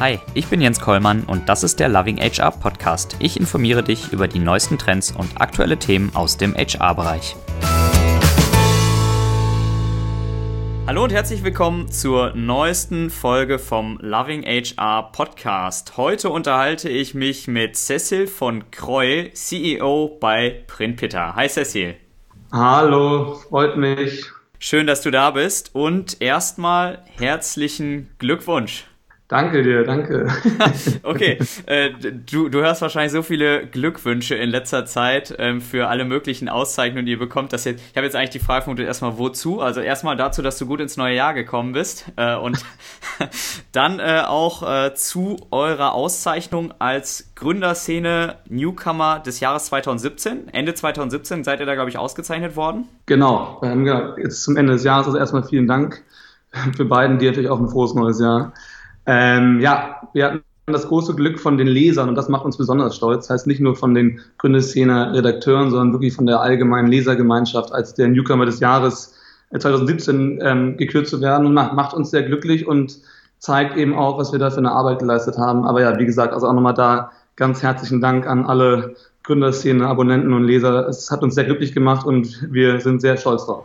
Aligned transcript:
Hi, 0.00 0.20
ich 0.32 0.46
bin 0.46 0.60
Jens 0.60 0.78
Kollmann 0.78 1.24
und 1.24 1.48
das 1.48 1.64
ist 1.64 1.80
der 1.80 1.88
Loving 1.88 2.18
HR 2.18 2.52
Podcast. 2.52 3.16
Ich 3.18 3.36
informiere 3.36 3.82
dich 3.82 4.12
über 4.12 4.28
die 4.28 4.38
neuesten 4.38 4.78
Trends 4.78 5.10
und 5.10 5.40
aktuelle 5.40 5.76
Themen 5.76 6.14
aus 6.14 6.36
dem 6.36 6.54
HR-Bereich. 6.54 7.34
Hallo 10.86 11.02
und 11.02 11.12
herzlich 11.12 11.42
willkommen 11.42 11.90
zur 11.90 12.32
neuesten 12.36 13.10
Folge 13.10 13.58
vom 13.58 13.98
Loving 14.00 14.44
HR 14.44 15.10
Podcast. 15.10 15.96
Heute 15.96 16.30
unterhalte 16.30 16.88
ich 16.88 17.14
mich 17.14 17.48
mit 17.48 17.74
Cecil 17.74 18.28
von 18.28 18.70
Kreu, 18.70 19.30
CEO 19.32 20.16
bei 20.20 20.62
Printpitter. 20.68 21.34
Hi 21.34 21.48
Cecil. 21.48 21.96
Hallo, 22.52 23.34
freut 23.48 23.76
mich. 23.76 24.22
Schön, 24.60 24.86
dass 24.86 25.02
du 25.02 25.10
da 25.10 25.32
bist 25.32 25.74
und 25.74 26.22
erstmal 26.22 27.02
herzlichen 27.16 28.10
Glückwunsch. 28.20 28.87
Danke 29.28 29.62
dir, 29.62 29.84
danke. 29.84 30.26
okay, 31.02 31.38
äh, 31.66 31.90
du, 31.90 32.48
du 32.48 32.60
hörst 32.60 32.80
wahrscheinlich 32.80 33.12
so 33.12 33.20
viele 33.20 33.66
Glückwünsche 33.66 34.34
in 34.34 34.48
letzter 34.48 34.86
Zeit 34.86 35.34
ähm, 35.38 35.60
für 35.60 35.88
alle 35.88 36.06
möglichen 36.06 36.48
Auszeichnungen, 36.48 37.04
die 37.04 37.12
ihr 37.12 37.18
bekommt. 37.18 37.52
Dass 37.52 37.66
jetzt, 37.66 37.82
ich 37.90 37.96
habe 37.96 38.06
jetzt 38.06 38.16
eigentlich 38.16 38.30
die 38.30 38.38
Frage 38.38 38.62
vermutet, 38.62 38.86
erstmal 38.86 39.18
wozu? 39.18 39.60
Also 39.60 39.82
erstmal 39.82 40.16
dazu, 40.16 40.40
dass 40.40 40.56
du 40.56 40.64
gut 40.64 40.80
ins 40.80 40.96
neue 40.96 41.14
Jahr 41.14 41.34
gekommen 41.34 41.72
bist 41.72 42.06
äh, 42.16 42.36
und 42.36 42.58
dann 43.72 43.98
äh, 43.98 44.22
auch 44.26 44.62
äh, 44.62 44.94
zu 44.94 45.36
eurer 45.50 45.92
Auszeichnung 45.92 46.72
als 46.78 47.30
Gründerszene 47.34 48.36
Newcomer 48.48 49.20
des 49.20 49.40
Jahres 49.40 49.66
2017. 49.66 50.48
Ende 50.54 50.72
2017 50.72 51.44
seid 51.44 51.60
ihr 51.60 51.66
da, 51.66 51.74
glaube 51.74 51.90
ich, 51.90 51.98
ausgezeichnet 51.98 52.56
worden. 52.56 52.88
Genau, 53.04 53.60
ähm, 53.62 53.84
ja, 53.84 54.16
jetzt 54.16 54.42
zum 54.42 54.56
Ende 54.56 54.72
des 54.72 54.84
Jahres, 54.84 55.06
also 55.06 55.18
erstmal 55.18 55.44
vielen 55.44 55.66
Dank 55.66 56.02
für 56.78 56.86
beiden, 56.86 57.18
dir 57.18 57.30
natürlich 57.30 57.50
auch 57.50 57.60
ein 57.60 57.68
frohes 57.68 57.92
neues 57.92 58.20
Jahr. 58.20 58.54
Ähm, 59.08 59.60
ja, 59.60 60.02
wir 60.12 60.26
hatten 60.26 60.42
das 60.66 60.86
große 60.86 61.14
Glück 61.14 61.40
von 61.40 61.56
den 61.56 61.66
Lesern 61.66 62.10
und 62.10 62.14
das 62.14 62.28
macht 62.28 62.44
uns 62.44 62.58
besonders 62.58 62.94
stolz. 62.94 63.26
Das 63.26 63.30
heißt 63.30 63.46
nicht 63.46 63.60
nur 63.60 63.74
von 63.74 63.94
den 63.94 64.20
Gründerszene 64.36 65.14
Redakteuren, 65.14 65.70
sondern 65.70 65.92
wirklich 65.92 66.14
von 66.14 66.26
der 66.26 66.42
allgemeinen 66.42 66.88
Lesergemeinschaft 66.88 67.72
als 67.72 67.94
der 67.94 68.08
Newcomer 68.08 68.44
des 68.44 68.60
Jahres 68.60 69.14
2017 69.58 70.40
äh, 70.40 70.50
ähm, 70.50 70.76
gekürt 70.76 71.08
zu 71.08 71.22
werden 71.22 71.46
und 71.46 71.54
macht, 71.54 71.72
macht 71.72 71.94
uns 71.94 72.10
sehr 72.10 72.22
glücklich 72.22 72.66
und 72.66 72.98
zeigt 73.38 73.78
eben 73.78 73.94
auch, 73.94 74.18
was 74.18 74.32
wir 74.32 74.38
da 74.38 74.50
für 74.50 74.58
eine 74.58 74.72
Arbeit 74.72 74.98
geleistet 74.98 75.38
haben. 75.38 75.64
Aber 75.64 75.80
ja, 75.80 75.98
wie 75.98 76.04
gesagt, 76.04 76.34
also 76.34 76.46
auch 76.46 76.52
nochmal 76.52 76.74
da 76.74 77.12
ganz 77.34 77.62
herzlichen 77.62 78.02
Dank 78.02 78.26
an 78.26 78.44
alle 78.44 78.94
Gründerszene, 79.22 79.86
Abonnenten 79.86 80.34
und 80.34 80.44
Leser. 80.44 80.86
Es 80.86 81.10
hat 81.10 81.22
uns 81.22 81.34
sehr 81.34 81.44
glücklich 81.44 81.72
gemacht 81.72 82.04
und 82.04 82.46
wir 82.52 82.78
sind 82.82 83.00
sehr 83.00 83.16
stolz 83.16 83.46
drauf. 83.46 83.64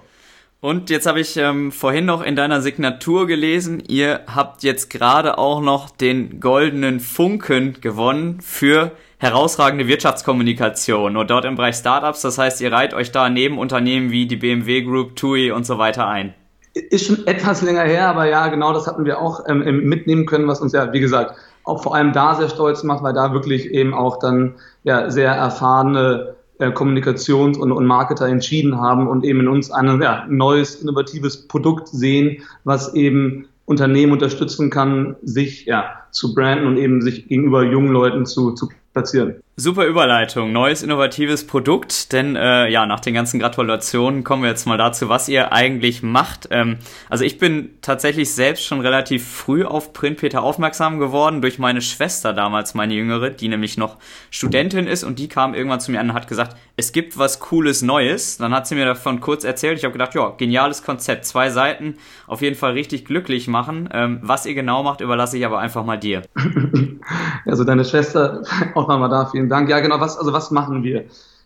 Und 0.63 0.89
jetzt 0.89 1.07
habe 1.07 1.19
ich 1.19 1.35
ähm, 1.35 1.73
vorhin 1.73 2.05
noch 2.05 2.23
in 2.23 2.37
deiner 2.37 2.61
Signatur 2.61 3.27
gelesen, 3.27 3.83
ihr 3.85 4.21
habt 4.33 4.63
jetzt 4.63 4.89
gerade 4.89 5.37
auch 5.37 5.59
noch 5.59 5.89
den 5.89 6.39
goldenen 6.39 7.01
Funken 7.01 7.81
gewonnen 7.81 8.39
für 8.39 8.91
herausragende 9.17 9.89
Wirtschaftskommunikation 9.89 11.17
und 11.17 11.29
dort 11.29 11.43
im 11.43 11.55
Bereich 11.55 11.75
Startups. 11.75 12.21
Das 12.21 12.37
heißt, 12.37 12.61
ihr 12.61 12.71
reiht 12.71 12.93
euch 12.93 13.11
da 13.11 13.29
neben 13.29 13.57
Unternehmen 13.57 14.11
wie 14.11 14.25
die 14.25 14.37
BMW 14.37 14.83
Group, 14.83 15.17
TUI 15.17 15.51
und 15.51 15.65
so 15.65 15.79
weiter 15.79 16.07
ein. 16.07 16.33
Ist 16.73 17.07
schon 17.07 17.27
etwas 17.27 17.61
länger 17.61 17.83
her, 17.83 18.07
aber 18.07 18.29
ja, 18.29 18.47
genau 18.47 18.71
das 18.71 18.87
hatten 18.87 19.03
wir 19.03 19.19
auch 19.19 19.41
ähm, 19.49 19.65
mitnehmen 19.83 20.25
können, 20.25 20.47
was 20.47 20.61
uns 20.61 20.71
ja, 20.71 20.93
wie 20.93 21.01
gesagt, 21.01 21.35
auch 21.65 21.83
vor 21.83 21.93
allem 21.93 22.13
da 22.13 22.35
sehr 22.35 22.47
stolz 22.47 22.83
macht, 22.83 23.03
weil 23.03 23.13
da 23.13 23.33
wirklich 23.33 23.65
eben 23.65 23.93
auch 23.93 24.17
dann 24.17 24.55
ja 24.83 25.09
sehr 25.09 25.33
erfahrene 25.33 26.35
äh, 26.63 26.71
Kommunikations- 26.71 27.57
und, 27.57 27.71
und 27.71 27.85
Marketer 27.85 28.27
entschieden 28.27 28.79
haben 28.79 29.07
und 29.07 29.25
eben 29.25 29.41
in 29.41 29.47
uns 29.47 29.69
ein 29.71 30.01
ja, 30.01 30.25
neues, 30.29 30.75
innovatives 30.75 31.47
Produkt 31.47 31.89
sehen, 31.89 32.41
was 32.63 32.93
eben 32.93 33.47
Unternehmen 33.65 34.13
unterstützen 34.13 34.69
kann, 34.69 35.15
sich 35.23 35.65
ja, 35.65 35.85
zu 36.11 36.33
branden 36.33 36.67
und 36.67 36.77
eben 36.77 37.01
sich 37.01 37.27
gegenüber 37.27 37.63
jungen 37.63 37.91
Leuten 37.91 38.25
zu, 38.25 38.51
zu 38.51 38.69
platzieren. 38.93 39.35
Super 39.55 39.85
Überleitung, 39.85 40.51
neues 40.51 40.81
innovatives 40.81 41.45
Produkt, 41.45 42.11
denn 42.11 42.35
äh, 42.35 42.69
ja, 42.69 42.87
nach 42.87 43.01
den 43.01 43.13
ganzen 43.13 43.39
Gratulationen 43.39 44.23
kommen 44.23 44.41
wir 44.41 44.49
jetzt 44.49 44.65
mal 44.65 44.79
dazu, 44.79 45.09
was 45.09 45.29
ihr 45.29 45.53
eigentlich 45.53 46.01
macht. 46.01 46.47
Ähm, 46.49 46.77
also 47.07 47.23
ich 47.23 47.37
bin 47.37 47.69
tatsächlich 47.83 48.33
selbst 48.33 48.65
schon 48.65 48.81
relativ 48.81 49.27
früh 49.27 49.63
auf 49.63 49.93
Printpeter 49.93 50.41
aufmerksam 50.41 50.97
geworden 50.97 51.39
durch 51.43 51.59
meine 51.59 51.81
Schwester 51.81 52.33
damals, 52.33 52.73
meine 52.73 52.95
Jüngere, 52.95 53.29
die 53.29 53.47
nämlich 53.47 53.77
noch 53.77 53.97
Studentin 54.31 54.87
ist 54.87 55.03
und 55.03 55.19
die 55.19 55.27
kam 55.27 55.53
irgendwann 55.53 55.81
zu 55.81 55.91
mir 55.91 55.99
an 55.99 56.09
und 56.09 56.15
hat 56.15 56.27
gesagt, 56.27 56.57
es 56.75 56.91
gibt 56.91 57.19
was 57.19 57.39
Cooles 57.39 57.83
Neues. 57.83 58.37
Dann 58.37 58.55
hat 58.55 58.65
sie 58.65 58.73
mir 58.73 58.85
davon 58.85 59.19
kurz 59.19 59.43
erzählt. 59.43 59.77
Ich 59.77 59.83
habe 59.83 59.91
gedacht, 59.91 60.15
ja, 60.15 60.29
geniales 60.35 60.81
Konzept, 60.81 61.25
zwei 61.25 61.51
Seiten, 61.51 61.97
auf 62.25 62.41
jeden 62.41 62.55
Fall 62.55 62.71
richtig 62.71 63.05
glücklich 63.05 63.47
machen. 63.47 63.87
Ähm, 63.93 64.17
was 64.23 64.47
ihr 64.47 64.55
genau 64.55 64.81
macht, 64.81 65.01
überlasse 65.01 65.37
ich 65.37 65.45
aber 65.45 65.59
einfach 65.59 65.85
mal 65.85 65.97
dir. 65.97 66.23
Also 67.45 67.65
deine 67.65 67.83
Schwester, 67.83 68.41
auch 68.75 68.87
nochmal 68.87 69.09
da, 69.09 69.25
vielen 69.25 69.42
Dank. 69.49 69.69
Ja, 69.69 69.79
genau, 69.79 69.99
was, 69.99 70.17
also 70.17 70.33
was 70.33 70.51
machen 70.51 70.83
wir? 70.83 71.05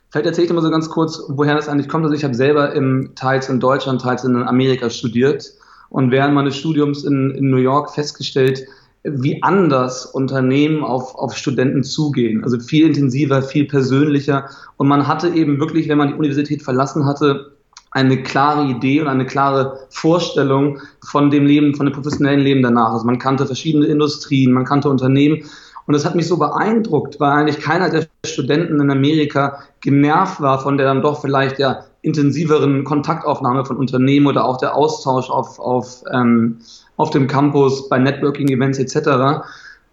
Vielleicht 0.09 0.27
erzähle 0.27 0.43
ich 0.43 0.49
dir 0.49 0.55
mal 0.55 0.61
so 0.61 0.69
ganz 0.69 0.89
kurz, 0.89 1.21
woher 1.27 1.55
das 1.55 1.67
eigentlich 1.67 1.89
kommt. 1.89 2.05
Also 2.05 2.15
ich 2.15 2.23
habe 2.23 2.33
selber 2.33 2.73
im, 2.73 3.11
teils 3.15 3.49
in 3.49 3.59
Deutschland, 3.59 4.01
teils 4.01 4.23
in 4.23 4.35
Amerika 4.35 4.89
studiert 4.89 5.51
und 5.89 6.11
während 6.11 6.33
meines 6.33 6.55
Studiums 6.55 7.03
in, 7.03 7.31
in 7.31 7.49
New 7.49 7.57
York 7.57 7.91
festgestellt, 7.93 8.65
wie 9.03 9.41
anders 9.43 10.05
Unternehmen 10.05 10.83
auf, 10.83 11.15
auf 11.15 11.35
Studenten 11.35 11.83
zugehen. 11.83 12.43
Also 12.43 12.59
viel 12.59 12.87
intensiver, 12.87 13.41
viel 13.41 13.65
persönlicher. 13.65 14.49
Und 14.77 14.87
man 14.87 15.07
hatte 15.07 15.29
eben 15.29 15.59
wirklich, 15.59 15.87
wenn 15.87 15.97
man 15.97 16.09
die 16.09 16.13
Universität 16.15 16.61
verlassen 16.61 17.05
hatte, 17.05 17.53
eine 17.91 18.21
klare 18.21 18.65
Idee 18.65 19.01
und 19.01 19.07
eine 19.07 19.25
klare 19.25 19.79
Vorstellung 19.89 20.79
von 21.03 21.31
dem 21.31 21.45
Leben, 21.45 21.73
von 21.73 21.85
dem 21.85 21.93
professionellen 21.93 22.41
Leben 22.41 22.61
danach. 22.61 22.91
Also 22.91 23.05
man 23.05 23.17
kannte 23.17 23.45
verschiedene 23.45 23.85
Industrien, 23.85 24.51
man 24.51 24.65
kannte 24.65 24.89
Unternehmen 24.89 25.43
und 25.87 25.93
das 25.93 26.05
hat 26.05 26.15
mich 26.15 26.27
so 26.27 26.37
beeindruckt, 26.37 27.19
weil 27.19 27.31
eigentlich 27.31 27.59
keiner 27.59 27.89
der 27.89 28.07
Studenten 28.25 28.79
in 28.81 28.91
Amerika 28.91 29.59
genervt 29.79 30.41
war 30.41 30.59
von 30.59 30.77
der 30.77 30.85
dann 30.85 31.01
doch 31.01 31.21
vielleicht 31.21 31.59
ja 31.59 31.85
intensiveren 32.01 32.83
Kontaktaufnahme 32.83 33.65
von 33.65 33.77
Unternehmen 33.77 34.27
oder 34.27 34.45
auch 34.45 34.57
der 34.57 34.75
Austausch 34.75 35.29
auf, 35.29 35.59
auf, 35.59 36.03
ähm, 36.13 36.59
auf 36.97 37.09
dem 37.09 37.27
Campus, 37.27 37.87
bei 37.87 37.99
Networking-Events 37.99 38.79
etc. 38.79 39.45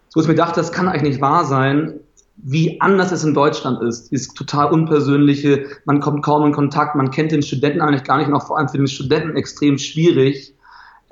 So 0.08 0.20
ist 0.20 0.26
mir 0.26 0.34
gedacht, 0.34 0.56
das 0.56 0.72
kann 0.72 0.88
eigentlich 0.88 1.14
nicht 1.14 1.20
wahr 1.20 1.44
sein, 1.44 2.00
wie 2.36 2.80
anders 2.80 3.12
es 3.12 3.22
in 3.22 3.32
Deutschland 3.32 3.80
ist. 3.82 4.10
Dieses 4.10 4.34
total 4.34 4.72
unpersönliche, 4.72 5.66
man 5.84 6.00
kommt 6.00 6.24
kaum 6.24 6.44
in 6.44 6.52
Kontakt, 6.52 6.96
man 6.96 7.12
kennt 7.12 7.30
den 7.30 7.42
Studenten 7.42 7.80
eigentlich 7.80 8.04
gar 8.04 8.18
nicht, 8.18 8.32
auch 8.32 8.46
vor 8.46 8.58
allem 8.58 8.68
für 8.68 8.78
den 8.78 8.88
Studenten 8.88 9.36
extrem 9.36 9.78
schwierig. 9.78 10.53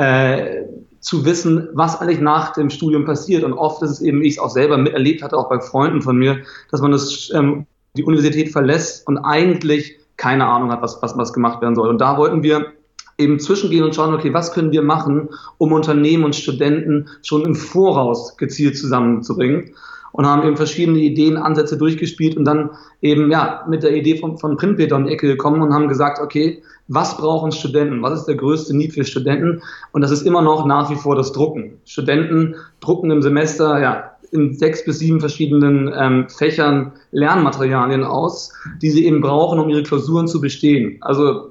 Äh, 0.03 0.65
zu 0.99 1.25
wissen, 1.25 1.69
was 1.75 2.01
eigentlich 2.01 2.21
nach 2.21 2.53
dem 2.53 2.71
Studium 2.71 3.05
passiert. 3.05 3.45
Und 3.45 3.53
oft 3.53 3.83
ist 3.83 3.91
es 3.91 4.01
eben, 4.01 4.21
wie 4.21 4.27
ich 4.29 4.35
es 4.35 4.39
auch 4.39 4.51
selber 4.51 4.77
miterlebt 4.77 5.23
hatte, 5.23 5.37
auch 5.37 5.49
bei 5.49 5.61
Freunden 5.61 6.01
von 6.01 6.17
mir, 6.17 6.43
dass 6.71 6.81
man 6.81 6.93
das, 6.93 7.31
ähm, 7.35 7.67
die 7.97 8.05
Universität 8.05 8.51
verlässt 8.51 9.07
und 9.07 9.19
eigentlich 9.19 9.99
keine 10.17 10.47
Ahnung 10.47 10.71
hat, 10.71 10.83
was, 10.83 11.03
was, 11.03 11.17
was 11.17 11.33
gemacht 11.33 11.61
werden 11.61 11.75
soll. 11.75 11.89
Und 11.89 12.01
da 12.01 12.19
wollten 12.19 12.43
wir 12.43 12.73
eben 13.19 13.39
zwischengehen 13.39 13.85
und 13.85 13.95
schauen, 13.95 14.15
okay, 14.15 14.33
was 14.33 14.53
können 14.53 14.73
wir 14.73 14.83
machen, 14.83 15.29
um 15.59 15.73
Unternehmen 15.73 16.25
und 16.25 16.37
Studenten 16.37 17.09
schon 17.23 17.45
im 17.45 17.55
Voraus 17.55 18.37
gezielt 18.37 18.77
zusammenzubringen 18.77 19.73
und 20.13 20.27
haben 20.27 20.47
eben 20.47 20.57
verschiedene 20.57 20.99
Ideen, 20.99 21.37
Ansätze 21.37 21.77
durchgespielt 21.77 22.37
und 22.37 22.45
dann 22.45 22.71
eben 23.01 23.31
ja 23.31 23.65
mit 23.69 23.83
der 23.83 23.95
Idee 23.97 24.17
von, 24.17 24.39
von 24.39 24.57
Printpeter 24.57 24.97
um 24.97 25.07
die 25.07 25.13
Ecke 25.13 25.27
gekommen 25.27 25.63
und 25.63 25.73
haben 25.73 25.89
gesagt, 25.89 26.21
okay, 26.21 26.63
was 26.89 27.17
brauchen 27.17 27.53
Studenten? 27.53 28.03
Was 28.03 28.21
ist 28.21 28.27
der 28.27 28.35
größte 28.35 28.77
Need 28.77 28.93
für 28.93 29.05
Studenten? 29.05 29.63
Und 29.93 30.03
das 30.03 30.11
ist 30.11 30.27
immer 30.27 30.43
noch 30.43 30.67
nach 30.67 30.91
wie 30.91 30.97
vor 30.97 31.17
das 31.17 31.33
Drucken. 31.33 31.79
Studenten 31.85 32.57
drucken 32.81 33.11
im 33.11 33.23
Semester 33.23 33.81
ja 33.81 34.11
in 34.33 34.55
sechs 34.55 34.85
bis 34.85 34.99
sieben 34.99 35.21
verschiedenen 35.21 35.93
ähm, 35.95 36.27
Fächern 36.29 36.93
Lernmaterialien 37.11 38.03
aus, 38.03 38.53
die 38.81 38.91
sie 38.91 39.07
eben 39.07 39.21
brauchen, 39.21 39.59
um 39.59 39.69
ihre 39.69 39.83
Klausuren 39.83 40.27
zu 40.27 40.41
bestehen. 40.41 40.97
Also 41.03 41.51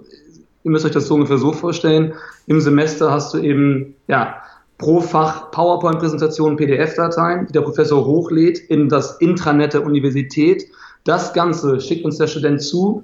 ihr 0.63 0.71
müsst 0.71 0.85
euch 0.85 0.91
das 0.91 1.07
so 1.07 1.15
ungefähr 1.15 1.37
so 1.37 1.53
vorstellen. 1.53 2.13
Im 2.47 2.61
Semester 2.61 3.11
hast 3.11 3.33
du 3.33 3.39
eben 3.39 3.95
ja 4.07 4.41
pro 4.77 4.99
Fach 4.99 5.51
PowerPoint-Präsentationen, 5.51 6.57
PDF-Dateien, 6.57 7.47
die 7.47 7.53
der 7.53 7.61
Professor 7.61 8.05
hochlädt 8.05 8.57
in 8.57 8.89
das 8.89 9.17
Intranet 9.17 9.73
der 9.73 9.85
Universität. 9.85 10.65
Das 11.03 11.33
Ganze 11.33 11.79
schickt 11.79 12.03
uns 12.03 12.17
der 12.17 12.27
Student 12.27 12.61
zu. 12.61 13.03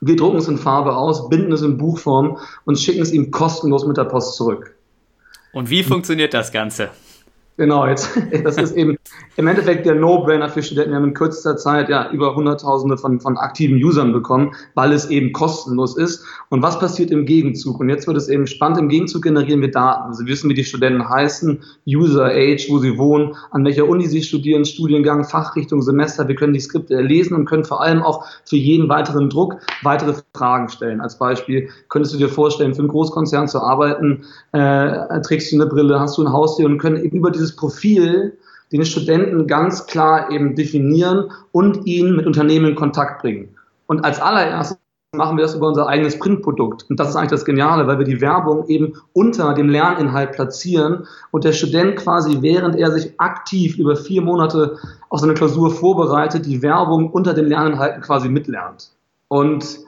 Wir 0.00 0.16
drucken 0.16 0.38
es 0.38 0.48
in 0.48 0.58
Farbe 0.58 0.96
aus, 0.96 1.28
binden 1.28 1.52
es 1.52 1.62
in 1.62 1.78
Buchform 1.78 2.38
und 2.64 2.78
schicken 2.78 3.02
es 3.02 3.12
ihm 3.12 3.30
kostenlos 3.30 3.86
mit 3.86 3.96
der 3.96 4.04
Post 4.04 4.34
zurück. 4.34 4.74
Und 5.52 5.70
wie 5.70 5.84
funktioniert 5.84 6.34
das 6.34 6.50
Ganze? 6.50 6.90
Genau, 7.62 7.86
jetzt, 7.86 8.18
das 8.44 8.56
ist 8.56 8.76
eben 8.76 8.96
im 9.36 9.46
Endeffekt 9.46 9.86
der 9.86 9.94
No-Brainer 9.94 10.48
für 10.48 10.64
Studenten. 10.64 10.90
Wir 10.90 10.96
haben 10.96 11.04
in 11.04 11.14
kürzester 11.14 11.56
Zeit 11.56 11.88
ja 11.88 12.10
über 12.10 12.34
Hunderttausende 12.34 12.98
von, 12.98 13.20
von 13.20 13.36
aktiven 13.36 13.76
Usern 13.76 14.12
bekommen, 14.12 14.50
weil 14.74 14.90
es 14.92 15.08
eben 15.10 15.32
kostenlos 15.32 15.96
ist. 15.96 16.24
Und 16.50 16.60
was 16.60 16.80
passiert 16.80 17.12
im 17.12 17.24
Gegenzug? 17.24 17.78
Und 17.78 17.88
jetzt 17.88 18.08
wird 18.08 18.16
es 18.16 18.28
eben 18.28 18.48
spannend. 18.48 18.78
Im 18.78 18.88
Gegenzug 18.88 19.22
generieren 19.22 19.60
wir 19.60 19.70
Daten. 19.70 20.18
Wir 20.18 20.26
wissen, 20.26 20.50
wie 20.50 20.54
die 20.54 20.64
Studenten 20.64 21.08
heißen, 21.08 21.62
User, 21.86 22.24
Age, 22.24 22.66
wo 22.68 22.78
sie 22.80 22.98
wohnen, 22.98 23.36
an 23.52 23.64
welcher 23.64 23.88
Uni 23.88 24.08
sie 24.08 24.22
studieren, 24.22 24.64
Studiengang, 24.64 25.22
Fachrichtung, 25.22 25.82
Semester. 25.82 26.26
Wir 26.26 26.34
können 26.34 26.54
die 26.54 26.60
Skripte 26.60 27.00
lesen 27.00 27.36
und 27.36 27.44
können 27.44 27.64
vor 27.64 27.80
allem 27.80 28.02
auch 28.02 28.26
für 28.44 28.56
jeden 28.56 28.88
weiteren 28.88 29.30
Druck 29.30 29.58
weitere 29.84 30.14
Fragen 30.34 30.68
stellen. 30.68 31.00
Als 31.00 31.16
Beispiel 31.16 31.68
könntest 31.90 32.12
du 32.12 32.18
dir 32.18 32.28
vorstellen, 32.28 32.74
für 32.74 32.80
einen 32.80 32.88
Großkonzern 32.88 33.46
zu 33.46 33.60
arbeiten, 33.60 34.24
äh, 34.50 35.20
trägst 35.20 35.52
du 35.52 35.56
eine 35.56 35.66
Brille, 35.66 36.00
hast 36.00 36.18
du 36.18 36.24
ein 36.24 36.32
Haustier 36.32 36.66
und 36.66 36.78
können 36.78 36.96
eben 36.96 37.18
über 37.18 37.30
dieses 37.30 37.51
Profil 37.56 38.38
den 38.72 38.84
Studenten 38.84 39.46
ganz 39.46 39.86
klar 39.86 40.30
eben 40.30 40.54
definieren 40.54 41.30
und 41.52 41.86
ihn 41.86 42.16
mit 42.16 42.26
Unternehmen 42.26 42.70
in 42.70 42.74
Kontakt 42.74 43.20
bringen. 43.20 43.54
Und 43.86 44.04
als 44.04 44.20
allererstes 44.20 44.78
machen 45.14 45.36
wir 45.36 45.42
das 45.42 45.54
über 45.54 45.68
unser 45.68 45.88
eigenes 45.88 46.18
Printprodukt. 46.18 46.86
Und 46.88 46.98
das 46.98 47.10
ist 47.10 47.16
eigentlich 47.16 47.32
das 47.32 47.44
Geniale, 47.44 47.86
weil 47.86 47.98
wir 47.98 48.06
die 48.06 48.22
Werbung 48.22 48.66
eben 48.68 48.94
unter 49.12 49.52
dem 49.52 49.68
Lerninhalt 49.68 50.32
platzieren 50.32 51.06
und 51.30 51.44
der 51.44 51.52
Student 51.52 51.96
quasi, 51.96 52.40
während 52.40 52.76
er 52.76 52.90
sich 52.92 53.20
aktiv 53.20 53.76
über 53.76 53.94
vier 53.94 54.22
Monate 54.22 54.78
auf 55.10 55.20
seine 55.20 55.34
Klausur 55.34 55.70
vorbereitet, 55.70 56.46
die 56.46 56.62
Werbung 56.62 57.10
unter 57.10 57.34
den 57.34 57.44
Lerninhalten 57.44 58.00
quasi 58.00 58.30
mitlernt. 58.30 58.92
Und 59.28 59.80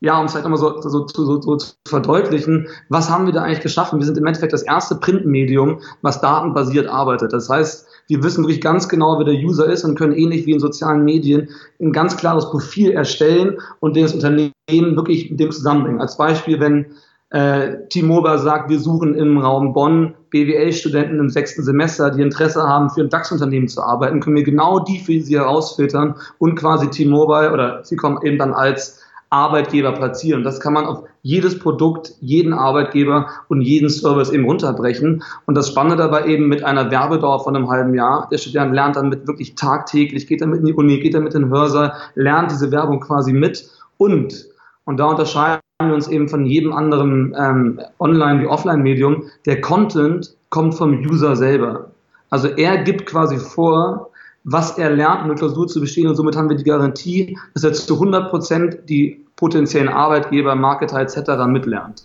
ja, 0.00 0.18
um 0.18 0.26
es 0.26 0.34
halt 0.34 0.44
nochmal 0.44 0.58
so, 0.58 0.80
so, 0.80 1.06
so, 1.08 1.40
so 1.40 1.56
zu 1.56 1.74
verdeutlichen, 1.86 2.68
was 2.88 3.10
haben 3.10 3.26
wir 3.26 3.32
da 3.32 3.42
eigentlich 3.42 3.60
geschaffen? 3.60 3.98
Wir 3.98 4.06
sind 4.06 4.16
im 4.16 4.26
Endeffekt 4.26 4.52
das 4.52 4.62
erste 4.62 4.94
Printmedium, 4.94 5.80
was 6.02 6.20
datenbasiert 6.20 6.86
arbeitet. 6.86 7.32
Das 7.32 7.48
heißt, 7.48 7.86
wir 8.06 8.22
wissen 8.22 8.44
wirklich 8.44 8.60
ganz 8.60 8.88
genau, 8.88 9.18
wer 9.18 9.24
der 9.24 9.34
User 9.34 9.66
ist 9.66 9.84
und 9.84 9.98
können 9.98 10.14
ähnlich 10.14 10.46
wie 10.46 10.52
in 10.52 10.60
sozialen 10.60 11.04
Medien 11.04 11.48
ein 11.80 11.92
ganz 11.92 12.16
klares 12.16 12.48
Profil 12.50 12.92
erstellen 12.92 13.58
und 13.80 13.96
das 13.96 14.14
Unternehmen 14.14 14.52
wirklich 14.68 15.30
mit 15.30 15.40
dem 15.40 15.50
zusammenbringen. 15.50 16.00
Als 16.00 16.16
Beispiel, 16.16 16.60
wenn 16.60 16.86
äh, 17.30 17.88
T-Mobile 17.88 18.38
sagt, 18.38 18.70
wir 18.70 18.78
suchen 18.78 19.14
im 19.14 19.36
Raum 19.38 19.74
Bonn 19.74 20.14
BWL-Studenten 20.30 21.18
im 21.18 21.28
sechsten 21.28 21.62
Semester, 21.62 22.10
die 22.10 22.22
Interesse 22.22 22.62
haben, 22.62 22.88
für 22.88 23.02
ein 23.02 23.10
DAX-Unternehmen 23.10 23.68
zu 23.68 23.82
arbeiten, 23.82 24.20
können 24.20 24.36
wir 24.36 24.44
genau 24.44 24.78
die 24.78 24.98
für 24.98 25.20
sie 25.20 25.36
herausfiltern 25.36 26.14
und 26.38 26.54
quasi 26.54 26.88
T-Mobile 26.88 27.52
oder 27.52 27.84
sie 27.84 27.96
kommen 27.96 28.18
eben 28.22 28.38
dann 28.38 28.54
als 28.54 28.97
Arbeitgeber 29.30 29.92
platzieren. 29.92 30.42
Das 30.42 30.60
kann 30.60 30.72
man 30.72 30.86
auf 30.86 31.04
jedes 31.22 31.58
Produkt, 31.58 32.14
jeden 32.20 32.52
Arbeitgeber 32.52 33.28
und 33.48 33.60
jeden 33.60 33.90
Service 33.90 34.30
eben 34.30 34.44
runterbrechen. 34.44 35.22
Und 35.46 35.54
das 35.54 35.68
Spannende 35.68 35.96
dabei 35.96 36.26
eben 36.26 36.48
mit 36.48 36.64
einer 36.64 36.90
Werbedauer 36.90 37.44
von 37.44 37.54
einem 37.54 37.68
halben 37.68 37.94
Jahr. 37.94 38.28
Der 38.30 38.38
Student 38.38 38.74
lernt 38.74 38.96
dann 38.96 39.10
mit 39.10 39.26
wirklich 39.26 39.54
tagtäglich, 39.54 40.26
geht 40.26 40.40
damit 40.40 40.60
in 40.60 40.66
die 40.66 40.74
Uni, 40.74 40.98
geht 41.00 41.14
damit 41.14 41.34
in 41.34 41.42
den 41.42 41.50
Hörsaal, 41.50 41.92
lernt 42.14 42.50
diese 42.50 42.72
Werbung 42.72 43.00
quasi 43.00 43.32
mit 43.32 43.68
und, 43.98 44.46
und 44.84 44.96
da 44.98 45.06
unterscheiden 45.06 45.60
wir 45.80 45.94
uns 45.94 46.08
eben 46.08 46.28
von 46.28 46.46
jedem 46.46 46.72
anderen 46.72 47.34
ähm, 47.38 47.80
Online- 47.98 48.40
wie 48.40 48.46
Offline-Medium. 48.46 49.24
Der 49.44 49.60
Content 49.60 50.34
kommt 50.50 50.74
vom 50.74 50.98
User 51.04 51.36
selber. 51.36 51.90
Also 52.30 52.48
er 52.48 52.78
gibt 52.78 53.06
quasi 53.06 53.38
vor, 53.38 54.10
was 54.50 54.78
er 54.78 54.90
lernt, 54.90 55.24
eine 55.24 55.34
Klausur 55.34 55.66
zu 55.68 55.80
bestehen. 55.80 56.06
Und 56.06 56.16
somit 56.16 56.34
haben 56.34 56.48
wir 56.48 56.56
die 56.56 56.64
Garantie, 56.64 57.38
dass 57.52 57.64
er 57.64 57.74
zu 57.74 57.94
100 57.94 58.30
Prozent 58.30 58.78
die 58.88 59.24
potenziellen 59.36 59.88
Arbeitgeber, 59.88 60.54
Marketer 60.54 61.00
etc. 61.00 61.46
mitlernt. 61.46 62.04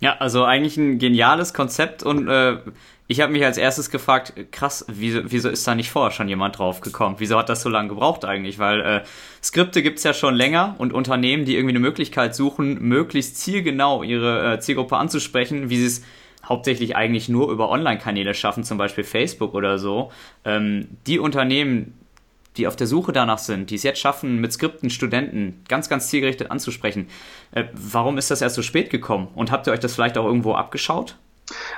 Ja, 0.00 0.16
also 0.18 0.44
eigentlich 0.44 0.76
ein 0.76 0.98
geniales 0.98 1.54
Konzept 1.54 2.02
und 2.04 2.28
äh, 2.28 2.58
ich 3.08 3.20
habe 3.22 3.32
mich 3.32 3.44
als 3.44 3.56
erstes 3.56 3.90
gefragt, 3.90 4.34
krass, 4.52 4.84
wieso, 4.86 5.20
wieso 5.24 5.48
ist 5.48 5.66
da 5.66 5.74
nicht 5.74 5.90
vorher 5.90 6.10
schon 6.12 6.28
jemand 6.28 6.58
drauf 6.58 6.82
gekommen? 6.82 7.16
Wieso 7.18 7.38
hat 7.38 7.48
das 7.48 7.62
so 7.62 7.70
lange 7.70 7.88
gebraucht 7.88 8.26
eigentlich? 8.26 8.58
Weil 8.58 8.80
äh, 8.82 9.00
Skripte 9.42 9.82
gibt's 9.82 10.04
ja 10.04 10.12
schon 10.12 10.34
länger 10.34 10.76
und 10.78 10.92
Unternehmen, 10.92 11.46
die 11.46 11.56
irgendwie 11.56 11.72
eine 11.72 11.80
Möglichkeit 11.80 12.34
suchen, 12.34 12.80
möglichst 12.80 13.38
zielgenau 13.38 14.02
ihre 14.02 14.52
äh, 14.52 14.60
Zielgruppe 14.60 14.98
anzusprechen, 14.98 15.70
wie 15.70 15.78
sie 15.78 15.86
es 15.86 16.02
hauptsächlich 16.48 16.96
eigentlich 16.96 17.28
nur 17.28 17.50
über 17.50 17.68
Online-Kanäle 17.68 18.34
schaffen, 18.34 18.64
zum 18.64 18.78
Beispiel 18.78 19.04
Facebook 19.04 19.54
oder 19.54 19.78
so, 19.78 20.10
ähm, 20.44 20.88
die 21.06 21.18
Unternehmen, 21.18 21.94
die 22.56 22.66
auf 22.66 22.76
der 22.76 22.86
Suche 22.86 23.12
danach 23.12 23.38
sind, 23.38 23.70
die 23.70 23.76
es 23.76 23.82
jetzt 23.82 24.00
schaffen, 24.00 24.40
mit 24.40 24.52
Skripten 24.52 24.90
Studenten 24.90 25.62
ganz, 25.68 25.88
ganz 25.88 26.08
zielgerichtet 26.08 26.50
anzusprechen, 26.50 27.08
äh, 27.52 27.64
warum 27.72 28.18
ist 28.18 28.30
das 28.30 28.42
erst 28.42 28.56
so 28.56 28.62
spät 28.62 28.90
gekommen? 28.90 29.28
Und 29.34 29.52
habt 29.52 29.66
ihr 29.66 29.72
euch 29.72 29.80
das 29.80 29.94
vielleicht 29.94 30.18
auch 30.18 30.26
irgendwo 30.26 30.54
abgeschaut? 30.54 31.16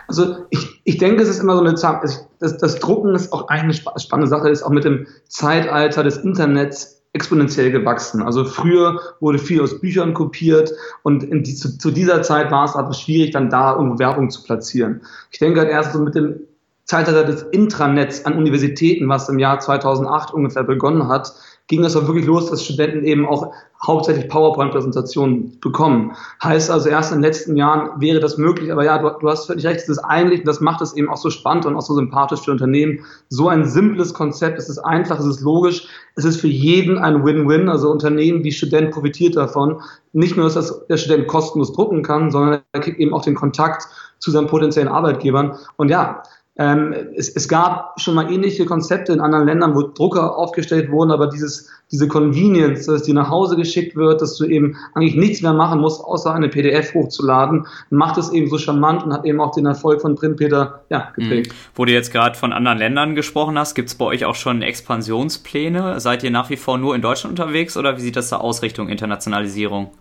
Also 0.08 0.46
ich, 0.50 0.81
ich 0.84 0.99
denke, 0.99 1.23
es 1.23 1.28
ist 1.28 1.38
immer 1.40 1.55
so 1.55 1.61
eine 1.61 1.75
Zeit, 1.75 2.02
das, 2.40 2.58
das 2.58 2.78
Drucken 2.81 3.14
ist 3.14 3.32
auch 3.32 3.49
eine 3.49 3.73
spannende 3.73 4.28
Sache, 4.28 4.49
ist 4.49 4.62
auch 4.62 4.70
mit 4.70 4.84
dem 4.84 5.06
Zeitalter 5.28 6.02
des 6.02 6.16
Internets 6.19 7.00
exponentiell 7.12 7.71
gewachsen. 7.73 8.23
Also 8.23 8.45
früher 8.45 9.01
wurde 9.21 9.39
viel 9.39 9.61
aus 9.61 9.81
Büchern 9.81 10.15
kopiert 10.15 10.73
und 11.03 11.29
die, 11.31 11.55
zu, 11.55 11.77
zu, 11.77 11.91
dieser 11.91 12.23
Zeit 12.23 12.51
war 12.51 12.65
es 12.65 12.77
aber 12.77 12.93
schwierig, 12.93 13.33
dann 13.33 13.51
da 13.51 13.75
irgendwo 13.75 13.99
Werbung 13.99 14.31
zu 14.31 14.45
platzieren. 14.45 15.03
Ich 15.31 15.39
denke 15.39 15.61
halt 15.61 15.71
erst 15.71 15.93
so 15.93 15.99
mit 15.99 16.15
dem 16.15 16.41
Zeitalter 16.85 17.25
des 17.25 17.43
Intranets 17.43 18.25
an 18.25 18.37
Universitäten, 18.37 19.09
was 19.09 19.29
im 19.29 19.39
Jahr 19.39 19.61
2008 19.61 20.33
ungefähr 20.33 20.65
begonnen 20.65 21.09
hat, 21.09 21.33
ging 21.70 21.82
das 21.82 21.94
auch 21.94 22.08
wirklich 22.08 22.26
los, 22.26 22.50
dass 22.50 22.64
Studenten 22.64 23.05
eben 23.05 23.25
auch 23.26 23.52
hauptsächlich 23.87 24.28
PowerPoint-Präsentationen 24.28 25.56
bekommen. 25.61 26.17
Heißt 26.43 26.69
also, 26.69 26.88
erst 26.88 27.12
in 27.12 27.19
den 27.19 27.22
letzten 27.22 27.56
Jahren 27.56 28.00
wäre 28.00 28.19
das 28.19 28.38
möglich, 28.38 28.72
aber 28.72 28.84
ja, 28.84 28.99
du, 28.99 29.08
du 29.20 29.28
hast 29.28 29.46
völlig 29.46 29.64
recht, 29.64 29.78
es 29.78 29.88
ist 29.88 30.00
eigentlich, 30.00 30.40
und 30.40 30.49
das 30.49 30.61
macht 30.61 30.82
es 30.82 30.94
eben 30.94 31.08
auch 31.08 31.17
so 31.17 31.31
spannend 31.31 31.67
und 31.67 31.76
auch 31.76 31.82
so 31.82 31.94
sympathisch 31.94 32.40
für 32.40 32.50
Unternehmen, 32.50 33.05
so 33.28 33.49
ein 33.49 33.64
simples 33.64 34.12
Konzept, 34.12 34.58
es 34.58 34.69
ist 34.69 34.81
einfach, 34.81 35.20
es 35.20 35.25
ist 35.25 35.43
logisch, 35.43 35.87
es 36.17 36.25
ist 36.25 36.40
für 36.40 36.49
jeden 36.49 36.99
ein 36.99 37.25
Win-Win, 37.25 37.69
also 37.69 37.88
Unternehmen 37.88 38.43
wie 38.43 38.50
Student 38.50 38.90
profitiert 38.90 39.37
davon. 39.37 39.81
Nicht 40.12 40.37
nur, 40.37 40.46
dass 40.46 40.55
das 40.55 40.87
der 40.88 40.96
Student 40.96 41.28
kostenlos 41.28 41.73
drucken 41.73 42.02
kann, 42.02 42.32
sondern 42.32 42.62
er 42.73 42.81
kriegt 42.81 42.99
eben 42.99 43.14
auch 43.14 43.23
den 43.23 43.37
Kontakt 43.37 43.87
zu 44.19 44.32
seinen 44.32 44.49
potenziellen 44.49 44.88
Arbeitgebern. 44.88 45.56
Und 45.76 45.88
ja, 45.88 46.25
ähm, 46.58 46.94
es, 47.14 47.29
es, 47.29 47.49
gab 47.49 47.99
schon 48.00 48.14
mal 48.14 48.31
ähnliche 48.31 48.67
Konzepte 48.67 49.12
in 49.12 49.20
anderen 49.20 49.47
Ländern, 49.47 49.75
wo 49.75 49.82
Drucker 49.82 50.37
aufgestellt 50.37 50.91
wurden, 50.91 51.12
aber 51.12 51.29
dieses, 51.29 51.70
diese 51.93 52.08
Convenience, 52.08 52.87
dass 52.87 53.05
die 53.05 53.12
nach 53.12 53.31
Hause 53.31 53.56
geschickt 53.56 53.94
wird, 53.94 54.20
dass 54.20 54.37
du 54.37 54.44
eben 54.44 54.76
eigentlich 54.94 55.14
nichts 55.14 55.43
mehr 55.43 55.52
machen 55.52 55.81
musst, 55.81 56.05
außer 56.05 56.35
eine 56.35 56.49
PDF 56.49 56.93
hochzuladen, 56.93 57.67
macht 57.91 58.19
es 58.19 58.31
eben 58.32 58.49
so 58.49 58.58
charmant 58.58 59.05
und 59.05 59.12
hat 59.12 59.25
eben 59.25 59.41
auch 59.41 59.52
den 59.52 59.64
Erfolg 59.64 60.02
von 60.02 60.17
Printpeter 60.17 60.82
ja, 60.91 61.12
geprägt. 61.14 61.52
Mhm. 61.52 61.56
Wo 61.76 61.85
du 61.85 61.93
jetzt 61.93 62.12
gerade 62.12 62.37
von 62.37 62.52
anderen 62.52 62.79
Ländern 62.79 63.14
gesprochen 63.14 63.56
hast, 63.56 63.75
gibt 63.75 63.88
es 63.88 63.94
bei 63.94 64.05
euch 64.06 64.25
auch 64.25 64.35
schon 64.35 64.61
Expansionspläne? 64.61 66.00
Seid 66.00 66.25
ihr 66.25 66.32
nach 66.32 66.50
wie 66.50 66.56
vor 66.56 66.79
nur 66.79 66.97
in 66.97 67.00
Deutschland 67.00 67.38
unterwegs 67.38 67.76
oder 67.76 67.97
wie 67.97 68.00
sieht 68.00 68.17
das 68.17 68.29
da 68.29 68.37
aus 68.38 68.62
Richtung 68.62 68.88
Internationalisierung? 68.88 69.93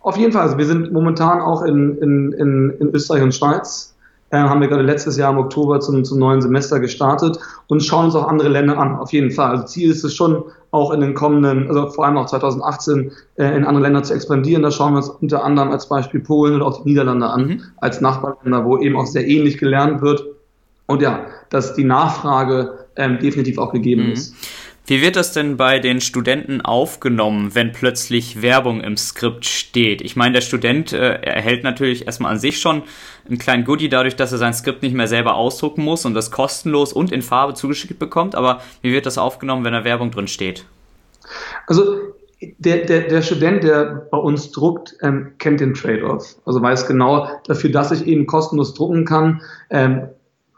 Auf 0.00 0.16
jeden 0.16 0.32
Fall, 0.32 0.42
also 0.42 0.58
wir 0.58 0.66
sind 0.66 0.92
momentan 0.92 1.40
auch 1.40 1.62
in, 1.62 1.96
in, 1.98 2.32
in, 2.32 2.70
in 2.80 2.88
Österreich 2.88 3.22
und 3.22 3.32
Schweiz 3.32 3.91
äh, 4.32 4.38
haben 4.38 4.60
wir 4.60 4.68
gerade 4.68 4.82
letztes 4.82 5.16
Jahr 5.16 5.30
im 5.30 5.38
Oktober 5.38 5.78
zum, 5.80 6.04
zum 6.04 6.18
neuen 6.18 6.42
Semester 6.42 6.80
gestartet 6.80 7.38
und 7.68 7.82
schauen 7.82 8.06
uns 8.06 8.16
auch 8.16 8.26
andere 8.26 8.48
Länder 8.48 8.78
an, 8.78 8.96
auf 8.96 9.12
jeden 9.12 9.30
Fall. 9.30 9.50
Also 9.50 9.64
Ziel 9.66 9.90
ist 9.90 10.02
es 10.02 10.14
schon, 10.14 10.44
auch 10.72 10.90
in 10.90 11.02
den 11.02 11.12
kommenden, 11.12 11.68
also 11.68 11.90
vor 11.90 12.06
allem 12.06 12.16
auch 12.16 12.24
2018 12.24 13.12
äh, 13.36 13.54
in 13.54 13.64
andere 13.64 13.82
Länder 13.82 14.02
zu 14.02 14.14
expandieren. 14.14 14.62
Da 14.62 14.70
schauen 14.70 14.94
wir 14.94 14.98
uns 14.98 15.10
unter 15.10 15.44
anderem 15.44 15.70
als 15.70 15.86
Beispiel 15.86 16.20
Polen 16.20 16.56
oder 16.56 16.66
auch 16.66 16.82
die 16.82 16.88
Niederlande 16.88 17.26
an, 17.26 17.46
mhm. 17.46 17.60
als 17.76 18.00
Nachbarländer, 18.00 18.64
wo 18.64 18.78
eben 18.78 18.96
auch 18.96 19.04
sehr 19.04 19.28
ähnlich 19.28 19.58
gelernt 19.58 20.00
wird. 20.00 20.24
Und 20.86 21.02
ja, 21.02 21.26
dass 21.50 21.74
die 21.74 21.84
Nachfrage 21.84 22.86
ähm, 22.96 23.18
definitiv 23.18 23.58
auch 23.58 23.72
gegeben 23.72 24.06
mhm. 24.06 24.12
ist. 24.12 24.34
Wie 24.84 25.00
wird 25.00 25.14
das 25.14 25.32
denn 25.32 25.56
bei 25.56 25.78
den 25.78 26.00
Studenten 26.00 26.60
aufgenommen, 26.60 27.54
wenn 27.54 27.70
plötzlich 27.70 28.42
Werbung 28.42 28.80
im 28.80 28.96
Skript 28.96 29.44
steht? 29.44 30.02
Ich 30.02 30.16
meine, 30.16 30.34
der 30.34 30.40
Student 30.40 30.92
äh, 30.92 31.20
erhält 31.22 31.62
natürlich 31.62 32.06
erstmal 32.06 32.32
an 32.32 32.38
sich 32.38 32.60
schon 32.60 32.82
einen 33.28 33.38
kleinen 33.38 33.64
Goodie 33.64 33.88
dadurch, 33.88 34.16
dass 34.16 34.32
er 34.32 34.38
sein 34.38 34.54
Skript 34.54 34.82
nicht 34.82 34.94
mehr 34.94 35.06
selber 35.06 35.36
ausdrucken 35.36 35.84
muss 35.84 36.04
und 36.04 36.14
das 36.14 36.32
kostenlos 36.32 36.92
und 36.92 37.12
in 37.12 37.22
Farbe 37.22 37.54
zugeschickt 37.54 38.00
bekommt. 38.00 38.34
Aber 38.34 38.60
wie 38.82 38.92
wird 38.92 39.06
das 39.06 39.18
aufgenommen, 39.18 39.64
wenn 39.64 39.72
da 39.72 39.84
Werbung 39.84 40.10
drin 40.10 40.26
steht? 40.26 40.64
Also 41.68 41.98
der, 42.58 42.78
der, 42.78 43.02
der 43.02 43.22
Student, 43.22 43.62
der 43.62 44.08
bei 44.10 44.18
uns 44.18 44.50
druckt, 44.50 44.96
ähm, 45.00 45.34
kennt 45.38 45.60
den 45.60 45.74
Trade-off. 45.74 46.34
Also 46.44 46.60
weiß 46.60 46.88
genau, 46.88 47.28
dafür, 47.46 47.70
dass 47.70 47.92
ich 47.92 48.04
eben 48.08 48.26
kostenlos 48.26 48.74
drucken 48.74 49.04
kann, 49.04 49.42
ähm, 49.70 50.08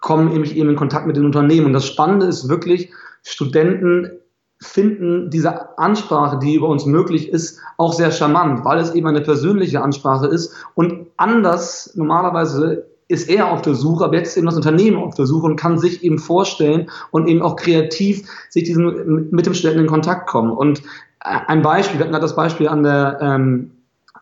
komme 0.01 0.43
ich 0.43 0.57
eben 0.57 0.71
in 0.71 0.77
Kontakt 0.77 1.07
mit 1.07 1.17
den 1.17 1.27
Unternehmen. 1.27 1.67
Und 1.67 1.73
das 1.75 1.87
Spannende 1.87 2.27
ist 2.27 2.49
wirklich, 2.49 2.91
Studenten 3.25 4.11
finden 4.61 5.31
diese 5.31 5.79
Ansprache, 5.79 6.39
die 6.39 6.55
über 6.55 6.69
uns 6.69 6.87
möglich 6.87 7.29
ist, 7.29 7.59
auch 7.77 7.93
sehr 7.93 8.13
charmant, 8.13 8.65
weil 8.65 8.79
es 8.79 8.95
eben 8.95 9.07
eine 9.09 9.21
persönliche 9.21 9.83
Ansprache 9.83 10.27
ist 10.29 10.55
und 10.75 11.07
anders 11.17 11.93
normalerweise 11.97 12.87
ist 13.09 13.29
er 13.29 13.51
auf 13.53 13.63
der 13.63 13.75
Suche, 13.75 14.05
aber 14.05 14.17
jetzt 14.17 14.37
eben 14.37 14.47
das 14.47 14.57
Unternehmen 14.57 14.97
auf 14.97 15.15
der 15.15 15.27
Suche 15.27 15.47
und 15.47 15.57
kann 15.57 15.79
sich 15.79 16.03
eben 16.03 16.19
vorstellen 16.19 16.89
und 17.11 17.27
eben 17.27 17.43
auch 17.43 17.57
kreativ 17.57 18.27
sich 18.49 18.65
diesen, 18.65 19.29
mit 19.31 19.45
dem 19.45 19.55
Studenten 19.55 19.85
in 19.85 19.91
Kontakt 19.91 20.27
kommen. 20.27 20.53
Und 20.53 20.83
ein 21.21 21.63
Beispiel, 21.63 21.99
wir 21.99 22.07
hatten 22.07 22.21
das 22.21 22.37
Beispiel 22.37 22.69
an 22.69 22.83
der 22.83 23.19
ähm, 23.21 23.73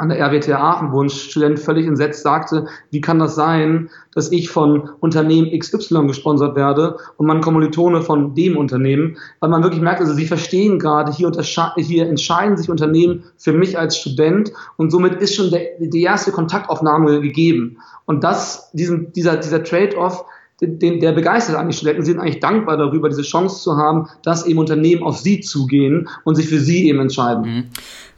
an 0.03 0.09
der 0.09 0.19
RWTH 0.19 0.51
Aachen, 0.51 0.91
wo 0.91 1.01
ein 1.01 1.09
Student 1.09 1.61
völlig 1.61 1.87
entsetzt 1.87 2.25
sagte, 2.25 2.67
wie 2.91 3.01
kann 3.01 3.21
das 3.21 3.37
sein, 3.37 3.89
dass 4.13 4.33
ich 4.33 4.51
von 4.51 4.91
Unternehmen 4.99 5.57
XY 5.57 6.09
gesponsert 6.09 6.57
werde 6.57 6.97
und 7.19 7.27
man 7.27 7.41
Kommilitone 7.41 8.03
von 8.03 8.35
dem 8.35 8.57
Unternehmen, 8.57 9.17
weil 9.39 9.51
man 9.51 9.63
wirklich 9.63 9.81
merkt, 9.81 10.01
also 10.01 10.13
sie 10.13 10.27
verstehen 10.27 10.81
gerade, 10.81 11.13
hier, 11.13 11.31
hier 11.77 12.09
entscheiden 12.09 12.57
sich 12.57 12.69
Unternehmen 12.69 13.23
für 13.37 13.53
mich 13.53 13.79
als 13.79 13.97
Student 13.97 14.53
und 14.77 14.91
somit 14.91 15.23
ist 15.23 15.37
schon 15.37 15.53
der, 15.53 15.69
die 15.79 16.03
erste 16.03 16.33
Kontaktaufnahme 16.33 17.21
gegeben. 17.21 17.79
Und 18.05 18.25
das, 18.25 18.73
diesen, 18.73 19.13
dieser, 19.13 19.37
dieser 19.37 19.63
Trade-off, 19.63 20.25
den, 20.61 20.99
der 20.99 21.13
begeistert 21.13 21.55
eigentlich 21.55 21.77
Studenten, 21.77 22.05
sind 22.05 22.19
eigentlich 22.19 22.41
dankbar 22.41 22.77
darüber, 22.77 23.09
diese 23.09 23.23
Chance 23.23 23.63
zu 23.63 23.77
haben, 23.77 24.09
dass 24.25 24.47
eben 24.47 24.59
Unternehmen 24.59 25.05
auf 25.05 25.19
sie 25.19 25.39
zugehen 25.41 26.09
und 26.25 26.35
sich 26.35 26.49
für 26.49 26.59
sie 26.59 26.89
eben 26.89 26.99
entscheiden. 26.99 27.43
Mhm. 27.43 27.65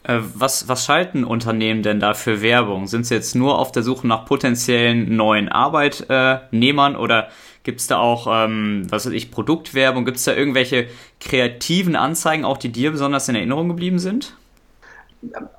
Äh, 0.04 0.20
was, 0.34 0.68
was 0.68 0.84
schalten 0.84 1.25
Unternehmen 1.25 1.82
denn 1.82 1.99
da 1.99 2.14
für 2.14 2.42
Werbung? 2.42 2.87
Sind 2.87 3.06
sie 3.06 3.14
jetzt 3.14 3.34
nur 3.34 3.58
auf 3.58 3.73
der 3.73 3.82
Suche 3.82 4.06
nach 4.06 4.26
potenziellen 4.26 5.16
neuen 5.16 5.49
Arbeitnehmern 5.49 6.94
oder 6.94 7.28
gibt 7.62 7.80
es 7.80 7.87
da 7.87 7.96
auch, 7.96 8.26
ähm, 8.30 8.87
was 8.90 9.06
weiß 9.06 9.12
ich, 9.12 9.30
Produktwerbung? 9.30 10.04
Gibt 10.04 10.18
es 10.18 10.25
da 10.25 10.34
irgendwelche 10.34 10.88
kreativen 11.20 11.96
Anzeigen, 11.96 12.44
auch 12.44 12.58
die 12.58 12.70
dir 12.70 12.90
besonders 12.90 13.28
in 13.30 13.34
Erinnerung 13.34 13.68
geblieben 13.68 13.99
sind? 13.99 14.37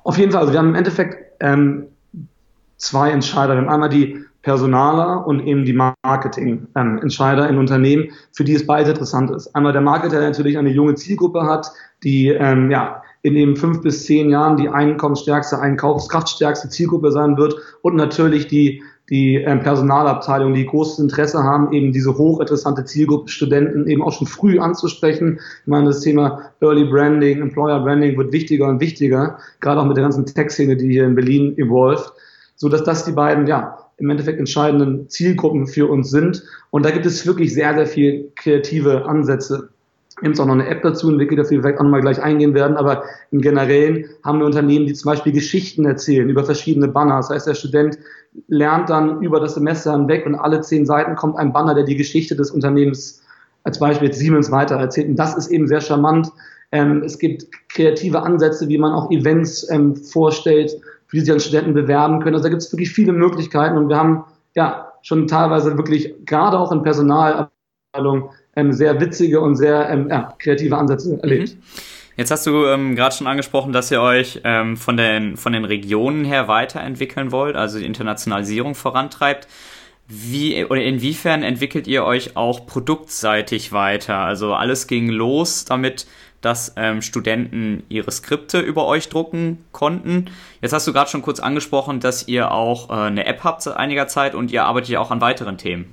Auf 0.04 0.16
jeden 0.16 0.30
Fall. 0.30 0.42
Also 0.42 0.52
wir 0.52 0.60
haben 0.60 0.68
im 0.68 0.74
Endeffekt 0.76 1.16
ähm, 1.40 1.88
zwei 2.76 3.10
Entscheider. 3.10 3.54
Wir 3.54 3.62
haben 3.62 3.68
einmal 3.68 3.88
die 3.88 4.24
Personaler 4.42 5.26
und 5.26 5.44
eben 5.44 5.64
die 5.64 5.72
Marketing-Entscheider 5.72 7.48
ähm, 7.48 7.54
in 7.54 7.58
Unternehmen, 7.58 8.12
für 8.30 8.44
die 8.44 8.54
es 8.54 8.64
beide 8.64 8.90
interessant 8.90 9.32
ist. 9.32 9.52
Einmal 9.56 9.72
der 9.72 9.82
Marketer, 9.82 10.20
der 10.20 10.28
natürlich 10.28 10.56
eine 10.56 10.70
junge 10.70 10.94
Zielgruppe 10.94 11.42
hat, 11.42 11.72
die 12.04 12.28
ähm, 12.28 12.70
ja, 12.70 13.02
in 13.26 13.34
den 13.34 13.56
fünf 13.56 13.82
bis 13.82 14.06
zehn 14.06 14.30
Jahren 14.30 14.56
die 14.56 14.68
einkommensstärkste, 14.68 15.58
einkaufskraftstärkste 15.58 16.68
Zielgruppe 16.68 17.10
sein 17.10 17.36
wird 17.36 17.56
und 17.82 17.96
natürlich 17.96 18.46
die 18.46 18.82
die 19.08 19.36
ähm, 19.36 19.60
Personalabteilung, 19.60 20.52
die 20.54 20.66
großes 20.66 20.98
Interesse 20.98 21.42
haben, 21.42 21.72
eben 21.72 21.92
diese 21.92 22.18
hochinteressante 22.18 22.84
Zielgruppe 22.84 23.28
Studenten 23.30 23.86
eben 23.86 24.02
auch 24.02 24.12
schon 24.12 24.26
früh 24.26 24.58
anzusprechen. 24.58 25.38
Ich 25.62 25.66
meine, 25.66 25.86
das 25.86 26.00
Thema 26.00 26.50
Early 26.60 26.84
Branding, 26.86 27.40
Employer 27.40 27.80
Branding 27.80 28.16
wird 28.16 28.32
wichtiger 28.32 28.68
und 28.68 28.80
wichtiger, 28.80 29.38
gerade 29.60 29.80
auch 29.80 29.86
mit 29.86 29.96
der 29.96 30.02
ganzen 30.02 30.26
Tech-Szene, 30.26 30.76
die 30.76 30.90
hier 30.90 31.04
in 31.04 31.14
Berlin 31.14 31.56
evolved, 31.56 32.12
so 32.56 32.68
dass 32.68 32.82
das 32.82 33.04
die 33.04 33.12
beiden, 33.12 33.46
ja, 33.46 33.78
im 33.98 34.10
Endeffekt 34.10 34.38
entscheidenden 34.38 35.08
Zielgruppen 35.08 35.66
für 35.66 35.88
uns 35.88 36.10
sind. 36.10 36.42
Und 36.70 36.84
da 36.84 36.90
gibt 36.90 37.06
es 37.06 37.26
wirklich 37.26 37.54
sehr, 37.54 37.74
sehr 37.74 37.86
viel 37.86 38.32
kreative 38.34 39.06
Ansätze. 39.06 39.70
Wir 40.20 40.30
haben 40.30 40.40
auch 40.40 40.46
noch 40.46 40.54
eine 40.54 40.66
App 40.68 40.82
dazu 40.82 41.10
entwickelt, 41.10 41.40
auf 41.40 41.48
die 41.48 41.56
wir 41.56 41.62
vielleicht 41.62 41.78
auch 41.78 41.84
nochmal 41.84 42.00
gleich 42.00 42.22
eingehen 42.22 42.54
werden. 42.54 42.76
Aber 42.76 43.04
im 43.30 43.42
Generellen 43.42 44.06
haben 44.24 44.38
wir 44.38 44.46
Unternehmen, 44.46 44.86
die 44.86 44.94
zum 44.94 45.10
Beispiel 45.10 45.32
Geschichten 45.32 45.84
erzählen 45.84 46.28
über 46.28 46.44
verschiedene 46.44 46.88
Banner. 46.88 47.16
Das 47.16 47.28
heißt, 47.28 47.46
der 47.46 47.54
Student 47.54 47.98
lernt 48.48 48.88
dann 48.88 49.20
über 49.22 49.40
das 49.40 49.54
Semester 49.54 49.92
hinweg 49.92 50.24
und 50.24 50.34
alle 50.34 50.62
zehn 50.62 50.86
Seiten 50.86 51.16
kommt 51.16 51.36
ein 51.36 51.52
Banner, 51.52 51.74
der 51.74 51.84
die 51.84 51.96
Geschichte 51.96 52.34
des 52.34 52.50
Unternehmens 52.50 53.22
als 53.64 53.78
Beispiel 53.78 54.08
jetzt 54.08 54.18
Siemens 54.18 54.50
weiter 54.50 54.76
erzählt. 54.76 55.08
Und 55.08 55.16
das 55.16 55.36
ist 55.36 55.48
eben 55.48 55.66
sehr 55.68 55.80
charmant. 55.80 56.32
Ähm, 56.72 57.02
es 57.04 57.18
gibt 57.18 57.46
kreative 57.68 58.22
Ansätze, 58.22 58.68
wie 58.68 58.78
man 58.78 58.92
auch 58.92 59.10
Events 59.10 59.68
ähm, 59.70 59.96
vorstellt, 59.96 60.70
für 61.08 61.16
die 61.16 61.20
sich 61.20 61.28
dann 61.28 61.40
Studenten 61.40 61.74
bewerben 61.74 62.20
können. 62.20 62.34
Also 62.34 62.44
da 62.44 62.50
gibt 62.50 62.62
es 62.62 62.72
wirklich 62.72 62.90
viele 62.90 63.12
Möglichkeiten 63.12 63.76
und 63.76 63.88
wir 63.88 63.96
haben 63.96 64.24
ja 64.54 64.92
schon 65.02 65.26
teilweise 65.26 65.76
wirklich 65.76 66.14
gerade 66.24 66.58
auch 66.58 66.72
in 66.72 66.82
Personalabteilung 66.82 68.30
ähm, 68.56 68.72
sehr 68.72 69.00
witzige 69.00 69.40
und 69.40 69.54
sehr 69.56 69.88
ähm, 69.88 70.08
ja, 70.08 70.34
kreative 70.38 70.76
Ansätze 70.76 71.18
erlebt. 71.22 71.54
Mhm. 71.54 71.62
Jetzt 72.16 72.30
hast 72.30 72.46
du 72.46 72.64
ähm, 72.64 72.96
gerade 72.96 73.14
schon 73.14 73.26
angesprochen, 73.26 73.74
dass 73.74 73.90
ihr 73.90 74.00
euch 74.00 74.40
ähm, 74.42 74.78
von, 74.78 74.96
den, 74.96 75.36
von 75.36 75.52
den 75.52 75.66
Regionen 75.66 76.24
her 76.24 76.48
weiterentwickeln 76.48 77.30
wollt, 77.30 77.56
also 77.56 77.78
die 77.78 77.84
Internationalisierung 77.84 78.74
vorantreibt. 78.74 79.46
Wie 80.08 80.64
oder 80.64 80.82
inwiefern 80.82 81.42
entwickelt 81.42 81.86
ihr 81.86 82.04
euch 82.04 82.36
auch 82.36 82.64
produktseitig 82.64 83.72
weiter? 83.72 84.18
Also 84.18 84.54
alles 84.54 84.86
ging 84.86 85.08
los 85.10 85.66
damit, 85.66 86.06
dass 86.40 86.72
ähm, 86.76 87.02
Studenten 87.02 87.82
ihre 87.88 88.10
Skripte 88.10 88.60
über 88.60 88.86
euch 88.86 89.08
drucken 89.08 89.64
konnten. 89.72 90.30
Jetzt 90.62 90.72
hast 90.72 90.86
du 90.86 90.92
gerade 90.92 91.10
schon 91.10 91.22
kurz 91.22 91.40
angesprochen, 91.40 92.00
dass 92.00 92.28
ihr 92.28 92.52
auch 92.52 92.88
äh, 92.88 92.92
eine 92.92 93.26
App 93.26 93.44
habt 93.44 93.62
seit 93.62 93.76
einiger 93.76 94.06
Zeit 94.06 94.34
und 94.34 94.52
ihr 94.52 94.64
arbeitet 94.64 94.90
ja 94.90 95.00
auch 95.00 95.10
an 95.10 95.20
weiteren 95.20 95.58
Themen. 95.58 95.92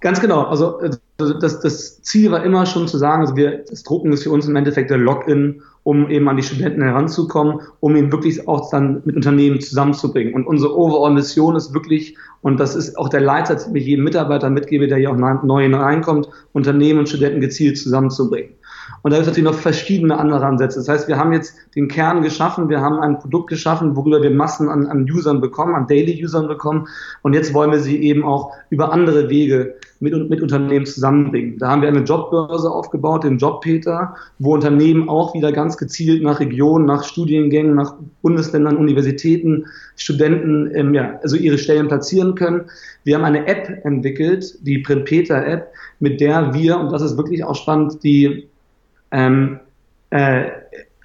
Ganz 0.00 0.20
genau. 0.20 0.42
Also 0.42 0.80
äh, 0.82 0.90
das, 1.16 1.60
das 1.60 2.02
Ziel 2.02 2.30
war 2.30 2.44
immer 2.44 2.66
schon 2.66 2.88
zu 2.88 2.98
sagen, 2.98 3.22
also 3.22 3.36
wir, 3.36 3.64
das 3.68 3.82
Drucken 3.82 4.12
ist 4.12 4.24
für 4.24 4.30
uns 4.30 4.46
im 4.46 4.56
Endeffekt 4.56 4.90
der 4.90 4.98
Login, 4.98 5.62
um 5.86 6.10
eben 6.10 6.28
an 6.28 6.36
die 6.36 6.42
Studenten 6.42 6.82
heranzukommen, 6.82 7.60
um 7.78 7.94
ihn 7.94 8.10
wirklich 8.10 8.48
auch 8.48 8.70
dann 8.70 9.02
mit 9.04 9.14
Unternehmen 9.14 9.60
zusammenzubringen. 9.60 10.34
Und 10.34 10.44
unsere 10.44 10.76
Overall-Mission 10.76 11.54
ist 11.54 11.74
wirklich, 11.74 12.16
und 12.42 12.58
das 12.58 12.74
ist 12.74 12.98
auch 12.98 13.08
der 13.08 13.20
Leiter, 13.20 13.54
den 13.54 13.76
ich 13.76 13.86
jedem 13.86 14.02
Mitarbeiter 14.02 14.50
mitgebe, 14.50 14.88
der 14.88 14.98
hier 14.98 15.12
auch 15.12 15.44
neu 15.44 15.62
hineinkommt, 15.62 16.28
Unternehmen 16.52 16.98
und 16.98 17.08
Studenten 17.08 17.40
gezielt 17.40 17.78
zusammenzubringen. 17.78 18.50
Und 19.02 19.12
da 19.12 19.18
gibt 19.18 19.28
es 19.28 19.32
natürlich 19.32 19.52
noch 19.52 19.60
verschiedene 19.60 20.18
andere 20.18 20.44
Ansätze. 20.44 20.80
Das 20.80 20.88
heißt, 20.88 21.08
wir 21.08 21.18
haben 21.18 21.32
jetzt 21.32 21.54
den 21.76 21.86
Kern 21.88 22.22
geschaffen, 22.22 22.68
wir 22.68 22.80
haben 22.80 22.98
ein 22.98 23.18
Produkt 23.18 23.48
geschaffen, 23.48 23.94
worüber 23.94 24.22
wir 24.22 24.30
Massen 24.30 24.68
an, 24.68 24.86
an 24.86 25.08
Usern 25.08 25.40
bekommen, 25.40 25.74
an 25.74 25.86
Daily-Usern 25.86 26.48
bekommen. 26.48 26.88
Und 27.22 27.32
jetzt 27.32 27.54
wollen 27.54 27.70
wir 27.70 27.80
sie 27.80 28.02
eben 28.02 28.24
auch 28.24 28.52
über 28.70 28.92
andere 28.92 29.28
Wege 29.28 29.76
mit, 30.00 30.28
mit 30.28 30.42
Unternehmen 30.42 30.86
zusammenbringen. 30.86 31.58
Da 31.58 31.68
haben 31.68 31.82
wir 31.82 31.88
eine 31.88 32.02
Jobbörse 32.02 32.70
aufgebaut, 32.70 33.24
den 33.24 33.38
Jobpeter, 33.38 34.14
wo 34.38 34.54
Unternehmen 34.54 35.08
auch 35.08 35.34
wieder 35.34 35.52
ganz 35.52 35.75
gezielt 35.76 36.22
nach 36.22 36.40
Regionen, 36.40 36.86
nach 36.86 37.04
Studiengängen, 37.04 37.74
nach 37.74 37.94
Bundesländern, 38.22 38.76
Universitäten, 38.76 39.66
Studenten 39.96 40.70
ähm, 40.74 40.94
ja, 40.94 41.18
also 41.22 41.36
ihre 41.36 41.58
Stellen 41.58 41.88
platzieren 41.88 42.34
können. 42.34 42.64
Wir 43.04 43.16
haben 43.16 43.24
eine 43.24 43.46
App 43.46 43.84
entwickelt, 43.84 44.58
die 44.62 44.78
Printpeter-App, 44.78 45.72
mit 46.00 46.20
der 46.20 46.54
wir, 46.54 46.78
und 46.78 46.92
das 46.92 47.02
ist 47.02 47.16
wirklich 47.16 47.44
auch 47.44 47.54
spannend, 47.54 48.02
die 48.02 48.48
ähm, 49.12 49.60
äh, 50.10 50.46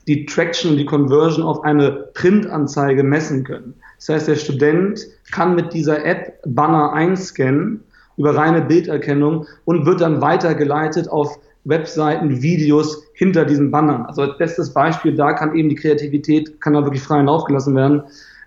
die 0.07 0.25
Traction, 0.25 0.77
die 0.77 0.85
Conversion 0.85 1.45
auf 1.45 1.63
eine 1.63 1.91
Printanzeige 2.13 3.03
messen 3.03 3.43
können. 3.43 3.73
Das 3.97 4.09
heißt, 4.09 4.27
der 4.27 4.35
Student 4.35 4.99
kann 5.31 5.55
mit 5.55 5.73
dieser 5.73 6.03
App 6.03 6.39
Banner 6.45 6.93
einscannen 6.93 7.83
über 8.17 8.35
reine 8.35 8.61
Bilderkennung 8.61 9.45
und 9.65 9.85
wird 9.85 10.01
dann 10.01 10.21
weitergeleitet 10.21 11.07
auf 11.07 11.39
Webseiten, 11.63 12.41
Videos 12.41 13.03
hinter 13.13 13.45
diesen 13.45 13.71
Bannern. 13.71 14.05
Also 14.05 14.23
als 14.23 14.37
bestes 14.37 14.73
Beispiel, 14.73 15.15
da 15.15 15.33
kann 15.33 15.55
eben 15.55 15.69
die 15.69 15.75
Kreativität, 15.75 16.59
kann 16.61 16.73
da 16.73 16.83
wirklich 16.83 17.03
frei 17.03 17.21
Lauf 17.21 17.45
gelassen 17.45 17.75
werden. 17.75 18.03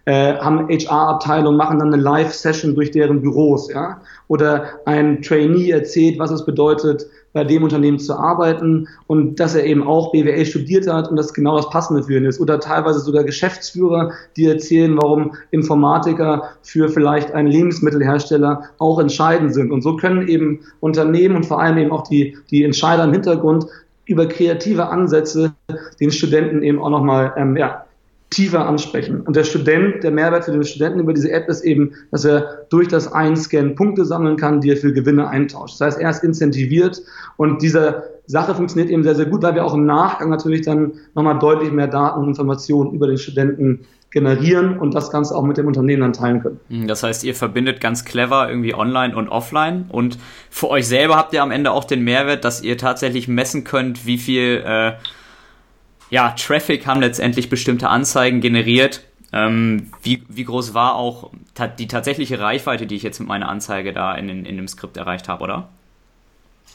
Äh, 0.07 0.35
haben 0.37 0.69
HR-Abteilungen, 0.69 1.57
machen 1.57 1.79
dann 1.79 1.95
eine 1.95 2.03
Live-Session 2.03 2.75
durch 2.75 2.91
deren 2.91 3.23
Büros, 3.23 3.73
ja. 3.73 4.03
Oder 4.29 4.65
ein 4.85 5.23
Trainee 5.23 5.71
erzählt, 5.71 6.19
was 6.19 6.31
es 6.31 6.45
bedeutet, 6.45 7.07
bei 7.35 7.45
dem 7.45 7.65
Unternehmen 7.65 7.99
zu 7.99 8.15
arbeiten 8.15 8.89
und 9.09 9.41
dass 9.41 9.55
er 9.55 9.67
eben 9.67 9.83
auch 9.83 10.13
BWL 10.13 10.47
studiert 10.47 10.87
hat 10.87 11.11
und 11.11 11.17
das 11.17 11.35
genau 11.35 11.57
das 11.57 11.69
Passende 11.69 12.05
für 12.05 12.17
ihn 12.17 12.25
ist. 12.25 12.41
Oder 12.41 12.61
teilweise 12.61 13.01
sogar 13.01 13.25
Geschäftsführer, 13.25 14.13
die 14.37 14.47
erzählen, 14.47 14.97
warum 14.97 15.33
Informatiker 15.51 16.51
für 16.63 16.89
vielleicht 16.89 17.33
einen 17.33 17.49
Lebensmittelhersteller 17.49 18.63
auch 18.79 19.01
entscheidend 19.01 19.53
sind. 19.53 19.73
Und 19.73 19.83
so 19.83 19.97
können 19.97 20.29
eben 20.29 20.61
Unternehmen 20.79 21.37
und 21.37 21.45
vor 21.45 21.61
allem 21.61 21.77
eben 21.77 21.91
auch 21.91 22.07
die, 22.07 22.39
die 22.51 22.63
Entscheider 22.63 23.05
im 23.05 23.13
Hintergrund 23.13 23.67
über 24.07 24.27
kreative 24.27 24.89
Ansätze 24.89 25.55
den 25.99 26.13
Studenten 26.13 26.63
eben 26.63 26.79
auch 26.79 26.91
nochmal 26.91 27.33
ähm, 27.37 27.57
ja, 27.57 27.84
tiefer 28.35 28.67
ansprechen. 28.67 29.21
Und 29.21 29.37
der 29.37 29.45
Student, 29.45 30.03
der 30.03 30.11
Mehrwert 30.11 30.45
für 30.45 30.53
den 30.53 30.65
Studenten 30.65 31.01
über 31.01 31.13
diese 31.13 31.31
App 31.31 31.49
ist 31.49 31.63
eben, 31.63 31.93
dass 32.11 32.25
er 32.25 32.67
durch 32.69 32.89
das 32.89 33.13
Einscannen 33.13 33.77
Punkte 33.77 34.05
sammeln 34.05 34.37
kann, 34.37 34.61
die 34.61 34.71
er 34.71 34.77
für 34.77 34.93
Gewinne 34.93 35.29
eintauscht. 35.29 35.81
Das 35.81 35.87
heißt, 35.87 36.01
er 36.01 36.11
ist 36.11 36.25
incentiviert 36.25 37.01
und 37.37 37.63
diese 37.63 38.03
Sache 38.27 38.55
funktioniert 38.55 38.91
eben 38.91 39.05
sehr, 39.05 39.15
sehr 39.15 39.27
gut, 39.27 39.43
weil 39.43 39.55
wir 39.55 39.65
auch 39.65 39.75
im 39.75 39.87
Nachgang 39.87 40.31
natürlich 40.31 40.63
dann 40.63 40.95
nochmal 41.15 41.39
deutlich 41.39 41.71
mehr 41.71 41.87
Daten 41.87 42.21
und 42.21 42.29
Informationen 42.29 42.93
über 42.93 43.07
den 43.07 43.19
Studenten 43.19 43.87
generieren 44.11 44.79
und 44.79 44.95
das 44.95 45.11
Ganze 45.11 45.37
auch 45.37 45.43
mit 45.43 45.59
dem 45.59 45.67
Unternehmen 45.67 46.03
dann 46.03 46.13
teilen 46.13 46.41
können. 46.41 46.61
Hm, 46.71 46.87
das 46.87 47.03
heißt, 47.03 47.25
ihr 47.25 47.35
verbindet 47.35 47.81
ganz 47.81 48.05
clever 48.05 48.49
irgendwie 48.49 48.75
online 48.75 49.15
und 49.15 49.29
offline 49.29 49.87
und 49.91 50.19
für 50.51 50.71
euch 50.71 50.89
selber 50.89 51.17
habt 51.17 51.35
ihr 51.35 51.43
am 51.43 51.51
Ende 51.51 51.73
auch 51.73 51.85
den 51.85 52.03
Mehrwert, 52.03 52.45
dass 52.45 52.63
ihr 52.63 52.79
tatsächlich 52.79 53.29
messen 53.29 53.65
könnt, 53.65 54.07
wie 54.07 54.19
viel 54.19 54.63
äh, 54.65 54.93
ja, 56.11 56.31
Traffic 56.31 56.87
haben 56.87 57.01
letztendlich 57.01 57.51
bestimmte 57.51 57.89
Anzeigen 57.89 58.41
generiert. 58.41 59.03
Ähm, 59.33 59.91
wie, 60.03 60.23
wie 60.29 60.45
groß 60.45 60.75
war 60.75 60.95
auch 60.95 61.31
ta 61.55 61.67
die 61.67 61.89
tatsächliche 61.89 62.39
Reichweite, 62.39 62.87
die 62.87 62.95
ich 62.95 63.03
jetzt 63.03 63.19
mit 63.19 63.29
meiner 63.29 63.49
Anzeige 63.49 63.93
da 63.93 64.15
in, 64.15 64.29
in, 64.29 64.45
in 64.45 64.57
dem 64.57 64.69
Skript 64.69 64.97
erreicht 64.97 65.29
habe, 65.29 65.43
oder? 65.43 65.69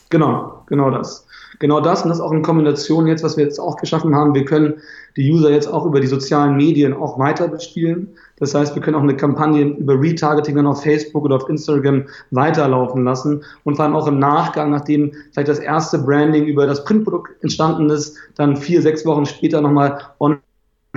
Genau, 0.10 0.64
genau 0.68 0.90
das. 0.90 1.26
Genau 1.60 1.82
das 1.82 2.04
und 2.04 2.10
das 2.10 2.20
auch 2.20 2.32
in 2.32 2.42
Kombination 2.42 3.08
jetzt, 3.08 3.24
was 3.24 3.38
wir 3.38 3.44
jetzt 3.44 3.60
auch 3.60 3.78
geschaffen 3.78 4.16
haben. 4.16 4.34
Wir 4.34 4.46
können 4.46 4.82
die 5.18 5.32
User 5.32 5.52
jetzt 5.52 5.68
auch 5.68 5.86
über 5.86 6.00
die 6.00 6.08
sozialen 6.08 6.56
Medien 6.56 6.94
auch 6.94 7.20
weiter 7.20 7.48
bespielen. 7.48 8.10
Das 8.40 8.56
heißt, 8.56 8.76
wir 8.76 8.82
können 8.82 8.96
auch 8.96 9.04
eine 9.04 9.16
Kampagne 9.16 9.64
über 9.64 10.00
Retargeting 10.00 10.56
dann 10.56 10.68
auf 10.68 10.84
Facebook 10.84 11.26
oder 11.26 11.36
auf 11.36 11.50
Instagram 11.50 12.06
weiterlaufen 12.32 13.04
lassen 13.04 13.44
und 13.64 13.76
vor 13.76 13.86
allem 13.86 13.96
auch 13.96 14.08
im 14.08 14.20
Nachgang, 14.20 14.72
nachdem 14.72 15.12
vielleicht 15.32 15.50
das 15.50 15.60
erste 15.60 16.00
Branding 16.00 16.46
über 16.46 16.66
das 16.66 16.84
Printprodukt 16.84 17.32
entstanden 17.42 17.90
ist, 17.90 18.18
dann 18.36 18.58
vier, 18.58 18.82
sechs 18.82 19.06
Wochen 19.06 19.26
später 19.26 19.62
nochmal 19.62 20.00
online 20.20 20.42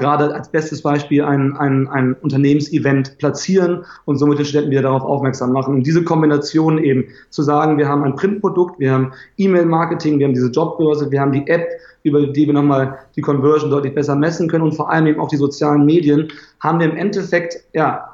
gerade 0.02 0.34
als 0.34 0.50
bestes 0.50 0.82
Beispiel 0.82 1.22
ein, 1.22 1.56
ein, 1.56 1.86
ein 1.86 2.14
Unternehmensevent 2.14 3.18
platzieren 3.18 3.84
und 4.04 4.18
somit 4.18 4.38
den 4.38 4.44
Studenten 4.44 4.72
wieder 4.72 4.82
darauf 4.82 5.02
aufmerksam 5.02 5.52
machen. 5.52 5.74
Und 5.74 5.86
diese 5.86 6.02
Kombination 6.02 6.78
eben 6.78 7.04
zu 7.30 7.42
sagen, 7.42 7.78
wir 7.78 7.88
haben 7.88 8.02
ein 8.02 8.16
Printprodukt, 8.16 8.80
wir 8.80 8.90
haben 8.90 9.12
E-Mail-Marketing, 9.38 10.18
wir 10.18 10.26
haben 10.26 10.34
diese 10.34 10.50
Jobbörse, 10.50 11.10
wir 11.12 11.20
haben 11.20 11.30
die 11.30 11.46
App, 11.46 11.68
über 12.02 12.26
die 12.26 12.46
wir 12.46 12.52
nochmal 12.52 12.98
die 13.14 13.20
Conversion 13.20 13.70
deutlich 13.70 13.94
besser 13.94 14.16
messen 14.16 14.48
können 14.48 14.64
und 14.64 14.74
vor 14.74 14.90
allem 14.90 15.06
eben 15.06 15.20
auch 15.20 15.28
die 15.28 15.36
sozialen 15.36 15.86
Medien, 15.86 16.32
haben 16.58 16.80
wir 16.80 16.90
im 16.90 16.96
Endeffekt 16.96 17.60
ja 17.72 18.08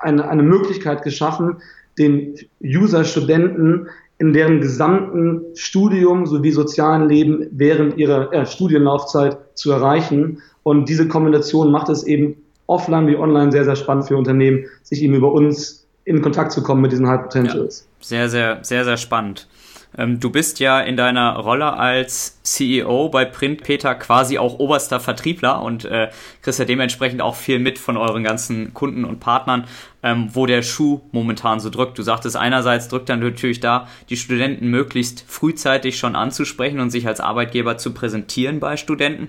eine, 0.00 0.26
eine 0.26 0.42
Möglichkeit 0.42 1.02
geschaffen, 1.02 1.58
den 1.98 2.34
User-Studenten 2.64 3.88
in 4.18 4.32
deren 4.32 4.60
gesamten 4.60 5.42
Studium 5.54 6.26
sowie 6.26 6.50
sozialen 6.50 7.08
Leben 7.08 7.46
während 7.50 7.98
ihrer 7.98 8.32
äh, 8.32 8.46
Studienlaufzeit 8.46 9.38
zu 9.54 9.70
erreichen. 9.72 10.42
Und 10.62 10.88
diese 10.88 11.06
Kombination 11.06 11.70
macht 11.70 11.88
es 11.88 12.04
eben 12.04 12.36
offline 12.66 13.06
wie 13.06 13.16
online 13.16 13.52
sehr, 13.52 13.64
sehr 13.64 13.76
spannend 13.76 14.08
für 14.08 14.16
Unternehmen, 14.16 14.66
sich 14.82 15.02
eben 15.02 15.14
über 15.14 15.32
uns 15.32 15.86
in 16.04 16.22
Kontakt 16.22 16.52
zu 16.52 16.62
kommen 16.62 16.82
mit 16.82 16.92
diesen 16.92 17.06
High 17.08 17.22
Potentials. 17.22 17.86
Ja, 17.98 18.06
sehr, 18.06 18.28
sehr, 18.28 18.58
sehr, 18.62 18.84
sehr 18.84 18.96
spannend. 18.96 19.48
Ähm, 19.98 20.20
du 20.20 20.30
bist 20.30 20.60
ja 20.60 20.80
in 20.80 20.96
deiner 20.96 21.36
Rolle 21.36 21.72
als 21.72 22.40
CEO 22.42 23.08
bei 23.08 23.24
Print 23.24 23.62
Peter 23.62 23.94
quasi 23.94 24.38
auch 24.38 24.58
oberster 24.58 25.00
Vertriebler 25.00 25.62
und 25.62 25.84
äh, 25.84 26.10
kriegst 26.42 26.58
ja 26.58 26.64
dementsprechend 26.64 27.22
auch 27.22 27.34
viel 27.34 27.58
mit 27.58 27.78
von 27.78 27.96
euren 27.96 28.22
ganzen 28.22 28.74
Kunden 28.74 29.04
und 29.04 29.20
Partnern, 29.20 29.64
ähm, 30.02 30.28
wo 30.32 30.46
der 30.46 30.62
Schuh 30.62 31.00
momentan 31.12 31.60
so 31.60 31.70
drückt. 31.70 31.98
Du 31.98 32.02
sagtest, 32.02 32.36
einerseits 32.36 32.88
drückt 32.88 33.08
dann 33.08 33.20
natürlich 33.20 33.60
da, 33.60 33.88
die 34.10 34.16
Studenten 34.16 34.68
möglichst 34.68 35.24
frühzeitig 35.26 35.98
schon 35.98 36.14
anzusprechen 36.14 36.80
und 36.80 36.90
sich 36.90 37.06
als 37.06 37.20
Arbeitgeber 37.20 37.78
zu 37.78 37.94
präsentieren 37.94 38.60
bei 38.60 38.76
Studenten. 38.76 39.28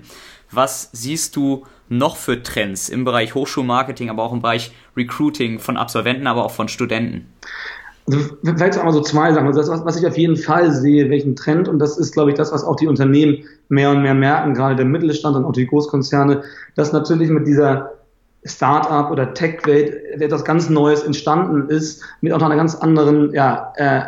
Was 0.50 0.90
siehst 0.92 1.36
du 1.36 1.66
noch 1.88 2.16
für 2.16 2.42
Trends 2.42 2.88
im 2.88 3.04
Bereich 3.04 3.34
Hochschulmarketing, 3.34 4.10
aber 4.10 4.22
auch 4.22 4.32
im 4.32 4.42
Bereich 4.42 4.72
Recruiting 4.96 5.58
von 5.58 5.76
Absolventen, 5.76 6.26
aber 6.26 6.44
auch 6.44 6.50
von 6.50 6.68
Studenten? 6.68 7.32
Also 8.10 8.20
vielleicht 8.42 8.78
auch 8.78 8.84
mal 8.84 8.92
so 8.92 9.02
zwei 9.02 9.32
Sachen. 9.32 9.46
Also 9.46 9.60
das, 9.60 9.70
was, 9.70 9.84
was 9.84 9.96
ich 10.00 10.06
auf 10.06 10.16
jeden 10.16 10.36
Fall 10.36 10.72
sehe, 10.72 11.10
welchen 11.10 11.36
Trend, 11.36 11.68
und 11.68 11.78
das 11.78 11.98
ist, 11.98 12.12
glaube 12.12 12.30
ich, 12.30 12.36
das, 12.36 12.52
was 12.52 12.64
auch 12.64 12.76
die 12.76 12.86
Unternehmen 12.86 13.44
mehr 13.68 13.90
und 13.90 14.02
mehr 14.02 14.14
merken, 14.14 14.54
gerade 14.54 14.76
der 14.76 14.86
Mittelstand 14.86 15.36
und 15.36 15.44
auch 15.44 15.52
die 15.52 15.66
Großkonzerne, 15.66 16.42
dass 16.74 16.92
natürlich 16.92 17.28
mit 17.28 17.46
dieser 17.46 17.92
Start-up 18.44 19.10
oder 19.10 19.34
Tech-Welt 19.34 20.20
etwas 20.20 20.44
ganz 20.44 20.70
Neues 20.70 21.02
entstanden 21.02 21.68
ist, 21.68 22.02
mit 22.20 22.32
auch 22.32 22.40
einer 22.40 22.56
ganz 22.56 22.74
anderen 22.76 23.34
ja, 23.34 23.72
äh, 23.76 24.02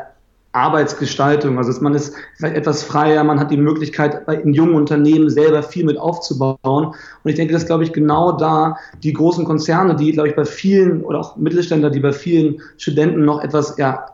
Arbeitsgestaltung. 0.53 1.59
Also 1.59 1.81
man 1.81 1.95
ist 1.95 2.15
vielleicht 2.37 2.57
etwas 2.57 2.83
freier, 2.83 3.23
man 3.23 3.39
hat 3.39 3.51
die 3.51 3.57
Möglichkeit, 3.57 4.27
in 4.43 4.53
jungen 4.53 4.75
Unternehmen 4.75 5.31
selber 5.31 5.63
viel 5.63 5.85
mit 5.85 5.97
aufzubauen. 5.97 6.59
Und 6.65 6.97
ich 7.25 7.37
denke, 7.37 7.53
dass, 7.53 7.67
glaube 7.67 7.85
ich, 7.85 7.93
genau 7.93 8.33
da 8.33 8.77
die 9.03 9.13
großen 9.13 9.45
Konzerne, 9.45 9.95
die, 9.95 10.13
glaube 10.13 10.29
ich, 10.29 10.35
bei 10.35 10.45
vielen 10.45 11.03
oder 11.03 11.21
auch 11.21 11.37
Mittelständler, 11.37 11.91
die 11.91 12.01
bei 12.01 12.13
vielen 12.13 12.61
Studenten 12.79 13.25
noch 13.25 13.43
etwas 13.45 13.77
ja, 13.79 14.07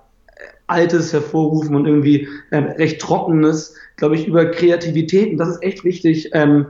Altes 0.67 1.13
hervorrufen 1.13 1.75
und 1.75 1.87
irgendwie 1.87 2.29
äh, 2.51 2.59
recht 2.59 3.01
Trockenes, 3.01 3.75
glaube 3.97 4.17
ich, 4.17 4.27
über 4.27 4.47
Kreativität, 4.47 5.33
und 5.33 5.39
das 5.39 5.49
ist 5.49 5.63
echt 5.63 5.85
wichtig, 5.85 6.31
ähm, 6.33 6.67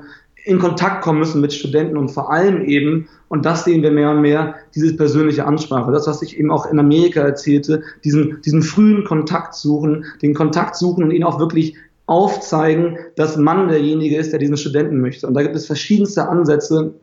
in 0.46 0.60
Kontakt 0.60 1.02
kommen 1.02 1.18
müssen 1.18 1.40
mit 1.40 1.52
Studenten 1.52 1.96
und 1.96 2.10
vor 2.10 2.32
allem 2.32 2.62
eben, 2.62 3.08
und 3.28 3.44
das 3.44 3.64
sehen 3.64 3.82
wir 3.82 3.90
mehr 3.90 4.10
und 4.10 4.20
mehr, 4.20 4.54
diese 4.76 4.96
persönliche 4.96 5.44
Ansprache. 5.44 5.90
Das, 5.90 6.06
was 6.06 6.22
ich 6.22 6.38
eben 6.38 6.52
auch 6.52 6.70
in 6.70 6.78
Amerika 6.78 7.20
erzählte, 7.20 7.82
diesen, 8.04 8.40
diesen 8.42 8.62
frühen 8.62 9.02
Kontakt 9.02 9.54
suchen, 9.54 10.04
den 10.22 10.34
Kontakt 10.34 10.76
suchen 10.76 11.02
und 11.02 11.10
ihn 11.10 11.24
auch 11.24 11.40
wirklich 11.40 11.76
aufzeigen, 12.06 12.96
dass 13.16 13.36
man 13.36 13.66
derjenige 13.66 14.16
ist, 14.16 14.30
der 14.30 14.38
diesen 14.38 14.56
Studenten 14.56 15.00
möchte. 15.00 15.26
Und 15.26 15.34
da 15.34 15.42
gibt 15.42 15.56
es 15.56 15.66
verschiedenste 15.66 16.28
Ansätze. 16.28 16.94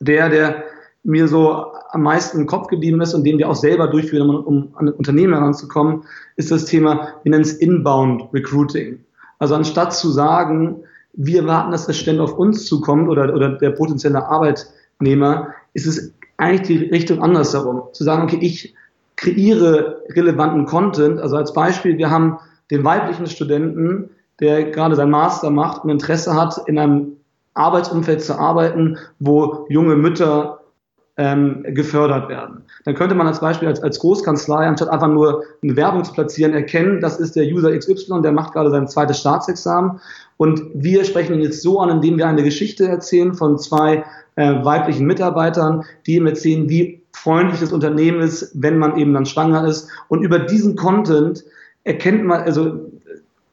Der, 0.00 0.30
der 0.30 0.64
mir 1.04 1.28
so 1.28 1.66
am 1.90 2.02
meisten 2.02 2.40
im 2.40 2.46
Kopf 2.46 2.68
geblieben 2.68 3.02
ist 3.02 3.12
und 3.12 3.24
den 3.24 3.36
wir 3.36 3.50
auch 3.50 3.54
selber 3.54 3.88
durchführen, 3.88 4.30
um, 4.30 4.44
um 4.44 4.68
an 4.76 4.88
Unternehmen 4.88 5.34
heranzukommen, 5.34 6.04
ist 6.36 6.50
das 6.50 6.64
Thema, 6.64 7.08
wir 7.22 7.30
nennen 7.30 7.42
es 7.42 7.52
Inbound 7.52 8.32
Recruiting. 8.32 9.00
Also 9.38 9.54
anstatt 9.54 9.94
zu 9.94 10.10
sagen, 10.10 10.84
wir 11.12 11.46
warten, 11.46 11.72
dass 11.72 11.86
der 11.86 11.92
Student 11.92 12.20
auf 12.20 12.38
uns 12.38 12.64
zukommt 12.66 13.08
oder, 13.08 13.34
oder 13.34 13.50
der 13.50 13.70
potenzielle 13.70 14.26
Arbeitnehmer, 14.26 15.48
ist 15.74 15.86
es 15.86 16.14
eigentlich 16.36 16.68
die 16.68 16.86
Richtung 16.86 17.22
andersherum. 17.22 17.82
Zu 17.92 18.04
sagen, 18.04 18.22
okay, 18.22 18.38
ich 18.40 18.74
kreiere 19.16 20.02
relevanten 20.10 20.66
Content. 20.66 21.20
Also 21.20 21.36
als 21.36 21.52
Beispiel, 21.52 21.98
wir 21.98 22.10
haben 22.10 22.38
den 22.70 22.84
weiblichen 22.84 23.26
Studenten, 23.26 24.10
der 24.40 24.70
gerade 24.70 24.96
sein 24.96 25.10
Master 25.10 25.50
macht 25.50 25.84
und 25.84 25.90
Interesse 25.90 26.34
hat, 26.34 26.60
in 26.66 26.78
einem 26.78 27.16
Arbeitsumfeld 27.54 28.22
zu 28.22 28.38
arbeiten, 28.38 28.96
wo 29.18 29.66
junge 29.68 29.96
Mütter 29.96 30.61
ähm, 31.16 31.62
gefördert 31.68 32.28
werden. 32.28 32.62
Dann 32.84 32.94
könnte 32.94 33.14
man 33.14 33.26
als 33.26 33.40
Beispiel 33.40 33.68
als, 33.68 33.82
als 33.82 33.98
Großkanzlei, 33.98 34.66
anstatt 34.66 34.88
einfach 34.88 35.08
nur 35.08 35.44
eine 35.62 35.76
Werbung 35.76 36.04
zu 36.04 36.12
platzieren, 36.12 36.54
erkennen, 36.54 37.00
das 37.00 37.20
ist 37.20 37.36
der 37.36 37.44
User 37.44 37.76
XY, 37.76 38.22
der 38.22 38.32
macht 38.32 38.54
gerade 38.54 38.70
sein 38.70 38.88
zweites 38.88 39.20
Staatsexamen 39.20 40.00
und 40.38 40.62
wir 40.74 41.04
sprechen 41.04 41.34
ihn 41.34 41.42
jetzt 41.42 41.62
so 41.62 41.80
an, 41.80 41.90
indem 41.90 42.16
wir 42.16 42.26
eine 42.26 42.42
Geschichte 42.42 42.88
erzählen 42.88 43.34
von 43.34 43.58
zwei 43.58 44.04
äh, 44.36 44.64
weiblichen 44.64 45.06
Mitarbeitern, 45.06 45.84
die 46.06 46.16
ihm 46.16 46.26
erzählen, 46.26 46.68
wie 46.68 47.02
freundlich 47.12 47.60
das 47.60 47.72
Unternehmen 47.72 48.20
ist, 48.20 48.50
wenn 48.54 48.78
man 48.78 48.96
eben 48.96 49.12
dann 49.12 49.26
schwanger 49.26 49.66
ist. 49.66 49.88
Und 50.08 50.22
über 50.22 50.38
diesen 50.38 50.76
Content 50.76 51.44
erkennt 51.84 52.24
man, 52.24 52.40
also 52.40 52.90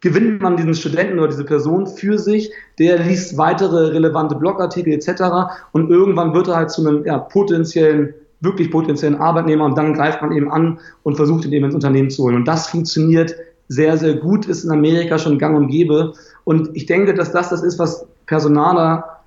gewinnt 0.02 0.42
man 0.42 0.58
diesen 0.58 0.74
Studenten 0.74 1.20
oder 1.20 1.30
diese 1.30 1.44
Person 1.44 1.88
für 1.88 2.18
sich, 2.18 2.52
der 2.78 3.00
liest 3.00 3.38
weitere 3.38 3.88
relevante 3.88 4.36
Blogartikel 4.36 4.94
etc. 4.94 5.52
Und 5.72 5.90
irgendwann 5.90 6.34
wird 6.34 6.48
er 6.48 6.56
halt 6.56 6.72
zu 6.72 6.88
einem 6.88 7.06
ja, 7.06 7.18
potenziellen, 7.18 8.14
wirklich 8.40 8.72
potenziellen 8.72 9.16
Arbeitnehmer 9.16 9.66
und 9.66 9.78
dann 9.78 9.94
greift 9.94 10.22
man 10.22 10.32
eben 10.32 10.50
an 10.52 10.80
und 11.04 11.16
versucht 11.16 11.46
ihn 11.46 11.52
eben 11.52 11.66
ins 11.66 11.76
Unternehmen 11.76 12.10
zu 12.10 12.24
holen. 12.24 12.36
Und 12.36 12.48
das 12.48 12.68
funktioniert 12.68 13.36
sehr, 13.68 13.98
sehr 13.98 14.16
gut, 14.16 14.48
ist 14.48 14.64
in 14.64 14.72
Amerika 14.72 15.18
schon 15.18 15.38
gang 15.38 15.56
und 15.56 15.68
gäbe. 15.68 16.14
Und 16.44 16.70
ich 16.74 16.86
denke, 16.86 17.14
dass 17.14 17.32
das 17.32 17.50
das 17.50 17.62
ist, 17.62 17.78
was 17.78 18.06
Personaler 18.26 19.20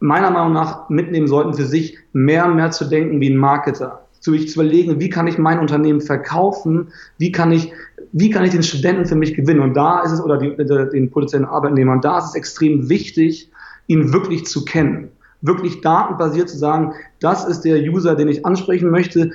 meiner 0.00 0.30
Meinung 0.30 0.54
nach 0.54 0.88
mitnehmen 0.88 1.28
sollten 1.28 1.54
für 1.54 1.64
sich, 1.64 1.98
mehr 2.12 2.46
und 2.46 2.56
mehr 2.56 2.70
zu 2.70 2.86
denken 2.86 3.20
wie 3.20 3.30
ein 3.30 3.36
Marketer. 3.36 4.06
Zu 4.20 4.36
zu 4.36 4.60
überlegen, 4.60 5.00
wie 5.00 5.08
kann 5.08 5.26
ich 5.26 5.38
mein 5.38 5.58
Unternehmen 5.58 6.00
verkaufen, 6.00 6.88
wie 7.18 7.32
kann 7.32 7.52
ich 7.52 7.72
wie 8.12 8.30
kann 8.30 8.44
ich 8.44 8.50
den 8.50 8.62
Studenten 8.62 9.06
für 9.06 9.14
mich 9.14 9.34
gewinnen? 9.34 9.60
Und 9.60 9.74
da 9.74 10.02
ist 10.02 10.12
es, 10.12 10.20
oder 10.20 10.36
die, 10.36 10.56
den 10.56 11.10
potenziellen 11.10 11.46
Arbeitnehmern, 11.46 12.00
da 12.00 12.18
ist 12.18 12.26
es 12.26 12.34
extrem 12.34 12.88
wichtig, 12.88 13.50
ihn 13.86 14.12
wirklich 14.12 14.46
zu 14.46 14.64
kennen. 14.64 15.08
Wirklich 15.42 15.80
datenbasiert 15.80 16.48
zu 16.48 16.58
sagen, 16.58 16.92
das 17.20 17.44
ist 17.44 17.62
der 17.62 17.78
User, 17.80 18.14
den 18.14 18.28
ich 18.28 18.44
ansprechen 18.44 18.90
möchte, 18.90 19.32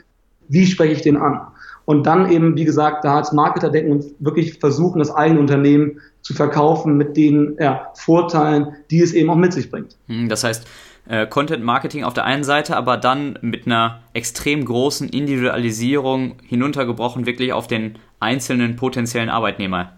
wie 0.48 0.66
spreche 0.66 0.94
ich 0.94 1.02
den 1.02 1.18
an? 1.18 1.42
Und 1.86 2.06
dann 2.08 2.32
eben, 2.32 2.56
wie 2.56 2.66
gesagt, 2.66 3.06
da 3.06 3.18
als 3.18 3.32
Marketer 3.32 3.70
denken 3.70 3.92
und 3.92 4.06
wirklich 4.20 4.60
versuchen, 4.60 5.00
das 5.00 5.14
eigene 5.14 5.40
Unternehmen 5.40 6.00
zu 6.22 6.34
verkaufen 6.34 6.98
mit 6.98 7.16
den 7.16 7.56
ja, 7.60 7.92
Vorteilen, 7.94 8.76
die 8.90 9.02
es 9.02 9.14
eben 9.14 9.30
auch 9.30 9.36
mit 9.36 9.54
sich 9.54 9.70
bringt. 9.70 9.96
Hm, 10.08 10.28
das 10.28 10.44
heißt, 10.44 10.68
äh, 11.08 11.28
Content 11.28 11.64
Marketing 11.64 12.04
auf 12.04 12.16
der 12.16 12.26
einen 12.26 12.44
Seite, 12.44 12.76
aber 12.76 12.98
dann 12.98 13.38
mit 13.42 13.68
einer 13.68 14.02
extrem 14.14 14.66
großen 14.66 15.08
Individualisierung 15.08 16.36
hinuntergebrochen, 16.44 17.28
wirklich 17.28 17.54
auf 17.54 17.68
den 17.68 18.00
einzelnen 18.26 18.76
potenziellen 18.76 19.30
Arbeitnehmer. 19.30 19.94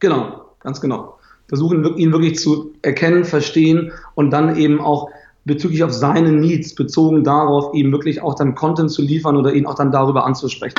Genau, 0.00 0.44
ganz 0.60 0.80
genau. 0.80 1.18
Versuchen 1.48 1.96
ihn 1.96 2.12
wirklich 2.12 2.38
zu 2.38 2.74
erkennen, 2.82 3.24
verstehen 3.24 3.92
und 4.14 4.30
dann 4.30 4.56
eben 4.56 4.80
auch 4.80 5.08
bezüglich 5.44 5.82
auf 5.82 5.92
seine 5.92 6.32
Needs, 6.32 6.74
bezogen 6.74 7.24
darauf, 7.24 7.72
ihm 7.74 7.90
wirklich 7.90 8.20
auch 8.20 8.34
dann 8.34 8.54
Content 8.54 8.90
zu 8.90 9.00
liefern 9.00 9.36
oder 9.36 9.54
ihn 9.54 9.64
auch 9.64 9.76
dann 9.76 9.90
darüber 9.90 10.26
anzusprechen. 10.26 10.74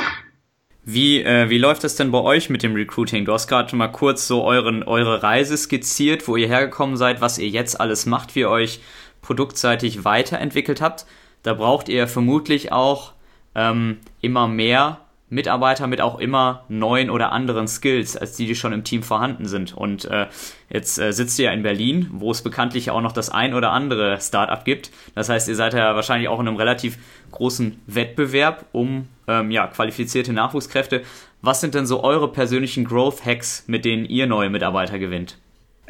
Wie, 0.84 1.22
äh, 1.22 1.50
wie 1.50 1.58
läuft 1.58 1.84
es 1.84 1.96
denn 1.96 2.10
bei 2.10 2.20
euch 2.20 2.50
mit 2.50 2.62
dem 2.62 2.74
Recruiting? 2.74 3.24
Du 3.24 3.32
hast 3.32 3.48
gerade 3.48 3.74
mal 3.76 3.88
kurz 3.88 4.26
so 4.26 4.44
euren, 4.44 4.82
eure 4.82 5.22
Reise 5.22 5.56
skizziert, 5.56 6.26
wo 6.28 6.36
ihr 6.36 6.48
hergekommen 6.48 6.96
seid, 6.96 7.20
was 7.20 7.38
ihr 7.38 7.48
jetzt 7.48 7.80
alles 7.80 8.06
macht, 8.06 8.34
wie 8.34 8.40
ihr 8.40 8.50
euch 8.50 8.80
produktseitig 9.22 10.04
weiterentwickelt 10.04 10.80
habt. 10.80 11.04
Da 11.42 11.54
braucht 11.54 11.88
ihr 11.88 12.06
vermutlich 12.06 12.72
auch 12.72 13.12
ähm, 13.54 13.98
immer 14.20 14.48
mehr 14.48 15.00
Mitarbeiter 15.30 15.86
mit 15.86 16.00
auch 16.00 16.18
immer 16.18 16.64
neuen 16.68 17.08
oder 17.08 17.32
anderen 17.32 17.68
Skills, 17.68 18.16
als 18.16 18.36
die, 18.36 18.46
die 18.46 18.54
schon 18.54 18.72
im 18.72 18.84
Team 18.84 19.02
vorhanden 19.02 19.46
sind. 19.46 19.76
Und 19.76 20.04
äh, 20.04 20.26
jetzt 20.68 20.98
äh, 20.98 21.12
sitzt 21.12 21.38
ihr 21.38 21.46
ja 21.46 21.52
in 21.52 21.62
Berlin, 21.62 22.08
wo 22.12 22.30
es 22.32 22.42
bekanntlich 22.42 22.90
auch 22.90 23.00
noch 23.00 23.12
das 23.12 23.30
ein 23.30 23.54
oder 23.54 23.70
andere 23.70 24.20
Startup 24.20 24.64
gibt. 24.64 24.90
Das 25.14 25.28
heißt, 25.28 25.48
ihr 25.48 25.54
seid 25.54 25.72
ja 25.72 25.94
wahrscheinlich 25.94 26.28
auch 26.28 26.40
in 26.40 26.48
einem 26.48 26.56
relativ 26.56 26.98
großen 27.30 27.80
Wettbewerb 27.86 28.66
um 28.72 29.06
ähm, 29.28 29.50
ja, 29.50 29.68
qualifizierte 29.68 30.32
Nachwuchskräfte. 30.32 31.02
Was 31.42 31.60
sind 31.60 31.74
denn 31.74 31.86
so 31.86 32.02
eure 32.02 32.30
persönlichen 32.30 32.84
Growth 32.84 33.24
Hacks, 33.24 33.64
mit 33.66 33.84
denen 33.84 34.04
ihr 34.04 34.26
neue 34.26 34.50
Mitarbeiter 34.50 34.98
gewinnt? 34.98 35.38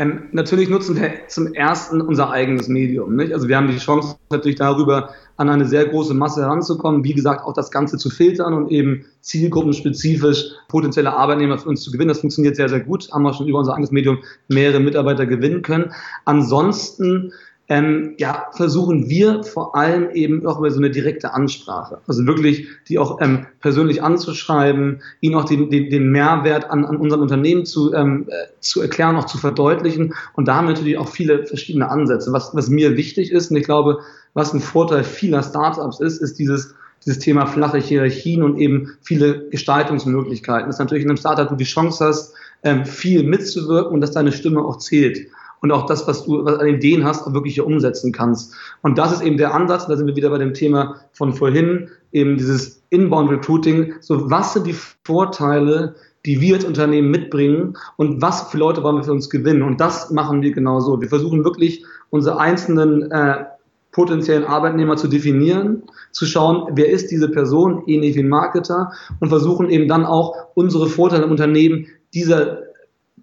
Ähm, 0.01 0.29
natürlich 0.33 0.69
nutzen 0.69 0.99
wir 1.01 1.29
zum 1.29 1.53
ersten 1.53 2.01
unser 2.01 2.31
eigenes 2.31 2.69
Medium. 2.69 3.17
Nicht? 3.17 3.35
Also 3.35 3.49
wir 3.49 3.57
haben 3.57 3.69
die 3.69 3.77
Chance 3.77 4.17
natürlich 4.31 4.57
darüber, 4.57 5.11
an 5.41 5.49
eine 5.49 5.67
sehr 5.67 5.87
große 5.87 6.13
Masse 6.13 6.43
heranzukommen. 6.43 7.03
Wie 7.03 7.15
gesagt, 7.15 7.45
auch 7.47 7.55
das 7.55 7.71
Ganze 7.71 7.97
zu 7.97 8.11
filtern 8.11 8.53
und 8.53 8.71
eben 8.71 9.07
zielgruppenspezifisch 9.23 10.51
potenzielle 10.69 11.17
Arbeitnehmer 11.17 11.57
für 11.57 11.71
uns 11.71 11.81
zu 11.81 11.91
gewinnen. 11.91 12.09
Das 12.09 12.21
funktioniert 12.21 12.57
sehr, 12.57 12.69
sehr 12.69 12.81
gut. 12.81 13.11
Haben 13.11 13.23
wir 13.23 13.33
schon 13.33 13.49
über 13.49 13.59
unser 13.59 13.73
eigenes 13.73 13.91
Medium 13.91 14.19
mehrere 14.49 14.81
Mitarbeiter 14.81 15.25
gewinnen 15.25 15.63
können. 15.63 15.93
Ansonsten 16.27 17.33
ähm, 17.71 18.15
ja, 18.19 18.49
versuchen 18.53 19.09
wir 19.09 19.45
vor 19.45 19.77
allem 19.77 20.11
eben 20.11 20.45
auch 20.45 20.59
über 20.59 20.71
so 20.73 20.79
eine 20.79 20.91
direkte 20.91 21.33
Ansprache, 21.33 22.01
also 22.09 22.27
wirklich 22.27 22.67
die 22.89 22.99
auch 22.99 23.21
ähm, 23.21 23.47
persönlich 23.61 24.03
anzuschreiben, 24.03 25.03
ihnen 25.21 25.37
auch 25.37 25.45
den, 25.45 25.71
den, 25.71 25.89
den 25.89 26.11
Mehrwert 26.11 26.69
an, 26.69 26.85
an 26.85 26.97
unserem 26.97 27.23
Unternehmen 27.23 27.65
zu, 27.65 27.95
ähm, 27.95 28.27
äh, 28.29 28.49
zu 28.59 28.83
erklären, 28.83 29.15
auch 29.15 29.27
zu 29.27 29.39
verdeutlichen. 29.39 30.15
Und 30.35 30.49
da 30.49 30.57
haben 30.57 30.67
wir 30.67 30.75
natürlich 30.75 30.99
auch 30.99 31.09
viele 31.09 31.47
verschiedene 31.47 31.89
Ansätze. 31.89 32.33
Was, 32.33 32.57
was 32.57 32.69
mir 32.69 32.97
wichtig 32.97 33.31
ist, 33.31 33.53
und 33.53 33.57
ich 33.57 33.65
glaube, 33.65 34.01
was 34.35 34.53
ein 34.53 34.61
Vorteil 34.61 35.05
vieler 35.05 35.43
Startups 35.43 36.01
ist, 36.01 36.19
ist 36.21 36.39
dieses 36.39 36.75
dieses 37.05 37.19
Thema 37.19 37.47
flache 37.47 37.79
Hierarchien 37.79 38.43
und 38.43 38.59
eben 38.59 38.91
viele 39.01 39.49
Gestaltungsmöglichkeiten. 39.49 40.67
Das 40.67 40.77
ist 40.77 40.81
natürlich 40.81 41.05
in 41.05 41.11
einem 41.11 41.17
Startup, 41.17 41.49
du 41.49 41.57
die 41.57 41.65
Chance 41.65 42.05
hast, 42.05 42.35
ähm, 42.63 42.85
viel 42.85 43.23
mitzuwirken 43.23 43.95
und 43.95 44.01
dass 44.01 44.13
deine 44.13 44.33
Stimme 44.33 44.61
auch 44.61 44.77
zählt 44.77 45.29
und 45.63 45.73
auch 45.73 45.87
das, 45.87 46.07
was 46.07 46.25
du 46.25 46.45
was 46.45 46.59
an 46.59 46.67
Ideen 46.67 47.05
hast, 47.05 47.27
auch 47.27 47.33
wirklich 47.33 47.55
hier 47.55 47.67
umsetzen 47.67 48.13
kannst. 48.13 48.55
Und 48.83 48.99
das 48.99 49.13
ist 49.13 49.23
eben 49.23 49.37
der 49.37 49.55
Ansatz, 49.55 49.87
da 49.87 49.97
sind 49.97 50.07
wir 50.07 50.17
wieder 50.17 50.31
bei 50.31 50.39
dem 50.39 50.55
Thema 50.55 50.97
von 51.13 51.33
vorhin, 51.33 51.89
eben 52.13 52.37
dieses 52.37 52.83
Inbound 52.91 53.31
Recruiting. 53.31 53.95
So, 54.01 54.31
was 54.31 54.55
sind 54.55 54.67
die 54.67 54.77
Vorteile, 55.05 55.95
die 56.27 56.41
wir 56.41 56.57
als 56.57 56.65
Unternehmen 56.65 57.11
mitbringen 57.11 57.79
und 57.97 58.21
was 58.21 58.51
für 58.51 58.59
Leute 58.59 58.83
wollen 58.83 58.97
wir 58.97 59.05
für 59.05 59.13
uns 59.13 59.31
gewinnen? 59.31 59.63
Und 59.63 59.81
das 59.81 60.11
machen 60.11 60.43
wir 60.43 60.53
genauso. 60.53 61.01
Wir 61.01 61.09
versuchen 61.09 61.45
wirklich 61.45 61.85
unsere 62.11 62.39
einzelnen 62.39 63.11
äh, 63.11 63.45
potenziellen 63.93 64.45
Arbeitnehmer 64.45 64.97
zu 64.97 65.09
definieren, 65.09 65.83
zu 66.13 66.27
schauen, 66.27 66.73
wer 66.75 66.89
ist 66.89 67.11
diese 67.11 67.29
Person, 67.29 67.83
ähnlich 67.87 68.17
wie 68.17 68.21
ein 68.21 68.29
Marketer, 68.29 68.93
und 69.21 69.29
versuchen 69.29 69.69
eben 69.71 69.89
dann 69.89 70.05
auch 70.05 70.35
unsere 70.55 70.87
Vorteile 70.87 71.25
im 71.25 71.31
Unternehmen 71.31 71.87
dieser 72.15 72.71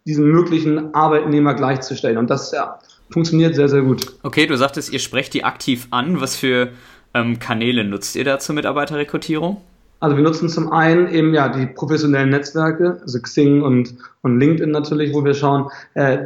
diesem 0.07 0.31
möglichen 0.31 0.95
Arbeitnehmer 0.95 1.53
gleichzustellen. 1.53 2.17
Und 2.17 2.29
das 2.29 2.51
ja, 2.51 2.79
funktioniert 3.11 3.55
sehr, 3.55 3.67
sehr 3.67 3.81
gut. 3.81 4.13
Okay, 4.23 4.47
du 4.47 4.55
sagtest, 4.55 4.91
ihr 4.91 4.99
sprecht 4.99 5.33
die 5.33 5.43
aktiv 5.43 5.87
an. 5.91 6.21
Was 6.21 6.37
für 6.37 6.69
ähm, 7.13 7.39
Kanäle 7.39 7.83
nutzt 7.83 8.15
ihr 8.15 8.23
da 8.23 8.39
zur 8.39 8.55
Mitarbeiterrekrutierung? 8.55 9.61
Also 9.99 10.15
wir 10.15 10.23
nutzen 10.23 10.47
zum 10.47 10.71
einen 10.71 11.09
eben 11.09 11.33
ja 11.33 11.49
die 11.49 11.65
professionellen 11.65 12.29
Netzwerke, 12.29 12.99
also 13.01 13.19
Xing 13.19 13.61
und, 13.63 13.95
und 14.21 14.39
LinkedIn 14.39 14.71
natürlich, 14.71 15.13
wo 15.13 15.25
wir 15.25 15.33
schauen 15.33 15.69
äh, 15.95 16.19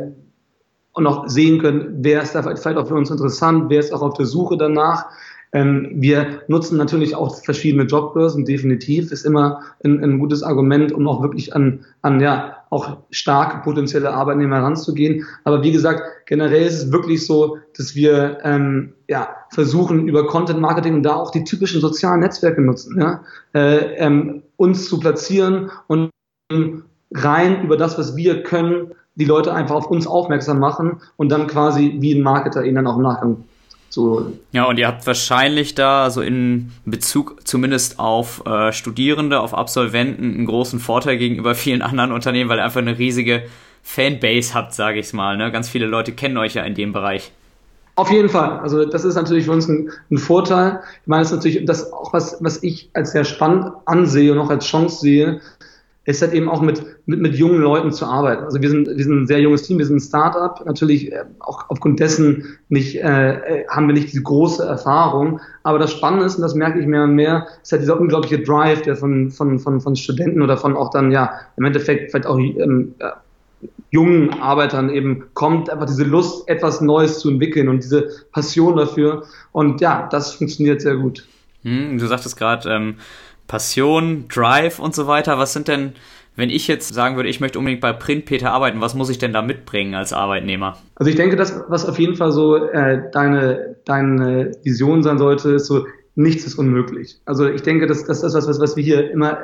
und 0.94 1.08
auch 1.08 1.28
sehen 1.28 1.60
können, 1.60 1.98
wer 2.00 2.22
ist 2.22 2.36
da 2.36 2.44
vielleicht 2.44 2.78
auch 2.78 2.88
für 2.88 2.96
uns 2.96 3.10
interessant, 3.10 3.66
wer 3.70 3.80
ist 3.80 3.94
auch 3.94 4.02
auf 4.02 4.16
der 4.16 4.26
Suche 4.26 4.58
danach. 4.58 5.06
Ähm, 5.54 5.90
wir 5.96 6.44
nutzen 6.48 6.78
natürlich 6.78 7.16
auch 7.16 7.44
verschiedene 7.44 7.84
Jobbörsen, 7.84 8.46
definitiv, 8.46 9.12
ist 9.12 9.26
immer 9.26 9.62
ein, 9.84 10.02
ein 10.02 10.20
gutes 10.20 10.44
Argument, 10.44 10.94
um 10.94 11.08
auch 11.08 11.22
wirklich 11.22 11.54
an, 11.54 11.86
an 12.02 12.22
ja, 12.22 12.58
auch 12.70 12.98
starke 13.10 13.62
potenzielle 13.64 14.14
Arbeitnehmer 14.14 14.58
heranzugehen. 14.58 15.26
Aber 15.44 15.62
wie 15.62 15.74
gesagt, 15.74 16.04
generell 16.26 16.66
ist 16.66 16.84
es 16.84 16.92
wirklich 16.94 17.26
so, 17.26 17.58
dass 17.76 17.96
wir 17.96 18.38
ähm, 18.44 18.94
ja, 19.10 19.30
versuchen, 19.50 20.08
über 20.08 20.26
Content 20.26 20.62
Marketing 20.62 20.96
und 20.96 21.04
da 21.04 21.16
auch 21.16 21.32
die 21.32 21.44
typischen 21.44 21.82
sozialen 21.82 22.22
Netzwerke 22.22 22.62
nutzen, 22.62 22.98
ja, 23.00 23.24
äh, 23.54 23.96
ähm, 23.98 24.44
uns 24.56 24.88
zu 24.88 25.00
platzieren 25.00 25.70
und 25.88 26.12
rein 27.14 27.64
über 27.64 27.78
das, 27.78 27.98
was 27.98 28.16
wir 28.16 28.44
können, 28.44 28.94
die 29.16 29.26
Leute 29.26 29.54
einfach 29.54 29.76
auf 29.76 29.88
uns 29.88 30.08
aufmerksam 30.08 30.60
machen 30.60 31.02
und 31.18 31.30
dann 31.30 31.48
quasi 31.48 31.98
wie 32.00 32.14
ein 32.14 32.22
Marketer 32.22 32.64
ihnen 32.64 32.76
dann 32.76 32.88
auch 32.88 32.98
im 32.98 33.04
Nachgang 33.04 33.44
so. 33.92 34.32
Ja, 34.54 34.64
und 34.66 34.80
ihr 34.80 34.88
habt 34.88 35.06
wahrscheinlich 35.06 35.76
da 35.76 36.10
so 36.10 36.22
in 36.22 36.72
Bezug 36.86 37.46
zumindest 37.46 38.00
auf 38.00 38.46
äh, 38.46 38.72
Studierende, 38.72 39.42
auf 39.42 39.54
Absolventen 39.54 40.34
einen 40.34 40.46
großen 40.46 40.80
Vorteil 40.80 41.18
gegenüber 41.18 41.56
vielen 41.56 41.82
anderen 41.82 42.14
Unternehmen, 42.14 42.50
weil 42.50 42.60
ihr 42.60 42.64
einfach 42.64 42.80
eine 42.80 42.98
riesige 42.98 43.44
Fanbase 43.84 44.54
habt, 44.54 44.74
sage 44.74 45.00
ich 45.00 45.12
mal. 45.12 45.36
Ne? 45.36 45.52
Ganz 45.52 45.68
viele 45.68 45.88
Leute 45.88 46.14
kennen 46.14 46.38
euch 46.38 46.54
ja 46.54 46.64
in 46.64 46.74
dem 46.74 46.94
Bereich. 46.94 47.34
Auf 47.96 48.10
jeden 48.10 48.30
Fall. 48.30 48.60
Also 48.60 48.86
das 48.86 49.04
ist 49.04 49.16
natürlich 49.16 49.46
für 49.46 49.52
uns 49.52 49.68
ein, 49.68 49.92
ein 50.10 50.18
Vorteil. 50.18 50.80
Ich 51.02 51.08
meine, 51.08 51.24
das 51.24 51.32
ist 51.32 51.38
natürlich 51.38 51.66
das 51.66 51.92
auch 51.92 52.14
was, 52.14 52.38
was 52.40 52.64
ich 52.64 52.90
als 52.94 53.12
sehr 53.12 53.26
spannend 53.26 53.74
ansehe 53.86 54.32
und 54.32 54.40
auch 54.40 54.50
als 54.50 54.66
Chance 54.66 55.02
sehe, 55.02 55.42
ist 56.06 56.22
halt 56.22 56.34
eben 56.34 56.50
auch 56.50 56.62
mit, 56.62 56.84
mit, 57.06 57.22
mit 57.22 57.36
jungen 57.36 57.62
Leuten 57.62 57.92
zu 57.92 58.06
arbeiten. 58.06 58.44
Also 58.44 58.60
wir 58.60 58.70
sind, 58.70 58.88
wir 58.88 59.04
sind 59.04 59.24
ein 59.24 59.28
sehr 59.28 59.40
junges 59.40 59.64
Team, 59.64 59.78
wir 59.78 59.86
sind 59.86 59.98
ein 59.98 60.02
Startup. 60.02 60.66
Natürlich 60.66 61.12
äh, 61.12 61.24
auch 61.40 61.70
aufgrund 61.70 62.00
dessen 62.00 62.58
nicht, 62.70 62.96
äh, 62.96 63.34
äh, 63.34 63.68
haben 63.68 63.86
wir 63.86 63.94
nicht 63.94 64.12
diese 64.12 64.24
große 64.24 64.66
Erfahrung. 64.66 65.40
Aber 65.62 65.78
das 65.78 65.92
Spannende 65.92 66.26
ist, 66.26 66.36
und 66.36 66.42
das 66.42 66.56
merke 66.56 66.80
ich 66.80 66.88
mehr 66.88 67.04
und 67.04 67.14
mehr, 67.14 67.46
ist 67.62 67.72
halt 67.72 67.84
dieser 67.84 68.00
unglaubliche 68.00 68.40
Drive, 68.40 68.82
der 68.82 68.96
von, 68.96 69.30
von, 69.30 69.60
von, 69.60 69.80
von 69.80 69.96
Studenten 69.96 70.42
oder 70.42 70.58
von 70.58 70.76
auch 70.76 70.90
dann, 70.90 71.12
ja, 71.12 71.34
im 71.58 71.66
Endeffekt 71.66 72.10
vielleicht 72.10 72.26
auch 72.26 72.40
ähm, 72.40 72.96
äh, 72.98 73.12
jungen 73.92 74.34
Arbeitern 74.42 74.90
eben 74.90 75.26
kommt, 75.36 75.70
einfach 75.70 75.86
diese 75.86 76.04
Lust, 76.04 76.50
etwas 76.50 76.82
Neues 76.82 77.20
zu 77.20 77.30
entwickeln 77.30 77.70
und 77.70 77.84
diese 77.84 78.10
Passion 78.32 78.76
dafür. 78.76 79.26
Und 79.52 79.82
ja, 79.82 80.08
das 80.10 80.34
funktioniert 80.34 80.82
sehr 80.82 80.96
gut. 80.96 81.28
Hm, 81.62 82.00
du 82.00 82.08
sagtest 82.08 82.38
gerade, 82.38 82.70
ähm 82.72 82.96
Passion, 83.48 84.26
Drive 84.28 84.80
und 84.80 84.96
so 84.96 85.08
weiter. 85.08 85.38
Was 85.38 85.54
sind 85.54 85.68
denn, 85.68 85.94
wenn 86.36 86.50
ich 86.50 86.68
jetzt 86.68 86.94
sagen 86.94 87.16
würde, 87.16 87.30
ich 87.30 87.40
möchte 87.40 87.60
unbedingt 87.60 87.82
bei 87.82 87.94
Print 87.94 88.26
Peter 88.26 88.52
arbeiten, 88.52 88.82
was 88.82 88.96
muss 88.96 89.10
ich 89.10 89.18
denn 89.18 89.34
da 89.34 89.42
mitbringen 89.42 89.96
als 89.96 90.14
Arbeitnehmer? 90.14 90.78
Also 90.96 91.10
ich 91.10 91.16
denke, 91.16 91.36
das, 91.36 91.62
was 91.68 91.86
auf 91.86 92.00
jeden 92.00 92.16
Fall 92.16 92.32
so 92.32 92.56
äh, 92.56 93.10
deine, 93.12 93.76
deine 93.86 94.52
Vision 94.64 95.04
sein 95.04 95.18
sollte, 95.18 95.52
ist 95.52 95.68
so, 95.68 95.86
nichts 96.16 96.46
ist 96.46 96.56
unmöglich. 96.56 97.20
Also 97.26 97.48
ich 97.48 97.62
denke, 97.62 97.88
dass 97.88 98.06
das 98.06 98.24
ist 98.24 98.34
was, 98.34 98.48
was, 98.48 98.60
was 98.60 98.76
wir 98.76 98.84
hier 98.84 99.12
immer 99.12 99.38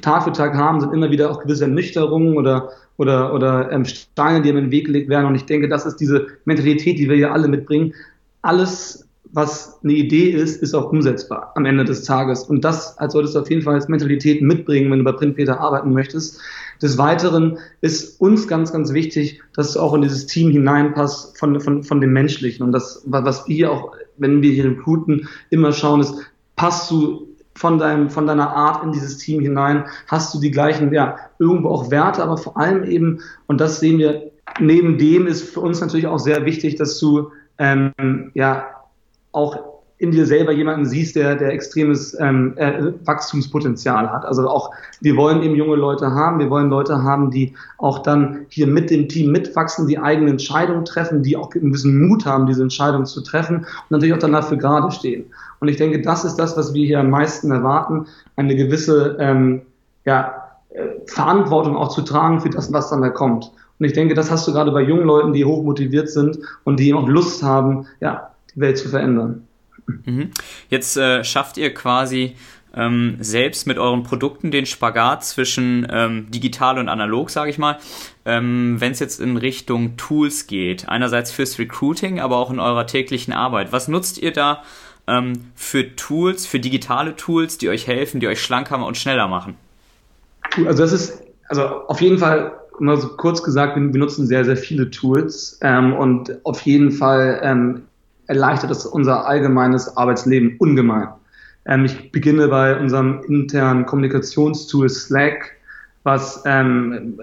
Tag 0.00 0.24
für 0.24 0.32
Tag 0.32 0.54
haben, 0.54 0.80
sind 0.80 0.92
immer 0.92 1.10
wieder 1.10 1.30
auch 1.30 1.40
gewisse 1.40 1.64
Ernüchterungen 1.64 2.36
oder 2.36 2.70
oder 2.98 3.34
oder 3.34 3.72
ähm, 3.72 3.84
Steine, 3.84 4.42
die 4.42 4.52
den 4.52 4.70
Weg 4.70 4.86
gelegt 4.86 5.08
werden. 5.08 5.26
Und 5.26 5.34
ich 5.34 5.46
denke, 5.46 5.68
das 5.68 5.86
ist 5.86 5.96
diese 5.96 6.26
Mentalität, 6.44 6.98
die 6.98 7.08
wir 7.08 7.16
hier 7.16 7.32
alle 7.32 7.48
mitbringen. 7.48 7.94
Alles 8.42 9.01
was 9.32 9.80
eine 9.82 9.94
Idee 9.94 10.30
ist, 10.30 10.62
ist 10.62 10.74
auch 10.74 10.92
umsetzbar 10.92 11.52
am 11.54 11.64
Ende 11.64 11.84
des 11.84 12.04
Tages. 12.04 12.44
Und 12.44 12.64
das 12.64 12.98
als 12.98 13.14
solltest 13.14 13.34
du 13.34 13.40
auf 13.40 13.50
jeden 13.50 13.62
Fall 13.62 13.74
als 13.74 13.88
Mentalität 13.88 14.42
mitbringen, 14.42 14.90
wenn 14.90 14.98
du 14.98 15.04
bei 15.04 15.12
Printpeter 15.12 15.58
arbeiten 15.58 15.92
möchtest. 15.92 16.38
Des 16.82 16.98
Weiteren 16.98 17.58
ist 17.80 18.20
uns 18.20 18.46
ganz, 18.46 18.72
ganz 18.72 18.92
wichtig, 18.92 19.40
dass 19.54 19.72
du 19.72 19.80
auch 19.80 19.94
in 19.94 20.02
dieses 20.02 20.26
Team 20.26 20.50
hineinpasst 20.50 21.38
von, 21.38 21.60
von, 21.60 21.82
von 21.82 22.00
dem 22.00 22.12
Menschlichen. 22.12 22.64
Und 22.64 22.72
das, 22.72 23.02
was 23.06 23.48
wir 23.48 23.72
auch, 23.72 23.92
wenn 24.18 24.42
wir 24.42 24.52
hier 24.52 24.66
recruiten, 24.66 25.28
immer 25.48 25.72
schauen, 25.72 26.00
ist, 26.00 26.14
passt 26.56 26.90
du 26.90 27.28
von 27.54 27.78
deinem, 27.78 28.10
von 28.10 28.26
deiner 28.26 28.50
Art 28.50 28.84
in 28.84 28.92
dieses 28.92 29.16
Team 29.16 29.40
hinein? 29.40 29.84
Hast 30.08 30.34
du 30.34 30.40
die 30.40 30.50
gleichen, 30.50 30.92
ja, 30.92 31.16
irgendwo 31.38 31.70
auch 31.70 31.90
Werte, 31.90 32.22
aber 32.22 32.36
vor 32.36 32.58
allem 32.58 32.84
eben, 32.84 33.20
und 33.46 33.62
das 33.62 33.80
sehen 33.80 33.98
wir, 33.98 34.30
neben 34.60 34.98
dem 34.98 35.26
ist 35.26 35.48
für 35.54 35.60
uns 35.60 35.80
natürlich 35.80 36.06
auch 36.06 36.18
sehr 36.18 36.44
wichtig, 36.44 36.76
dass 36.76 36.98
du, 36.98 37.30
ähm, 37.58 37.92
ja, 38.34 38.66
auch 39.32 39.72
in 40.02 40.10
dir 40.10 40.26
selber 40.26 40.50
jemanden 40.50 40.84
siehst, 40.84 41.14
der, 41.14 41.36
der 41.36 41.52
extremes 41.52 42.18
ähm, 42.18 42.54
äh, 42.56 42.92
Wachstumspotenzial 43.04 44.10
hat. 44.10 44.24
Also 44.24 44.48
auch, 44.48 44.72
wir 45.00 45.16
wollen 45.16 45.44
eben 45.44 45.54
junge 45.54 45.76
Leute 45.76 46.10
haben, 46.10 46.40
wir 46.40 46.50
wollen 46.50 46.70
Leute 46.70 47.04
haben, 47.04 47.30
die 47.30 47.54
auch 47.78 48.00
dann 48.00 48.46
hier 48.48 48.66
mit 48.66 48.90
dem 48.90 49.08
Team 49.08 49.30
mitwachsen, 49.30 49.86
die 49.86 50.00
eigene 50.00 50.32
Entscheidungen 50.32 50.84
treffen, 50.84 51.22
die 51.22 51.36
auch 51.36 51.54
ein 51.54 51.70
bisschen 51.70 52.08
Mut 52.08 52.26
haben, 52.26 52.48
diese 52.48 52.62
Entscheidungen 52.62 53.06
zu 53.06 53.20
treffen 53.20 53.58
und 53.58 53.90
natürlich 53.90 54.12
auch 54.12 54.18
dann 54.18 54.32
dafür 54.32 54.56
gerade 54.56 54.90
stehen. 54.90 55.26
Und 55.60 55.68
ich 55.68 55.76
denke, 55.76 56.02
das 56.02 56.24
ist 56.24 56.34
das, 56.34 56.56
was 56.56 56.74
wir 56.74 56.84
hier 56.84 56.98
am 56.98 57.10
meisten 57.10 57.52
erwarten, 57.52 58.06
eine 58.34 58.56
gewisse 58.56 59.16
ähm, 59.20 59.62
ja, 60.04 60.34
äh, 60.70 60.88
Verantwortung 61.06 61.76
auch 61.76 61.90
zu 61.90 62.02
tragen 62.02 62.40
für 62.40 62.50
das, 62.50 62.72
was 62.72 62.90
dann 62.90 63.02
da 63.02 63.10
kommt. 63.10 63.52
Und 63.78 63.86
ich 63.86 63.92
denke, 63.92 64.14
das 64.14 64.32
hast 64.32 64.48
du 64.48 64.52
gerade 64.52 64.72
bei 64.72 64.82
jungen 64.82 65.06
Leuten, 65.06 65.32
die 65.32 65.44
hoch 65.44 65.62
motiviert 65.62 66.10
sind 66.10 66.40
und 66.64 66.80
die 66.80 66.92
auch 66.92 67.06
Lust 67.06 67.44
haben, 67.44 67.86
ja, 68.00 68.31
die 68.54 68.60
Welt 68.60 68.78
zu 68.78 68.88
verändern. 68.88 69.46
Mhm. 69.86 70.30
Jetzt 70.68 70.96
äh, 70.96 71.24
schafft 71.24 71.56
ihr 71.56 71.74
quasi 71.74 72.34
ähm, 72.74 73.16
selbst 73.20 73.66
mit 73.66 73.78
euren 73.78 74.02
Produkten 74.02 74.50
den 74.50 74.66
Spagat 74.66 75.24
zwischen 75.24 75.86
ähm, 75.90 76.30
digital 76.30 76.78
und 76.78 76.88
analog, 76.88 77.30
sage 77.30 77.50
ich 77.50 77.58
mal. 77.58 77.78
Ähm, 78.24 78.76
Wenn 78.78 78.92
es 78.92 79.00
jetzt 79.00 79.20
in 79.20 79.36
Richtung 79.36 79.96
Tools 79.96 80.46
geht, 80.46 80.88
einerseits 80.88 81.30
fürs 81.30 81.58
Recruiting, 81.58 82.20
aber 82.20 82.36
auch 82.36 82.50
in 82.50 82.60
eurer 82.60 82.86
täglichen 82.86 83.32
Arbeit. 83.32 83.72
Was 83.72 83.88
nutzt 83.88 84.18
ihr 84.18 84.32
da 84.32 84.62
ähm, 85.06 85.32
für 85.54 85.96
Tools, 85.96 86.46
für 86.46 86.60
digitale 86.60 87.16
Tools, 87.16 87.58
die 87.58 87.68
euch 87.68 87.86
helfen, 87.86 88.20
die 88.20 88.28
euch 88.28 88.40
schlanker 88.40 88.84
und 88.84 88.96
schneller 88.96 89.28
machen? 89.28 89.56
Also 90.66 90.82
das 90.82 90.92
ist, 90.92 91.22
also 91.48 91.62
auf 91.62 92.00
jeden 92.00 92.18
Fall 92.18 92.52
mal 92.78 92.96
so 92.96 93.08
kurz 93.16 93.42
gesagt, 93.42 93.76
wir, 93.76 93.82
nutzen 93.82 94.26
sehr, 94.26 94.44
sehr 94.44 94.56
viele 94.56 94.90
Tools 94.90 95.58
ähm, 95.62 95.92
und 95.92 96.44
auf 96.44 96.62
jeden 96.62 96.90
Fall 96.90 97.40
ähm, 97.42 97.82
erleichtert 98.32 98.70
es 98.70 98.86
unser 98.86 99.26
allgemeines 99.26 99.94
Arbeitsleben 99.96 100.56
ungemein. 100.58 101.08
Ähm, 101.66 101.84
ich 101.84 102.10
beginne 102.12 102.48
bei 102.48 102.78
unserem 102.78 103.20
internen 103.28 103.84
Kommunikationstool 103.84 104.88
Slack, 104.88 105.52
was 106.02 106.42
ähm, 106.46 107.20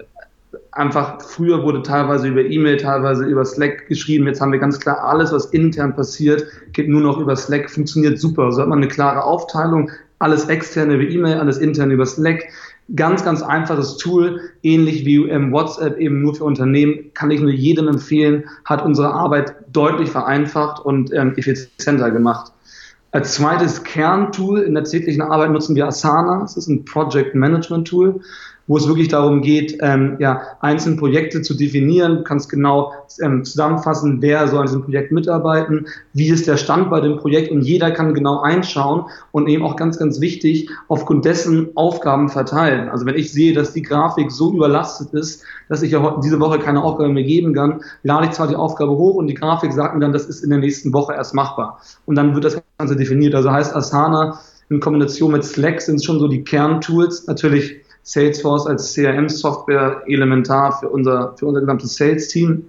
einfach 0.72 1.20
früher 1.20 1.64
wurde 1.64 1.82
teilweise 1.82 2.28
über 2.28 2.42
E-Mail, 2.42 2.76
teilweise 2.76 3.24
über 3.24 3.44
Slack 3.44 3.88
geschrieben. 3.88 4.26
Jetzt 4.26 4.40
haben 4.40 4.52
wir 4.52 4.60
ganz 4.60 4.78
klar 4.78 5.02
alles, 5.04 5.32
was 5.32 5.46
intern 5.46 5.94
passiert, 5.96 6.44
geht 6.72 6.88
nur 6.88 7.00
noch 7.00 7.18
über 7.18 7.34
Slack, 7.34 7.68
funktioniert 7.68 8.18
super. 8.20 8.52
So 8.52 8.62
hat 8.62 8.68
man 8.68 8.78
eine 8.78 8.88
klare 8.88 9.24
Aufteilung, 9.24 9.90
alles 10.20 10.48
externe 10.48 10.94
über 10.94 11.02
E-Mail, 11.02 11.38
alles 11.38 11.58
intern 11.58 11.90
über 11.90 12.06
Slack. 12.06 12.44
Ganz, 12.96 13.24
ganz 13.24 13.42
einfaches 13.42 13.98
Tool, 13.98 14.40
ähnlich 14.62 15.04
wie 15.04 15.28
ähm, 15.28 15.52
WhatsApp 15.52 15.98
eben 15.98 16.22
nur 16.22 16.34
für 16.34 16.44
Unternehmen, 16.44 17.12
kann 17.14 17.30
ich 17.30 17.40
nur 17.40 17.50
jedem 17.50 17.88
empfehlen, 17.88 18.44
hat 18.64 18.84
unsere 18.84 19.12
Arbeit 19.12 19.54
deutlich 19.72 20.10
vereinfacht 20.10 20.84
und 20.84 21.12
ähm, 21.12 21.34
effizienter 21.36 22.10
gemacht. 22.10 22.52
Als 23.12 23.34
zweites 23.34 23.82
Kerntool 23.82 24.60
in 24.60 24.74
der 24.74 24.84
täglichen 24.84 25.22
Arbeit 25.22 25.50
nutzen 25.50 25.74
wir 25.74 25.86
Asana. 25.86 26.40
Das 26.42 26.56
ist 26.56 26.68
ein 26.68 26.84
Project 26.84 27.34
Management 27.34 27.88
Tool, 27.88 28.20
wo 28.70 28.76
es 28.76 28.86
wirklich 28.86 29.08
darum 29.08 29.42
geht, 29.42 29.78
ähm, 29.80 30.14
ja, 30.20 30.42
einzelne 30.60 30.94
Projekte 30.94 31.42
zu 31.42 31.54
definieren. 31.54 32.18
Du 32.18 32.22
kannst 32.22 32.48
genau 32.48 32.92
ähm, 33.20 33.44
zusammenfassen, 33.44 34.22
wer 34.22 34.46
soll 34.46 34.60
an 34.60 34.66
diesem 34.66 34.84
Projekt 34.84 35.10
mitarbeiten, 35.10 35.88
wie 36.12 36.28
ist 36.28 36.46
der 36.46 36.56
Stand 36.56 36.88
bei 36.88 37.00
dem 37.00 37.16
Projekt 37.16 37.50
und 37.50 37.62
jeder 37.62 37.90
kann 37.90 38.14
genau 38.14 38.42
einschauen 38.42 39.06
und 39.32 39.48
eben 39.48 39.64
auch 39.64 39.74
ganz, 39.74 39.98
ganz 39.98 40.20
wichtig, 40.20 40.70
aufgrund 40.86 41.24
dessen 41.24 41.70
Aufgaben 41.74 42.28
verteilen. 42.28 42.88
Also 42.90 43.06
wenn 43.06 43.16
ich 43.16 43.32
sehe, 43.32 43.54
dass 43.54 43.72
die 43.72 43.82
Grafik 43.82 44.30
so 44.30 44.52
überlastet 44.52 45.12
ist, 45.14 45.42
dass 45.68 45.82
ich 45.82 45.90
ja 45.90 46.20
diese 46.22 46.38
Woche 46.38 46.60
keine 46.60 46.84
Aufgabe 46.84 47.08
mehr 47.08 47.24
geben 47.24 47.52
kann, 47.54 47.80
lade 48.04 48.26
ich 48.26 48.30
zwar 48.30 48.46
die 48.46 48.54
Aufgabe 48.54 48.92
hoch 48.92 49.16
und 49.16 49.26
die 49.26 49.34
Grafik 49.34 49.72
sagt 49.72 49.94
mir 49.94 50.00
dann, 50.00 50.12
das 50.12 50.26
ist 50.26 50.44
in 50.44 50.50
der 50.50 50.60
nächsten 50.60 50.92
Woche 50.92 51.14
erst 51.14 51.34
machbar. 51.34 51.80
Und 52.06 52.14
dann 52.14 52.36
wird 52.36 52.44
das 52.44 52.62
Ganze 52.78 52.94
definiert. 52.94 53.34
Also 53.34 53.50
heißt 53.50 53.74
Asana 53.74 54.38
in 54.68 54.78
Kombination 54.78 55.32
mit 55.32 55.42
Slack 55.42 55.80
sind 55.80 56.04
schon 56.04 56.20
so 56.20 56.28
die 56.28 56.44
Kerntools. 56.44 57.26
Natürlich 57.26 57.80
Salesforce 58.02 58.66
als 58.66 58.94
CRM-Software 58.94 60.02
elementar 60.06 60.78
für 60.78 60.88
unser, 60.88 61.34
für 61.36 61.46
unser 61.46 61.60
gesamtes 61.60 61.96
Sales-Team. 61.96 62.64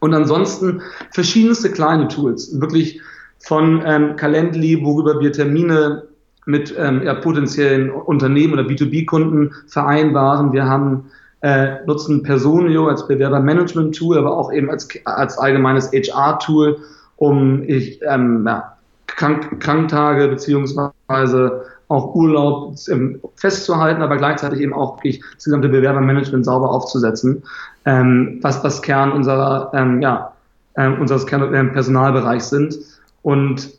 Und 0.00 0.14
ansonsten 0.14 0.82
verschiedenste 1.10 1.70
kleine 1.70 2.08
Tools. 2.08 2.60
Wirklich 2.60 3.00
von 3.38 3.82
ähm, 3.84 4.16
Calendly, 4.16 4.84
worüber 4.84 5.20
wir 5.20 5.32
Termine 5.32 6.04
mit 6.46 6.74
ähm, 6.78 7.02
ja, 7.04 7.14
potenziellen 7.14 7.90
Unternehmen 7.90 8.54
oder 8.54 8.62
B2B-Kunden 8.62 9.52
vereinbaren. 9.66 10.52
Wir 10.52 10.64
haben 10.64 11.10
äh, 11.42 11.84
nutzen 11.86 12.22
Personio 12.22 12.88
als 12.88 13.06
Bewerbermanagement-Tool, 13.06 14.18
aber 14.18 14.36
auch 14.36 14.52
eben 14.52 14.70
als, 14.70 14.88
als 15.04 15.38
allgemeines 15.38 15.90
HR-Tool, 15.92 16.78
um 17.16 17.62
ich, 17.66 18.00
ähm, 18.02 18.44
ja, 18.46 18.76
Krank 19.06 19.60
Kranktage 19.60 20.28
beziehungsweise 20.28 21.64
auch 21.90 22.14
Urlaub 22.14 22.76
ähm, 22.88 23.20
festzuhalten, 23.34 24.00
aber 24.00 24.16
gleichzeitig 24.16 24.60
eben 24.60 24.72
auch 24.72 24.98
wirklich 24.98 25.22
das 25.34 25.44
gesamte 25.44 25.68
Bewerbermanagement 25.68 26.44
sauber 26.44 26.70
aufzusetzen, 26.70 27.42
ähm, 27.84 28.38
was 28.42 28.62
das 28.62 28.80
Kern 28.80 29.10
unserer, 29.10 29.72
ähm, 29.74 30.00
ja, 30.00 30.32
äh, 30.74 30.88
unseres 30.88 31.26
Kern 31.26 31.52
äh, 31.52 31.64
Personalbereichs 31.64 32.48
sind. 32.48 32.78
Und 33.22 33.70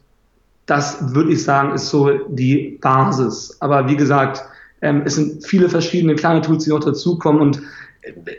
das 0.66 1.16
würde 1.16 1.32
ich 1.32 1.44
sagen, 1.44 1.74
ist 1.74 1.90
so 1.90 2.10
die 2.28 2.78
Basis. 2.82 3.56
Aber 3.62 3.88
wie 3.88 3.96
gesagt, 3.96 4.44
ähm, 4.82 5.04
es 5.06 5.16
sind 5.16 5.46
viele 5.46 5.70
verschiedene 5.70 6.16
kleine 6.16 6.42
Tools, 6.42 6.66
die 6.66 6.70
noch 6.70 6.82
dazukommen 6.82 7.42
und 7.42 7.62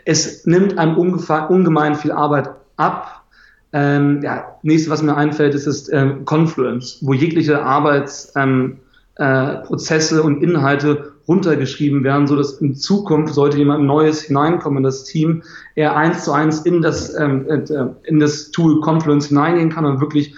es 0.05 0.45
nimmt 0.45 0.77
einem 0.77 0.97
ungemein 0.97 1.95
viel 1.95 2.11
Arbeit 2.11 2.49
ab. 2.77 3.23
Ähm, 3.71 4.21
ja, 4.21 4.55
nächste, 4.61 4.91
was 4.91 5.01
mir 5.01 5.15
einfällt, 5.15 5.55
ist 5.55 5.65
das 5.65 5.91
ähm, 5.91 6.25
Confluence, 6.25 6.99
wo 7.01 7.13
jegliche 7.13 7.63
Arbeitsprozesse 7.63 8.39
ähm, 8.39 8.79
äh, 9.15 9.57
und 9.67 10.43
Inhalte 10.43 11.13
runtergeschrieben 11.27 12.03
werden, 12.03 12.27
so 12.27 12.35
dass 12.35 12.53
in 12.53 12.75
Zukunft 12.75 13.33
sollte 13.33 13.57
jemand 13.57 13.85
Neues 13.85 14.21
hineinkommen 14.21 14.77
in 14.77 14.83
das 14.83 15.05
Team, 15.05 15.43
er 15.75 15.95
eins 15.95 16.25
zu 16.25 16.33
eins 16.33 16.61
in 16.61 16.81
das 16.81 17.13
ähm, 17.17 17.47
äh, 17.47 17.85
in 18.03 18.19
das 18.19 18.51
Tool 18.51 18.81
Confluence 18.81 19.27
hineingehen 19.27 19.69
kann 19.69 19.85
und 19.85 20.01
wirklich 20.01 20.35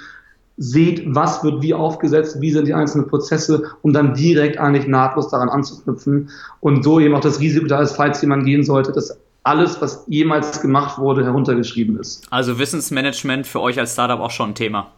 seht, 0.57 1.03
was 1.07 1.43
wird 1.43 1.61
wie 1.61 1.73
aufgesetzt, 1.73 2.39
wie 2.39 2.51
sind 2.51 2.67
die 2.67 2.73
einzelnen 2.73 3.07
Prozesse, 3.07 3.63
um 3.81 3.91
dann 3.93 4.13
direkt 4.13 4.57
eigentlich 4.57 4.87
nahtlos 4.87 5.29
daran 5.29 5.49
anzuknüpfen 5.49 6.29
und 6.61 6.83
so 6.83 6.99
eben 6.99 7.13
auch 7.15 7.21
das 7.21 7.39
Risiko 7.39 7.65
da 7.65 7.81
ist, 7.81 7.93
falls 7.93 8.21
jemand 8.21 8.45
gehen 8.45 8.63
sollte, 8.63 8.91
dass 8.93 9.17
alles, 9.43 9.79
was 9.81 10.05
jemals 10.07 10.61
gemacht 10.61 10.97
wurde, 10.97 11.23
heruntergeschrieben 11.23 11.99
ist. 11.99 12.25
Also 12.31 12.57
Wissensmanagement 12.57 13.45
für 13.45 13.59
euch 13.59 13.77
als 13.79 13.93
Startup 13.93 14.19
auch 14.19 14.31
schon 14.31 14.51
ein 14.51 14.55
Thema. 14.55 14.91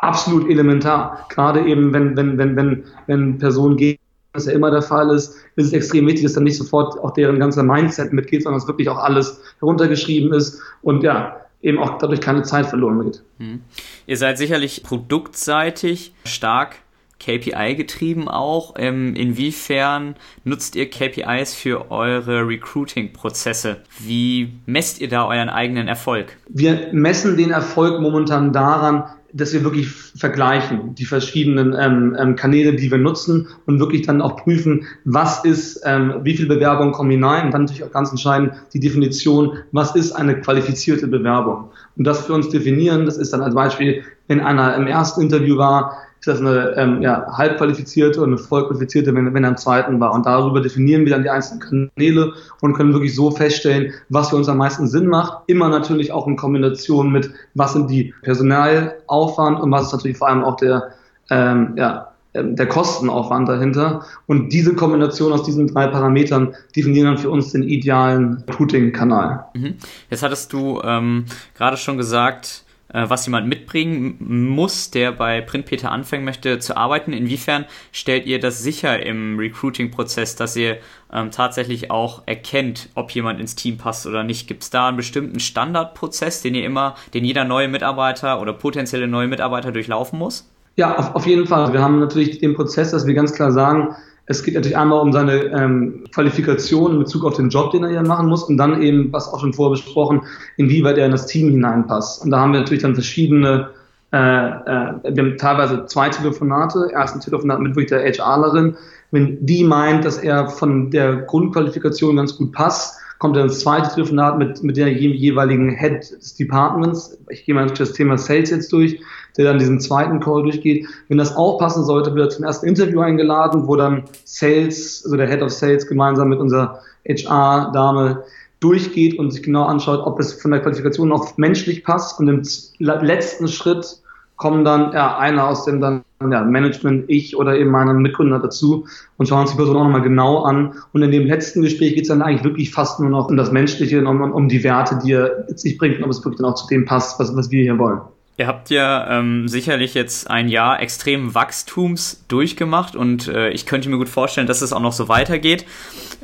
Absolut 0.00 0.48
elementar. 0.50 1.26
Gerade 1.28 1.64
eben, 1.66 1.92
wenn, 1.92 2.16
wenn, 2.16 2.38
wenn, 2.38 2.56
wenn, 2.56 2.84
wenn 3.06 3.38
Personen 3.38 3.76
gehen, 3.76 3.98
was 4.32 4.46
ja 4.46 4.52
immer 4.52 4.70
der 4.70 4.82
Fall 4.82 5.10
ist, 5.10 5.36
ist 5.56 5.66
es 5.66 5.72
extrem 5.72 6.06
wichtig, 6.06 6.24
dass 6.24 6.34
dann 6.34 6.44
nicht 6.44 6.56
sofort 6.56 6.98
auch 6.98 7.12
deren 7.12 7.38
ganzer 7.38 7.62
Mindset 7.62 8.12
mitgeht, 8.12 8.42
sondern 8.42 8.60
dass 8.60 8.68
wirklich 8.68 8.88
auch 8.88 8.98
alles 8.98 9.40
heruntergeschrieben 9.60 10.32
ist. 10.32 10.60
Und 10.82 11.02
ja, 11.02 11.36
eben 11.62 11.78
auch 11.78 11.98
dadurch 11.98 12.20
keine 12.20 12.42
Zeit 12.42 12.66
verloren 12.66 13.04
geht. 13.04 13.22
Hm. 13.38 13.60
Ihr 14.06 14.16
seid 14.16 14.38
sicherlich 14.38 14.82
produktseitig 14.82 16.12
stark 16.24 16.76
KPI 17.20 17.74
getrieben 17.74 18.28
auch. 18.28 18.74
Ähm, 18.78 19.14
inwiefern 19.16 20.14
nutzt 20.44 20.76
ihr 20.76 20.88
KPIs 20.88 21.54
für 21.54 21.90
eure 21.90 22.46
Recruiting-Prozesse? 22.46 23.78
Wie 23.98 24.52
messt 24.66 25.00
ihr 25.00 25.08
da 25.08 25.26
euren 25.26 25.48
eigenen 25.48 25.88
Erfolg? 25.88 26.36
Wir 26.48 26.88
messen 26.92 27.36
den 27.36 27.50
Erfolg 27.50 28.00
momentan 28.00 28.52
daran, 28.52 29.04
dass 29.32 29.52
wir 29.52 29.62
wirklich 29.62 29.88
vergleichen, 29.88 30.94
die 30.94 31.04
verschiedenen 31.04 31.74
ähm, 31.78 32.16
ähm, 32.18 32.36
Kanäle, 32.36 32.74
die 32.74 32.90
wir 32.90 32.98
nutzen 32.98 33.48
und 33.66 33.78
wirklich 33.78 34.02
dann 34.06 34.22
auch 34.22 34.36
prüfen, 34.36 34.86
was 35.04 35.44
ist, 35.44 35.82
ähm, 35.84 36.14
wie 36.22 36.36
viele 36.36 36.48
Bewerbungen 36.48 36.92
kommen 36.92 37.10
hinein 37.10 37.46
und 37.46 37.52
dann 37.52 37.62
natürlich 37.62 37.84
auch 37.84 37.92
ganz 37.92 38.10
entscheidend 38.10 38.52
die 38.72 38.80
Definition, 38.80 39.58
was 39.72 39.94
ist 39.94 40.12
eine 40.12 40.40
qualifizierte 40.40 41.06
Bewerbung. 41.06 41.70
Und 41.96 42.04
das 42.04 42.26
für 42.26 42.32
uns 42.32 42.48
definieren, 42.48 43.04
das 43.04 43.18
ist 43.18 43.32
dann 43.32 43.42
als 43.42 43.54
Beispiel, 43.54 44.02
wenn 44.28 44.40
einer 44.40 44.74
im 44.76 44.86
ersten 44.86 45.20
Interview 45.20 45.56
war, 45.58 45.96
ist 46.20 46.26
das 46.26 46.40
eine 46.40 46.74
ähm, 46.76 47.02
ja, 47.02 47.26
halbqualifizierte 47.32 48.20
und 48.20 48.28
eine 48.28 48.38
vollqualifizierte, 48.38 49.14
wenn, 49.14 49.32
wenn 49.32 49.44
er 49.44 49.50
im 49.50 49.56
zweiten 49.56 50.00
war. 50.00 50.12
Und 50.12 50.26
darüber 50.26 50.60
definieren 50.60 51.04
wir 51.04 51.12
dann 51.12 51.22
die 51.22 51.30
einzelnen 51.30 51.90
Kanäle 51.96 52.32
und 52.60 52.74
können 52.74 52.92
wirklich 52.92 53.14
so 53.14 53.30
feststellen, 53.30 53.92
was 54.08 54.30
für 54.30 54.36
uns 54.36 54.48
am 54.48 54.58
meisten 54.58 54.88
Sinn 54.88 55.06
macht. 55.06 55.44
Immer 55.46 55.68
natürlich 55.68 56.12
auch 56.12 56.26
in 56.26 56.36
Kombination 56.36 57.12
mit, 57.12 57.30
was 57.54 57.72
sind 57.72 57.90
die 57.90 58.14
Personalaufwand 58.22 59.60
und 59.60 59.70
was 59.70 59.86
ist 59.86 59.92
natürlich 59.92 60.18
vor 60.18 60.28
allem 60.28 60.42
auch 60.42 60.56
der, 60.56 60.88
ähm, 61.30 61.74
ja, 61.76 62.08
ähm, 62.34 62.56
der 62.56 62.66
Kostenaufwand 62.66 63.48
dahinter. 63.48 64.04
Und 64.26 64.52
diese 64.52 64.74
Kombination 64.74 65.32
aus 65.32 65.44
diesen 65.44 65.66
drei 65.68 65.86
Parametern 65.86 66.54
definieren 66.76 67.06
dann 67.06 67.18
für 67.18 67.30
uns 67.30 67.52
den 67.52 67.62
idealen 67.62 68.44
Recruiting-Kanal. 68.48 69.46
Mhm. 69.54 69.74
Jetzt 70.10 70.22
hattest 70.22 70.52
du 70.52 70.80
ähm, 70.82 71.24
gerade 71.56 71.76
schon 71.76 71.96
gesagt, 71.96 72.64
was 72.92 73.26
jemand 73.26 73.46
mitbringen 73.48 74.16
muss, 74.48 74.90
der 74.90 75.12
bei 75.12 75.40
Printpeter 75.40 75.92
anfangen 75.92 76.24
möchte 76.24 76.58
zu 76.58 76.76
arbeiten. 76.76 77.12
Inwiefern 77.12 77.66
stellt 77.92 78.26
ihr 78.26 78.40
das 78.40 78.62
sicher 78.62 79.04
im 79.04 79.38
Recruiting-Prozess, 79.38 80.36
dass 80.36 80.56
ihr 80.56 80.78
ähm, 81.12 81.30
tatsächlich 81.30 81.90
auch 81.90 82.22
erkennt, 82.26 82.88
ob 82.94 83.10
jemand 83.10 83.40
ins 83.40 83.54
Team 83.54 83.76
passt 83.76 84.06
oder 84.06 84.24
nicht? 84.24 84.48
Gibt 84.48 84.62
es 84.62 84.70
da 84.70 84.88
einen 84.88 84.96
bestimmten 84.96 85.40
Standardprozess, 85.40 86.42
den 86.42 86.54
ihr 86.54 86.64
immer, 86.64 86.94
den 87.12 87.24
jeder 87.24 87.44
neue 87.44 87.68
Mitarbeiter 87.68 88.40
oder 88.40 88.52
potenzielle 88.52 89.06
neue 89.06 89.28
Mitarbeiter 89.28 89.72
durchlaufen 89.72 90.18
muss? 90.18 90.48
Ja, 90.76 90.96
auf, 90.96 91.14
auf 91.14 91.26
jeden 91.26 91.46
Fall. 91.46 91.72
Wir 91.72 91.82
haben 91.82 91.98
natürlich 91.98 92.38
den 92.38 92.54
Prozess, 92.54 92.92
dass 92.92 93.06
wir 93.06 93.14
ganz 93.14 93.32
klar 93.32 93.52
sagen, 93.52 93.96
es 94.28 94.42
geht 94.42 94.54
natürlich 94.54 94.76
einmal 94.76 95.00
um 95.00 95.12
seine 95.12 95.44
ähm, 95.46 96.04
Qualifikation 96.12 96.92
in 96.92 96.98
Bezug 96.98 97.24
auf 97.24 97.34
den 97.34 97.48
Job, 97.48 97.70
den 97.72 97.82
er 97.82 97.90
hier 97.90 98.02
machen 98.02 98.28
muss 98.28 98.44
und 98.44 98.58
dann 98.58 98.82
eben, 98.82 99.10
was 99.10 99.32
auch 99.32 99.40
schon 99.40 99.54
vorher 99.54 99.70
besprochen, 99.70 100.22
inwieweit 100.58 100.98
er 100.98 101.06
in 101.06 101.12
das 101.12 101.26
Team 101.26 101.50
hineinpasst. 101.50 102.22
Und 102.22 102.30
da 102.30 102.40
haben 102.40 102.52
wir 102.52 102.60
natürlich 102.60 102.82
dann 102.82 102.94
verschiedene, 102.94 103.70
äh, 104.12 104.18
äh, 104.18 104.92
wir 105.02 105.24
haben 105.24 105.38
teilweise 105.38 105.86
zwei 105.86 106.10
Telefonate. 106.10 106.90
Erst 106.92 107.20
Telefonat 107.22 107.60
mit 107.60 107.74
wirklich 107.74 107.88
der 107.88 108.00
HRlerin. 108.00 108.76
Wenn 109.12 109.44
die 109.44 109.64
meint, 109.64 110.04
dass 110.04 110.18
er 110.18 110.48
von 110.50 110.90
der 110.90 111.16
Grundqualifikation 111.22 112.16
ganz 112.16 112.36
gut 112.36 112.52
passt, 112.52 112.98
kommt 113.18 113.34
dann 113.34 113.48
das 113.48 113.60
zweite 113.60 113.88
Telefonat 113.94 114.38
mit, 114.38 114.62
mit 114.62 114.76
der 114.76 114.92
jeweiligen 114.92 115.70
Head 115.70 116.10
des 116.10 116.36
Departments. 116.36 117.18
Ich 117.30 117.46
gehe 117.46 117.54
mal 117.54 117.66
durch 117.66 117.78
das 117.78 117.94
Thema 117.94 118.18
Sales 118.18 118.50
jetzt 118.50 118.72
durch 118.72 119.00
der 119.38 119.46
dann 119.46 119.58
diesen 119.58 119.80
zweiten 119.80 120.20
Call 120.20 120.42
durchgeht. 120.42 120.86
Wenn 121.08 121.18
das 121.18 121.36
auch 121.36 121.58
passen 121.58 121.84
sollte, 121.84 122.14
wird 122.14 122.26
er 122.26 122.30
zum 122.30 122.44
ersten 122.44 122.66
Interview 122.66 123.00
eingeladen, 123.00 123.66
wo 123.66 123.76
dann 123.76 124.02
Sales, 124.24 125.02
also 125.04 125.16
der 125.16 125.28
Head 125.28 125.42
of 125.42 125.50
Sales 125.50 125.86
gemeinsam 125.86 126.28
mit 126.28 126.40
unserer 126.40 126.80
HR-Dame 127.08 128.24
durchgeht 128.60 129.18
und 129.18 129.30
sich 129.30 129.42
genau 129.42 129.64
anschaut, 129.64 130.00
ob 130.04 130.18
es 130.18 130.34
von 130.34 130.50
der 130.50 130.60
Qualifikation 130.60 131.12
auch 131.12 131.36
menschlich 131.38 131.84
passt. 131.84 132.18
Und 132.18 132.28
im 132.28 132.42
letzten 132.80 133.46
Schritt 133.48 134.02
kommen 134.36 134.64
dann 134.64 134.92
ja, 134.92 135.16
einer 135.18 135.48
aus 135.48 135.64
dem 135.64 135.80
dann 135.80 136.02
ja, 136.20 136.42
Management, 136.42 137.04
ich 137.08 137.36
oder 137.36 137.56
eben 137.56 137.70
meiner 137.70 137.94
Mitgründer 137.94 138.40
dazu 138.40 138.86
und 139.16 139.28
schauen 139.28 139.42
uns 139.42 139.52
die 139.52 139.56
Person 139.56 139.76
auch 139.76 139.84
nochmal 139.84 140.02
genau 140.02 140.42
an. 140.42 140.74
Und 140.92 141.02
in 141.02 141.12
dem 141.12 141.26
letzten 141.26 141.62
Gespräch 141.62 141.94
geht 141.94 142.02
es 142.02 142.08
dann 142.08 142.22
eigentlich 142.22 142.44
wirklich 142.44 142.72
fast 142.72 142.98
nur 142.98 143.10
noch 143.10 143.28
um 143.28 143.36
das 143.36 143.52
Menschliche, 143.52 144.04
um, 144.04 144.20
um 144.20 144.48
die 144.48 144.64
Werte, 144.64 144.98
die 145.04 145.12
er 145.12 145.46
sich 145.56 145.78
bringt 145.78 145.98
und 145.98 146.04
ob 146.04 146.10
es 146.10 146.24
wirklich 146.24 146.40
dann 146.40 146.50
auch 146.50 146.54
zu 146.56 146.66
dem 146.66 146.84
passt, 146.84 147.20
was, 147.20 147.36
was 147.36 147.50
wir 147.50 147.62
hier 147.62 147.78
wollen. 147.78 148.00
Ihr 148.38 148.46
habt 148.46 148.70
ja 148.70 149.18
ähm, 149.18 149.48
sicherlich 149.48 149.94
jetzt 149.94 150.30
ein 150.30 150.48
Jahr 150.48 150.80
extrem 150.80 151.34
Wachstums 151.34 152.24
durchgemacht 152.28 152.94
und 152.94 153.26
äh, 153.26 153.50
ich 153.50 153.66
könnte 153.66 153.88
mir 153.88 153.98
gut 153.98 154.08
vorstellen, 154.08 154.46
dass 154.46 154.62
es 154.62 154.72
auch 154.72 154.80
noch 154.80 154.92
so 154.92 155.08
weitergeht. 155.08 155.66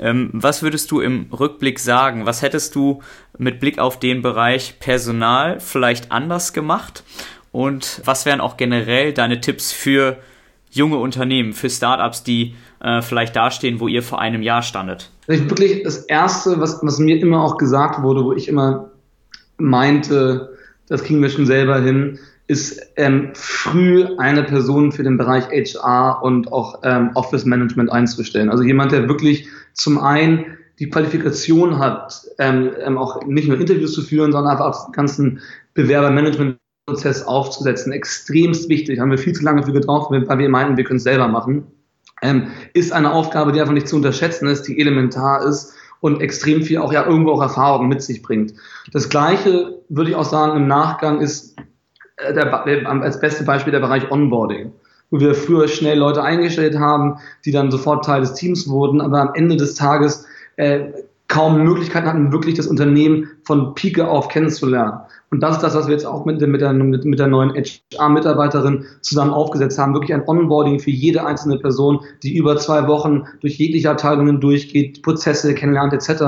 Ähm, 0.01 0.31
was 0.33 0.63
würdest 0.63 0.93
du 0.93 1.01
im 1.01 1.27
Rückblick 1.33 1.81
sagen? 1.81 2.25
Was 2.25 2.41
hättest 2.41 2.77
du 2.77 3.03
mit 3.37 3.59
Blick 3.59 3.81
auf 3.81 3.99
den 3.99 4.23
Bereich 4.23 4.79
Personal 4.79 5.59
vielleicht 5.59 6.13
anders 6.13 6.53
gemacht? 6.53 7.03
Und 7.51 8.01
was 8.05 8.27
wären 8.27 8.41
auch 8.41 8.57
generell 8.57 9.13
deine 9.13 9.41
Tipps 9.41 9.73
für 9.73 10.19
junge 10.71 10.99
Unternehmen, 10.99 11.53
für 11.53 11.69
Startups, 11.69 12.23
die 12.23 12.55
äh, 12.79 13.03
vielleicht 13.03 13.35
dastehen, 13.35 13.81
wo 13.81 13.89
ihr 13.89 14.05
vor 14.05 14.21
einem 14.21 14.43
Jahr 14.43 14.63
standet? 14.63 15.11
Wirklich 15.27 15.83
das 15.83 15.97
Erste, 15.97 16.61
was, 16.61 16.79
was 16.81 17.01
mir 17.01 17.19
immer 17.19 17.43
auch 17.43 17.59
gesagt 17.59 18.05
wurde, 18.05 18.25
wo 18.25 18.33
ich 18.33 18.47
immer 18.47 18.91
meinte, 19.59 20.54
das 20.89 21.03
kriegen 21.05 21.23
wir 21.23 21.31
schon 21.31 21.47
selber 21.47 21.81
hin, 21.81 22.19
ist 22.47 22.93
ähm, 22.97 23.31
früh 23.35 24.07
eine 24.19 24.43
Person 24.43 24.93
für 24.93 25.03
den 25.03 25.17
Bereich 25.17 25.45
HR 25.49 26.23
und 26.23 26.53
auch 26.53 26.81
ähm, 26.83 27.11
Office 27.15 27.47
Management 27.47 27.91
einzustellen. 27.91 28.51
Also 28.51 28.63
jemand, 28.63 28.93
der 28.93 29.09
wirklich 29.09 29.49
zum 29.73 29.99
einen 29.99 30.45
die 30.79 30.91
Qualifikation 30.91 31.79
hat, 31.79 32.23
ähm, 32.39 32.71
ähm, 32.85 32.99
auch 32.99 33.25
nicht 33.25 33.49
nur 33.49 33.59
Interviews 33.59 33.95
zu 33.95 34.03
führen, 34.03 34.33
sondern 34.33 34.53
einfach 34.53 34.67
auch 34.67 34.87
den 34.87 34.93
ganzen 34.93 35.41
Bewerbermanagement-Prozess 35.75 37.23
aufzusetzen. 37.23 37.93
Extremst 37.93 38.69
wichtig, 38.69 38.99
haben 38.99 39.11
wir 39.11 39.19
viel 39.19 39.33
zu 39.33 39.45
lange 39.45 39.63
für 39.63 39.73
gebraucht, 39.73 40.11
weil 40.11 40.39
wir 40.39 40.49
meinen, 40.49 40.77
wir 40.77 40.85
können 40.85 40.99
es 40.99 41.05
selber 41.05 41.29
machen. 41.29 41.67
Ähm, 42.21 42.49
ist 42.75 42.93
eine 42.93 43.13
Aufgabe, 43.13 43.53
die 43.53 43.61
einfach 43.61 43.73
nicht 43.73 43.89
zu 43.89 43.97
unterschätzen 43.97 44.49
ist, 44.49 44.63
die 44.63 44.79
elementar 44.81 45.47
ist 45.47 45.75
und 46.05 46.21
extrem 46.21 46.61
viel 46.61 46.77
auch 46.77 46.93
ja 46.93 47.07
irgendwo 47.07 47.33
auch 47.33 47.41
Erfahrung 47.41 47.89
mit 47.89 48.03
sich 48.03 48.21
bringt. 48.21 48.53
Das 48.93 49.09
Gleiche 49.09 49.79
würde 49.89 50.11
ich 50.11 50.17
auch 50.17 50.27
sagen 50.27 50.55
im 50.55 50.67
Nachgang 50.67 51.23
ist 51.23 51.57
äh, 52.19 52.35
der, 52.35 52.53
als 52.87 53.21
beste 53.21 53.43
Beispiel 53.43 53.73
der 53.73 53.81
Bereich 53.81 54.11
Onboarding 54.11 54.71
wo 55.11 55.21
wir 55.21 55.35
früher 55.35 55.69
schnell 55.69 55.99
Leute 55.99 56.25
eingestellt 56.25 56.77
haben, 56.77 57.19
die 57.45 57.53
dann 57.53 57.71
sofort 57.71 58.05
Teil 58.05 58.23
des 58.23 58.35
Teams 58.35 58.69
wurden, 58.69 59.01
aber 59.01 59.21
am 59.21 59.31
Ende 59.35 59.57
des 59.57 59.77
Tages 59.77 60.27
äh, 60.57 60.87
kaum 61.29 61.63
Möglichkeiten 61.63 62.09
hatten, 62.09 62.33
wirklich 62.33 62.55
das 62.55 62.67
Unternehmen 62.67 63.29
von 63.45 63.75
Pike 63.75 64.09
auf 64.09 64.29
kennenzulernen. 64.29 65.01
Und 65.31 65.41
das 65.41 65.57
ist 65.57 65.63
das, 65.63 65.75
was 65.75 65.87
wir 65.87 65.95
jetzt 65.95 66.07
auch 66.07 66.25
mit, 66.25 66.41
mit, 66.41 66.61
der, 66.61 66.73
mit, 66.73 67.19
der 67.19 67.27
neuen 67.27 67.53
HR-Mitarbeiterin 67.53 68.85
zusammen 69.01 69.33
aufgesetzt 69.33 69.79
haben. 69.79 69.93
Wirklich 69.93 70.15
ein 70.15 70.27
Onboarding 70.29 70.79
für 70.79 70.91
jede 70.91 71.27
einzelne 71.27 71.59
Person, 71.59 72.01
die 72.23 72.37
über 72.37 72.57
zwei 72.57 72.87
Wochen 72.87 73.25
durch 73.41 73.59
jegliche 73.59 73.91
Abteilungen 73.91 74.41
durchgeht, 74.41 75.03
Prozesse 75.03 75.55
kennenlernt 75.55 75.93
etc. 75.93 76.23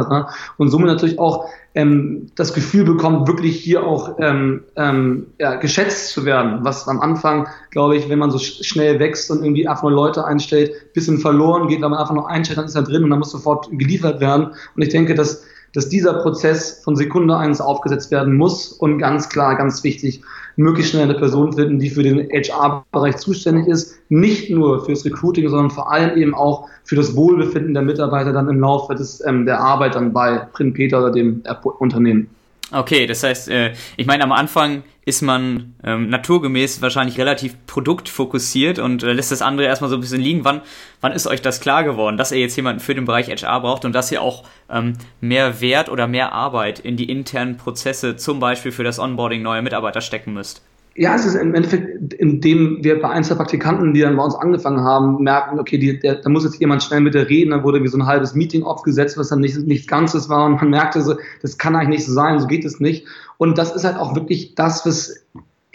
Und 0.59 0.71
somit 0.71 0.89
natürlich 0.89 1.19
auch 1.19 1.49
ähm, 1.77 2.27
das 2.35 2.55
Gefühl 2.55 2.85
bekommt, 2.85 3.29
wirklich 3.29 3.61
hier 3.61 3.87
auch 3.87 4.17
ähm, 4.19 4.65
ähm, 4.77 5.27
ja, 5.39 5.57
geschätzt 5.57 6.09
zu 6.09 6.25
werden. 6.25 6.61
Was 6.63 6.89
am 6.89 7.01
Anfang, 7.01 7.47
glaube 7.71 7.97
ich, 7.97 8.09
wenn 8.09 8.19
man 8.19 8.31
so 8.31 8.39
schnell 8.39 8.99
wächst 8.99 9.31
und 9.31 9.45
irgendwie 9.45 9.69
einfach 9.69 9.83
nur 9.83 9.93
Leute 9.93 10.25
einstellt, 10.25 10.73
bisschen 10.95 11.19
verloren 11.19 11.69
geht, 11.69 11.83
weil 11.83 11.91
man 11.91 11.99
einfach 11.99 12.15
noch 12.15 12.27
einstellt, 12.27 12.59
dann 12.59 12.65
ist 12.65 12.75
er 12.75 12.83
drin 12.83 13.05
und 13.05 13.11
dann 13.11 13.19
muss 13.19 13.31
sofort 13.31 13.69
geliefert 13.71 14.21
werden. 14.21 14.53
Und 14.75 14.83
ich 14.83 14.89
denke, 14.89 15.15
dass 15.15 15.45
dass 15.77 15.91
dieser 15.91 16.15
Prozess 16.15 16.81
von 16.83 16.97
Sekunde 16.97 17.37
eins 17.37 17.61
aufgesetzt 17.61 18.11
werden 18.11 18.35
muss 18.35 18.73
und 18.73 18.97
ganz 18.97 19.29
klar, 19.29 19.57
ganz 19.57 19.85
wichtig, 19.85 20.23
möglichst 20.57 20.93
schnell 20.93 21.03
eine 21.03 21.13
Person 21.13 21.53
finden, 21.53 21.79
die 21.79 21.91
für 21.91 22.03
den 22.03 22.27
HR-Bereich 22.31 23.19
zuständig 23.19 23.67
ist, 23.67 23.95
nicht 24.09 24.49
nur 24.49 24.87
fürs 24.87 25.05
Recruiting, 25.05 25.51
sondern 25.51 25.71
vor 25.71 25.93
allem 25.93 26.17
eben 26.17 26.35
auch 26.35 26.67
für 26.85 26.97
das 26.97 27.15
Wohlbefinden 27.15 27.75
der 27.75 27.83
Mitarbeiter 27.83 28.33
dann 28.33 28.49
im 28.49 28.59
Laufe 28.59 28.95
des, 28.95 29.23
ähm, 29.27 29.45
der 29.45 29.61
Arbeit 29.61 29.97
dann 29.97 30.15
bei 30.15 30.39
Print 30.55 30.73
Peter 30.73 30.99
oder 31.01 31.13
dem 31.13 31.43
Unternehmen. 31.79 32.31
Okay, 32.73 33.07
das 33.07 33.23
heißt, 33.23 33.51
äh, 33.51 33.75
ich 33.99 34.07
meine, 34.07 34.25
am 34.25 34.33
Anfang 34.33 34.83
ist 35.07 35.23
man 35.23 35.75
ähm, 35.85 36.09
naturgemäß 36.09 36.83
wahrscheinlich 36.83 37.17
relativ 37.17 37.55
produktfokussiert 37.69 38.81
und 38.81 39.05
äh, 39.05 39.13
lässt 39.13 39.31
das 39.31 39.41
andere 39.41 39.69
erstmal 39.69 39.89
so 39.89 39.97
ein 39.97 40.01
bisschen 40.01 40.21
liegen. 40.21 40.45
Wann, 40.45 40.63
wann 41.01 41.13
ist 41.13 41.29
euch 41.29 41.41
das 41.41 41.61
klar 41.61 41.85
geworden, 41.85 42.17
dass 42.17 42.33
ihr 42.33 42.41
jetzt 42.41 42.57
jemanden 42.57 42.81
für 42.81 42.95
den 42.95 43.05
Bereich 43.05 43.29
HR 43.29 43.61
braucht 43.61 43.85
und 43.85 43.95
dass 43.95 44.11
ihr 44.11 44.21
auch 44.21 44.43
ähm, 44.69 44.95
mehr 45.21 45.61
Wert 45.61 45.89
oder 45.91 46.09
mehr 46.09 46.33
Arbeit 46.33 46.81
in 46.81 46.97
die 46.97 47.09
internen 47.09 47.57
Prozesse, 47.57 48.17
zum 48.17 48.41
Beispiel 48.41 48.73
für 48.73 48.83
das 48.83 48.99
Onboarding 48.99 49.43
neuer 49.43 49.63
Mitarbeiter 49.63 50.01
stecken 50.01 50.35
müsst? 50.35 50.63
Ja, 50.99 51.15
es 51.15 51.27
ist 51.27 51.35
im 51.35 51.55
Endeffekt, 51.55 52.15
indem 52.15 52.83
wir 52.83 53.01
bei 53.01 53.11
einzelnen 53.11 53.37
Praktikanten, 53.37 53.93
die 53.93 54.01
dann 54.01 54.17
bei 54.17 54.25
uns 54.25 54.35
angefangen 54.35 54.81
haben, 54.81 55.23
merken, 55.23 55.61
okay, 55.61 55.77
die, 55.77 55.99
der, 56.01 56.17
da 56.17 56.31
muss 56.31 56.45
jetzt 56.45 56.59
jemand 56.59 56.83
schnell 56.83 57.01
mit 57.01 57.13
der 57.13 57.29
reden, 57.29 57.51
dann 57.51 57.65
wurde 57.65 57.83
wie 57.83 57.89
so 57.89 57.99
ein 57.99 58.07
halbes 58.07 58.35
Meeting 58.35 58.63
aufgesetzt, 58.63 59.19
was 59.19 59.29
dann 59.29 59.41
nicht, 59.41 59.59
nichts 59.59 59.87
Ganzes 59.87 60.31
war 60.31 60.47
und 60.47 60.57
man 60.57 60.71
merkte 60.71 61.03
so, 61.03 61.17
das 61.43 61.59
kann 61.59 61.77
eigentlich 61.77 61.99
nicht 61.99 62.07
so 62.07 62.13
sein, 62.13 62.41
so 62.41 62.47
geht 62.47 62.65
es 62.65 62.81
nicht. 62.81 63.07
Und 63.39 63.59
das 63.59 63.75
ist 63.75 63.85
halt 63.85 63.97
auch 63.97 64.15
wirklich 64.15 64.55
das, 64.55 64.87
was 64.87 65.27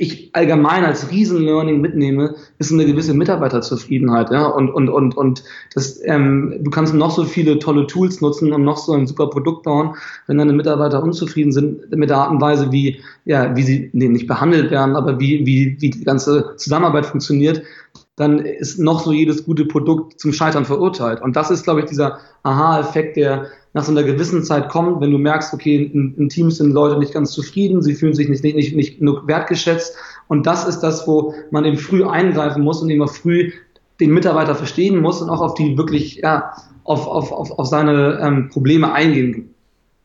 ich 0.01 0.31
allgemein 0.33 0.83
als 0.83 1.11
Riesen-Learning 1.11 1.79
mitnehme, 1.79 2.33
ist 2.57 2.71
eine 2.71 2.87
gewisse 2.87 3.13
Mitarbeiterzufriedenheit. 3.13 4.31
Ja? 4.31 4.47
Und, 4.47 4.71
und, 4.71 4.89
und, 4.89 5.15
und 5.15 5.43
das, 5.75 5.99
ähm, 6.03 6.55
du 6.59 6.71
kannst 6.71 6.95
noch 6.95 7.11
so 7.11 7.23
viele 7.23 7.59
tolle 7.59 7.85
Tools 7.85 8.19
nutzen 8.19 8.51
und 8.51 8.63
noch 8.63 8.77
so 8.77 8.93
ein 8.93 9.05
super 9.05 9.27
Produkt 9.27 9.61
bauen. 9.61 9.95
Wenn 10.25 10.39
deine 10.39 10.53
Mitarbeiter 10.53 11.03
unzufrieden 11.03 11.51
sind 11.51 11.95
mit 11.95 12.09
der 12.09 12.17
Art 12.17 12.31
und 12.31 12.41
Weise, 12.41 12.71
wie, 12.71 12.99
ja, 13.25 13.55
wie 13.55 13.61
sie 13.61 13.89
nee, 13.93 14.07
nicht 14.07 14.25
behandelt 14.25 14.71
werden, 14.71 14.95
aber 14.95 15.19
wie, 15.19 15.45
wie, 15.45 15.77
wie 15.79 15.91
die 15.91 16.03
ganze 16.03 16.55
Zusammenarbeit 16.57 17.05
funktioniert, 17.05 17.61
dann 18.15 18.39
ist 18.39 18.79
noch 18.79 19.03
so 19.03 19.11
jedes 19.11 19.45
gute 19.45 19.65
Produkt 19.65 20.19
zum 20.19 20.33
Scheitern 20.33 20.65
verurteilt. 20.65 21.21
Und 21.21 21.35
das 21.35 21.51
ist, 21.51 21.63
glaube 21.63 21.81
ich, 21.81 21.85
dieser 21.85 22.17
Aha-Effekt, 22.41 23.17
der 23.17 23.49
nach 23.73 23.83
so 23.83 23.91
einer 23.91 24.03
gewissen 24.03 24.43
Zeit 24.43 24.69
kommt, 24.69 25.01
wenn 25.01 25.11
du 25.11 25.17
merkst, 25.17 25.53
okay, 25.53 25.89
in, 25.93 26.15
in 26.15 26.29
Teams 26.29 26.57
sind 26.57 26.71
Leute 26.71 26.99
nicht 26.99 27.13
ganz 27.13 27.31
zufrieden, 27.31 27.81
sie 27.81 27.95
fühlen 27.95 28.13
sich 28.13 28.27
nicht, 28.27 28.43
nicht, 28.43 28.55
nicht, 28.55 28.75
nicht 28.75 28.99
genug 28.99 29.27
wertgeschätzt. 29.27 29.95
Und 30.27 30.45
das 30.45 30.67
ist 30.67 30.79
das, 30.79 31.07
wo 31.07 31.33
man 31.51 31.65
eben 31.65 31.77
früh 31.77 32.05
eingreifen 32.05 32.63
muss 32.63 32.81
und 32.81 32.89
eben 32.89 33.01
auch 33.01 33.13
früh 33.13 33.51
den 33.99 34.13
Mitarbeiter 34.13 34.55
verstehen 34.55 34.99
muss 34.99 35.21
und 35.21 35.29
auch 35.29 35.41
auf 35.41 35.53
die 35.53 35.77
wirklich, 35.77 36.17
ja, 36.17 36.53
auf, 36.83 37.07
auf, 37.07 37.31
auf, 37.31 37.51
auf 37.51 37.67
seine 37.67 38.19
ähm, 38.21 38.49
Probleme 38.49 38.91
eingehen 38.91 39.53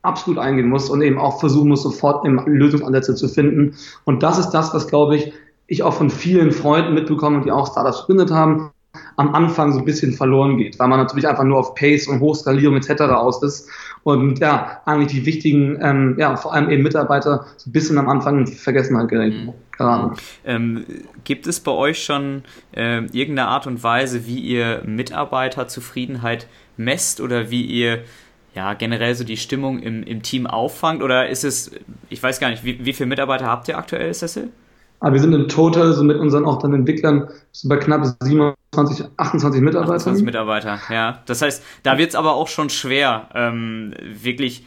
absolut 0.07 0.39
eingehen 0.39 0.69
muss 0.69 0.89
und 0.89 1.01
eben 1.01 1.19
auch 1.19 1.39
versuchen 1.39 1.69
muss, 1.69 1.83
sofort 1.83 2.25
Lösungsansätze 2.47 3.15
zu 3.15 3.27
finden. 3.27 3.75
Und 4.05 4.23
das 4.23 4.39
ist 4.39 4.51
das, 4.51 4.73
was, 4.73 4.87
glaube 4.87 5.17
ich, 5.17 5.33
ich 5.67 5.83
auch 5.83 5.93
von 5.93 6.09
vielen 6.09 6.51
Freunden 6.51 6.93
mitbekomme, 6.93 7.41
die 7.41 7.51
auch 7.51 7.69
Startups 7.69 8.01
gegründet 8.01 8.31
haben, 8.31 8.71
am 9.15 9.33
Anfang 9.33 9.71
so 9.73 9.79
ein 9.79 9.85
bisschen 9.85 10.13
verloren 10.13 10.57
geht, 10.57 10.79
weil 10.79 10.87
man 10.87 10.99
natürlich 10.99 11.27
einfach 11.27 11.43
nur 11.43 11.57
auf 11.57 11.75
Pace 11.75 12.07
und 12.07 12.19
Hochskalierung 12.19 12.77
etc. 12.77 13.01
aus 13.03 13.41
ist 13.43 13.69
und 14.03 14.39
ja, 14.39 14.81
eigentlich 14.85 15.11
die 15.11 15.25
wichtigen, 15.25 15.79
ähm, 15.81 16.15
ja, 16.17 16.35
vor 16.37 16.53
allem 16.53 16.69
eben 16.69 16.83
Mitarbeiter 16.83 17.45
so 17.57 17.69
ein 17.69 17.73
bisschen 17.73 17.97
am 17.97 18.07
Anfang 18.07 18.39
in 18.39 18.47
Vergessenheit 18.47 19.09
geraten. 19.09 19.53
Mhm. 19.77 20.09
Ähm, 20.45 20.85
gibt 21.23 21.45
es 21.45 21.59
bei 21.59 21.71
euch 21.71 22.03
schon 22.03 22.43
äh, 22.73 22.99
irgendeine 23.05 23.47
Art 23.47 23.67
und 23.67 23.83
Weise, 23.83 24.25
wie 24.25 24.39
ihr 24.39 24.81
Mitarbeiterzufriedenheit 24.85 26.47
messt 26.77 27.19
oder 27.19 27.51
wie 27.51 27.63
ihr 27.63 28.03
ja, 28.55 28.73
generell 28.73 29.13
so 29.13 29.23
die 29.23 29.37
Stimmung 29.37 29.79
im, 29.79 30.03
im 30.03 30.23
Team 30.23 30.47
auffangt? 30.47 31.03
Oder 31.03 31.29
ist 31.29 31.43
es, 31.43 31.71
ich 32.09 32.23
weiß 32.23 32.39
gar 32.39 32.49
nicht, 32.49 32.63
wie, 32.63 32.83
wie 32.85 32.93
viele 32.93 33.07
Mitarbeiter 33.07 33.45
habt 33.45 33.67
ihr 33.67 33.77
aktuell, 33.77 34.13
Cecil? 34.13 34.51
Aber 34.99 35.13
wir 35.13 35.19
sind 35.19 35.33
im 35.33 35.47
Total, 35.47 35.93
so 35.93 36.03
mit 36.03 36.17
unseren 36.17 36.45
auch 36.45 36.59
dann 36.59 36.73
Entwicklern, 36.73 37.29
bei 37.65 37.77
knapp 37.77 38.05
27, 38.21 39.05
28 39.17 39.61
Mitarbeitern. 39.61 39.95
28 39.95 40.25
Mitarbeiter, 40.25 40.79
ja. 40.89 41.21
Das 41.27 41.41
heißt, 41.41 41.63
da 41.83 41.97
wird 41.97 42.09
es 42.09 42.15
aber 42.15 42.33
auch 42.33 42.47
schon 42.47 42.69
schwer, 42.69 43.29
ähm, 43.35 43.93
wirklich 44.01 44.65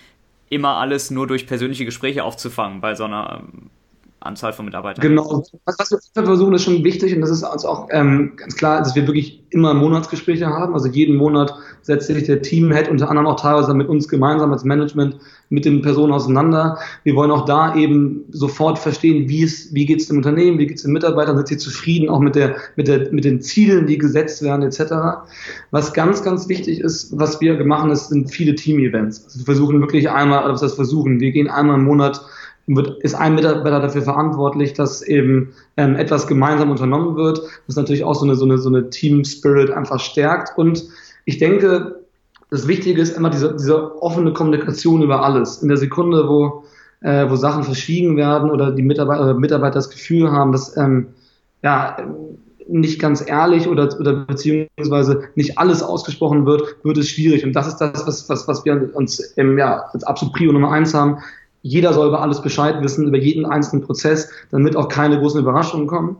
immer 0.48 0.76
alles 0.76 1.10
nur 1.10 1.26
durch 1.26 1.46
persönliche 1.46 1.84
Gespräche 1.84 2.24
aufzufangen 2.24 2.80
bei 2.80 2.94
so 2.94 3.04
einer 3.04 3.42
ähm, 3.42 3.70
Anzahl 4.20 4.52
von 4.52 4.66
Mitarbeitern. 4.66 5.02
Genau. 5.02 5.42
Was, 5.64 5.76
was 5.78 5.90
wir 5.90 6.24
versuchen, 6.24 6.54
ist 6.54 6.64
schon 6.64 6.84
wichtig 6.84 7.14
und 7.14 7.22
das 7.22 7.30
ist 7.30 7.42
uns 7.42 7.64
auch 7.64 7.88
ähm, 7.90 8.32
ganz 8.36 8.54
klar, 8.54 8.78
dass 8.78 8.94
wir 8.94 9.06
wirklich 9.06 9.42
immer 9.48 9.72
Monatsgespräche 9.72 10.46
haben. 10.46 10.74
Also 10.74 10.88
jeden 10.88 11.16
Monat 11.16 11.54
setzt 11.82 12.06
sich 12.06 12.24
der 12.24 12.42
Teamhead 12.42 12.88
unter 12.88 13.08
anderem 13.08 13.26
auch 13.26 13.40
teilweise 13.40 13.72
mit 13.72 13.88
uns 13.88 14.08
gemeinsam 14.08 14.52
als 14.52 14.62
Management 14.62 15.16
mit 15.48 15.64
den 15.64 15.80
Personen 15.80 16.12
auseinander. 16.12 16.78
Wir 17.02 17.16
wollen 17.16 17.30
auch 17.30 17.46
da 17.46 17.74
eben 17.74 18.24
sofort 18.30 18.78
verstehen, 18.78 19.28
wie 19.28 19.42
es, 19.42 19.72
wie 19.74 19.86
geht 19.86 20.00
es 20.00 20.08
dem 20.08 20.18
Unternehmen, 20.18 20.58
wie 20.58 20.66
geht 20.66 20.76
es 20.76 20.82
den 20.82 20.92
Mitarbeitern, 20.92 21.36
sind 21.36 21.48
sie 21.48 21.56
zufrieden 21.56 22.08
auch 22.10 22.20
mit 22.20 22.34
der, 22.34 22.56
mit 22.76 22.88
der, 22.88 23.10
mit 23.12 23.24
den 23.24 23.40
Zielen, 23.40 23.86
die 23.86 23.96
gesetzt 23.96 24.42
werden, 24.42 24.62
etc. 24.62 24.92
Was 25.70 25.94
ganz, 25.94 26.22
ganz 26.22 26.48
wichtig 26.48 26.80
ist, 26.80 27.18
was 27.18 27.40
wir 27.40 27.64
machen, 27.64 27.90
ist, 27.90 28.08
sind 28.08 28.30
viele 28.30 28.54
Team-Events. 28.54 29.24
Also 29.24 29.38
wir 29.40 29.44
versuchen 29.46 29.80
wirklich 29.80 30.10
einmal, 30.10 30.46
was 30.52 30.62
heißt 30.62 30.76
versuchen, 30.76 31.20
wir 31.20 31.32
gehen 31.32 31.48
einmal 31.48 31.78
im 31.78 31.84
Monat 31.84 32.20
wird, 32.76 33.02
ist 33.02 33.14
ein 33.14 33.34
Mitarbeiter 33.34 33.80
dafür 33.80 34.02
verantwortlich, 34.02 34.72
dass 34.74 35.02
eben 35.02 35.52
ähm, 35.76 35.96
etwas 35.96 36.26
gemeinsam 36.26 36.70
unternommen 36.70 37.16
wird, 37.16 37.40
was 37.66 37.76
natürlich 37.76 38.04
auch 38.04 38.14
so 38.14 38.24
eine, 38.24 38.34
so 38.34 38.44
eine, 38.44 38.58
so 38.58 38.68
eine 38.68 38.90
Team 38.90 39.24
Spirit 39.24 39.70
einfach 39.70 40.00
stärkt. 40.00 40.56
Und 40.56 40.84
ich 41.24 41.38
denke, 41.38 42.00
das 42.50 42.66
Wichtige 42.66 43.00
ist 43.00 43.16
immer 43.16 43.30
diese, 43.30 43.54
diese 43.54 44.02
offene 44.02 44.32
Kommunikation 44.32 45.02
über 45.02 45.22
alles. 45.22 45.62
In 45.62 45.68
der 45.68 45.76
Sekunde, 45.76 46.28
wo, 46.28 46.64
äh, 47.00 47.28
wo 47.30 47.36
Sachen 47.36 47.64
verschwiegen 47.64 48.16
werden 48.16 48.50
oder 48.50 48.72
die 48.72 48.82
Mitarbeiter, 48.82 49.22
oder 49.22 49.34
Mitarbeiter 49.34 49.74
das 49.74 49.90
Gefühl 49.90 50.30
haben, 50.30 50.52
dass 50.52 50.76
ähm, 50.76 51.08
ja, 51.62 51.96
nicht 52.68 53.00
ganz 53.00 53.26
ehrlich 53.26 53.68
oder, 53.68 53.88
oder 53.98 54.24
beziehungsweise 54.24 55.24
nicht 55.34 55.58
alles 55.58 55.82
ausgesprochen 55.82 56.46
wird, 56.46 56.76
wird 56.84 56.98
es 56.98 57.08
schwierig. 57.08 57.44
Und 57.44 57.52
das 57.52 57.66
ist 57.66 57.78
das, 57.78 58.06
was, 58.06 58.28
was, 58.28 58.48
was 58.48 58.64
wir 58.64 58.90
uns 58.94 59.18
im, 59.18 59.58
ja, 59.58 59.84
als 59.92 60.04
absolut 60.04 60.34
Prio 60.34 60.52
Nummer 60.52 60.70
eins 60.70 60.94
haben 60.94 61.18
jeder 61.62 61.92
soll 61.92 62.08
über 62.08 62.22
alles 62.22 62.42
Bescheid 62.42 62.82
wissen, 62.82 63.06
über 63.06 63.18
jeden 63.18 63.46
einzelnen 63.46 63.84
Prozess, 63.84 64.30
damit 64.50 64.76
auch 64.76 64.88
keine 64.88 65.18
großen 65.18 65.40
Überraschungen 65.40 65.86
kommen. 65.86 66.16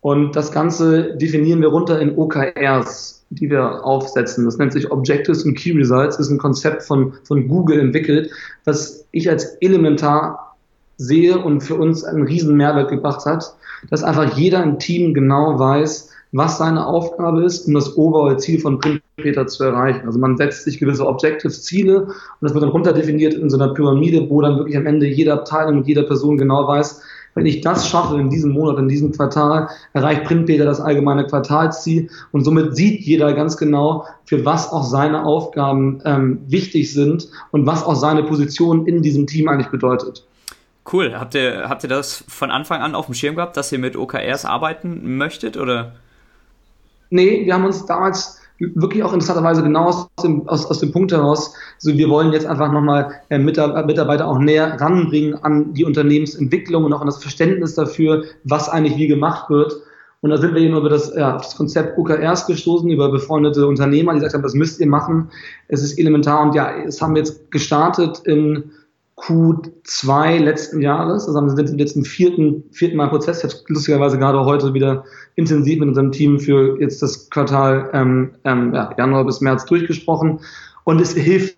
Und 0.00 0.34
das 0.34 0.50
Ganze 0.50 1.16
definieren 1.16 1.60
wir 1.60 1.68
runter 1.68 2.00
in 2.00 2.16
OKRs, 2.16 3.24
die 3.30 3.48
wir 3.48 3.84
aufsetzen. 3.84 4.44
Das 4.44 4.58
nennt 4.58 4.72
sich 4.72 4.90
Objectives 4.90 5.46
and 5.46 5.56
Key 5.56 5.72
Results. 5.72 6.16
Das 6.16 6.26
ist 6.26 6.32
ein 6.32 6.38
Konzept 6.38 6.82
von, 6.82 7.14
von 7.22 7.46
Google 7.48 7.78
entwickelt, 7.78 8.30
was 8.64 9.06
ich 9.12 9.30
als 9.30 9.44
elementar 9.60 10.56
sehe 10.96 11.38
und 11.38 11.60
für 11.60 11.76
uns 11.76 12.04
einen 12.04 12.24
riesen 12.24 12.56
Mehrwert 12.56 12.90
gebracht 12.90 13.24
hat, 13.24 13.54
dass 13.90 14.02
einfach 14.02 14.36
jeder 14.36 14.62
im 14.62 14.78
Team 14.78 15.14
genau 15.14 15.58
weiß, 15.58 16.10
was 16.32 16.58
seine 16.58 16.86
Aufgabe 16.86 17.44
ist, 17.44 17.66
um 17.66 17.74
das 17.74 17.96
Overall-Ziel 17.96 18.58
von 18.58 18.78
Printpeter 18.78 19.46
zu 19.46 19.64
erreichen. 19.64 20.06
Also 20.06 20.18
man 20.18 20.36
setzt 20.36 20.64
sich 20.64 20.78
gewisse 20.78 21.06
Objectives, 21.06 21.62
Ziele 21.62 22.04
und 22.04 22.14
das 22.40 22.54
wird 22.54 22.64
dann 22.64 22.70
runterdefiniert 22.70 23.34
in 23.34 23.50
so 23.50 23.58
einer 23.58 23.74
Pyramide, 23.74 24.28
wo 24.28 24.40
dann 24.40 24.56
wirklich 24.56 24.76
am 24.76 24.86
Ende 24.86 25.06
jede 25.06 25.34
Abteilung 25.34 25.78
und 25.78 25.86
jeder 25.86 26.02
Person 26.04 26.38
genau 26.38 26.66
weiß, 26.66 27.02
wenn 27.34 27.46
ich 27.46 27.60
das 27.60 27.88
schaffe 27.88 28.18
in 28.18 28.28
diesem 28.28 28.52
Monat, 28.52 28.78
in 28.78 28.88
diesem 28.88 29.12
Quartal, 29.12 29.68
erreicht 29.92 30.24
Printpeter 30.24 30.64
das 30.64 30.80
allgemeine 30.80 31.26
Quartalsziel 31.26 32.10
und 32.30 32.44
somit 32.44 32.76
sieht 32.76 33.00
jeder 33.02 33.32
ganz 33.32 33.56
genau, 33.56 34.06
für 34.24 34.44
was 34.44 34.70
auch 34.70 34.84
seine 34.84 35.24
Aufgaben 35.24 36.00
ähm, 36.04 36.40
wichtig 36.46 36.92
sind 36.92 37.28
und 37.50 37.66
was 37.66 37.84
auch 37.84 37.94
seine 37.94 38.22
Position 38.22 38.86
in 38.86 39.02
diesem 39.02 39.26
Team 39.26 39.48
eigentlich 39.48 39.70
bedeutet. 39.70 40.26
Cool. 40.90 41.14
Habt 41.14 41.34
ihr, 41.34 41.68
habt 41.68 41.84
ihr 41.84 41.88
das 41.88 42.24
von 42.28 42.50
Anfang 42.50 42.80
an 42.80 42.94
auf 42.94 43.06
dem 43.06 43.14
Schirm 43.14 43.36
gehabt, 43.36 43.56
dass 43.56 43.70
ihr 43.72 43.78
mit 43.78 43.96
OKRs 43.96 44.44
arbeiten 44.44 45.16
möchtet? 45.16 45.56
Oder? 45.56 45.92
Nee, 47.12 47.44
wir 47.44 47.52
haben 47.52 47.66
uns 47.66 47.84
damals 47.84 48.40
wirklich 48.58 49.02
auch 49.02 49.12
interessanterweise 49.12 49.62
genau 49.62 49.86
aus 49.86 50.08
dem, 50.22 50.48
aus, 50.48 50.64
aus 50.66 50.78
dem 50.80 50.92
Punkt 50.92 51.12
heraus, 51.12 51.54
so 51.78 51.92
wir 51.96 52.08
wollen 52.08 52.32
jetzt 52.32 52.46
einfach 52.46 52.72
nochmal 52.72 53.12
äh, 53.28 53.38
Mitarbeiter 53.38 54.26
auch 54.26 54.38
näher 54.38 54.80
ranbringen 54.80 55.34
an 55.42 55.74
die 55.74 55.84
Unternehmensentwicklung 55.84 56.84
und 56.84 56.92
auch 56.92 57.00
an 57.00 57.06
das 57.06 57.20
Verständnis 57.20 57.74
dafür, 57.74 58.24
was 58.44 58.68
eigentlich 58.68 58.96
wie 58.96 59.08
gemacht 59.08 59.50
wird. 59.50 59.74
Und 60.22 60.30
da 60.30 60.38
sind 60.38 60.54
wir 60.54 60.62
eben 60.62 60.76
über 60.76 60.88
das, 60.88 61.12
ja, 61.14 61.36
das 61.36 61.56
Konzept 61.56 61.98
OKRs 61.98 62.46
gestoßen, 62.46 62.88
über 62.88 63.10
befreundete 63.10 63.66
Unternehmer, 63.66 64.12
die 64.12 64.20
gesagt 64.20 64.34
haben, 64.34 64.42
das 64.42 64.54
müsst 64.54 64.80
ihr 64.80 64.86
machen. 64.86 65.30
Es 65.68 65.82
ist 65.82 65.98
elementar 65.98 66.42
und 66.42 66.54
ja, 66.54 66.70
es 66.86 67.02
haben 67.02 67.14
wir 67.14 67.22
jetzt 67.22 67.50
gestartet 67.50 68.22
in 68.24 68.70
Q2 69.22 70.38
letzten 70.38 70.80
Jahres. 70.80 71.28
Also 71.28 71.40
wir 71.40 71.66
sind 71.66 71.78
jetzt 71.78 71.96
im 71.96 72.04
vierten, 72.04 72.64
vierten 72.72 72.96
Mal 72.96 73.08
Prozess. 73.08 73.38
Ich 73.38 73.44
habe 73.44 73.64
lustigerweise 73.68 74.18
gerade 74.18 74.44
heute 74.44 74.74
wieder 74.74 75.04
intensiv 75.36 75.78
mit 75.78 75.88
unserem 75.88 76.10
Team 76.10 76.40
für 76.40 76.80
jetzt 76.80 77.02
das 77.02 77.30
Quartal 77.30 77.90
ähm, 77.92 78.32
ähm, 78.44 78.74
ja, 78.74 78.92
Januar 78.98 79.24
bis 79.24 79.40
März 79.40 79.64
durchgesprochen. 79.66 80.40
Und 80.84 81.00
es 81.00 81.14
hilft 81.14 81.56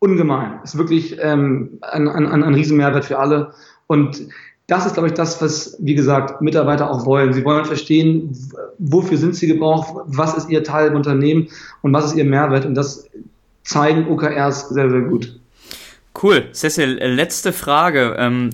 ungemein. 0.00 0.60
Ist 0.62 0.76
wirklich 0.76 1.16
ähm, 1.20 1.78
ein, 1.80 2.08
ein, 2.08 2.42
ein 2.44 2.54
Riesenmehrwert 2.54 3.06
für 3.06 3.18
alle. 3.18 3.52
Und 3.86 4.28
das 4.66 4.84
ist, 4.84 4.92
glaube 4.92 5.08
ich, 5.08 5.14
das, 5.14 5.40
was, 5.40 5.78
wie 5.80 5.94
gesagt, 5.94 6.42
Mitarbeiter 6.42 6.90
auch 6.90 7.06
wollen. 7.06 7.32
Sie 7.32 7.42
wollen 7.42 7.64
verstehen, 7.64 8.36
wofür 8.78 9.16
sind 9.16 9.34
sie 9.34 9.46
gebraucht, 9.46 9.94
was 10.06 10.36
ist 10.36 10.50
ihr 10.50 10.62
Teil 10.62 10.88
im 10.88 10.96
Unternehmen 10.96 11.48
und 11.80 11.94
was 11.94 12.04
ist 12.04 12.16
ihr 12.16 12.26
Mehrwert. 12.26 12.66
Und 12.66 12.74
das 12.74 13.08
zeigen 13.64 14.08
OKRs 14.08 14.68
sehr, 14.68 14.90
sehr 14.90 15.00
gut. 15.00 15.40
Cool. 16.20 16.48
Cecil, 16.52 16.98
äh, 16.98 17.08
letzte 17.08 17.52
Frage. 17.52 18.16
Ähm, 18.18 18.50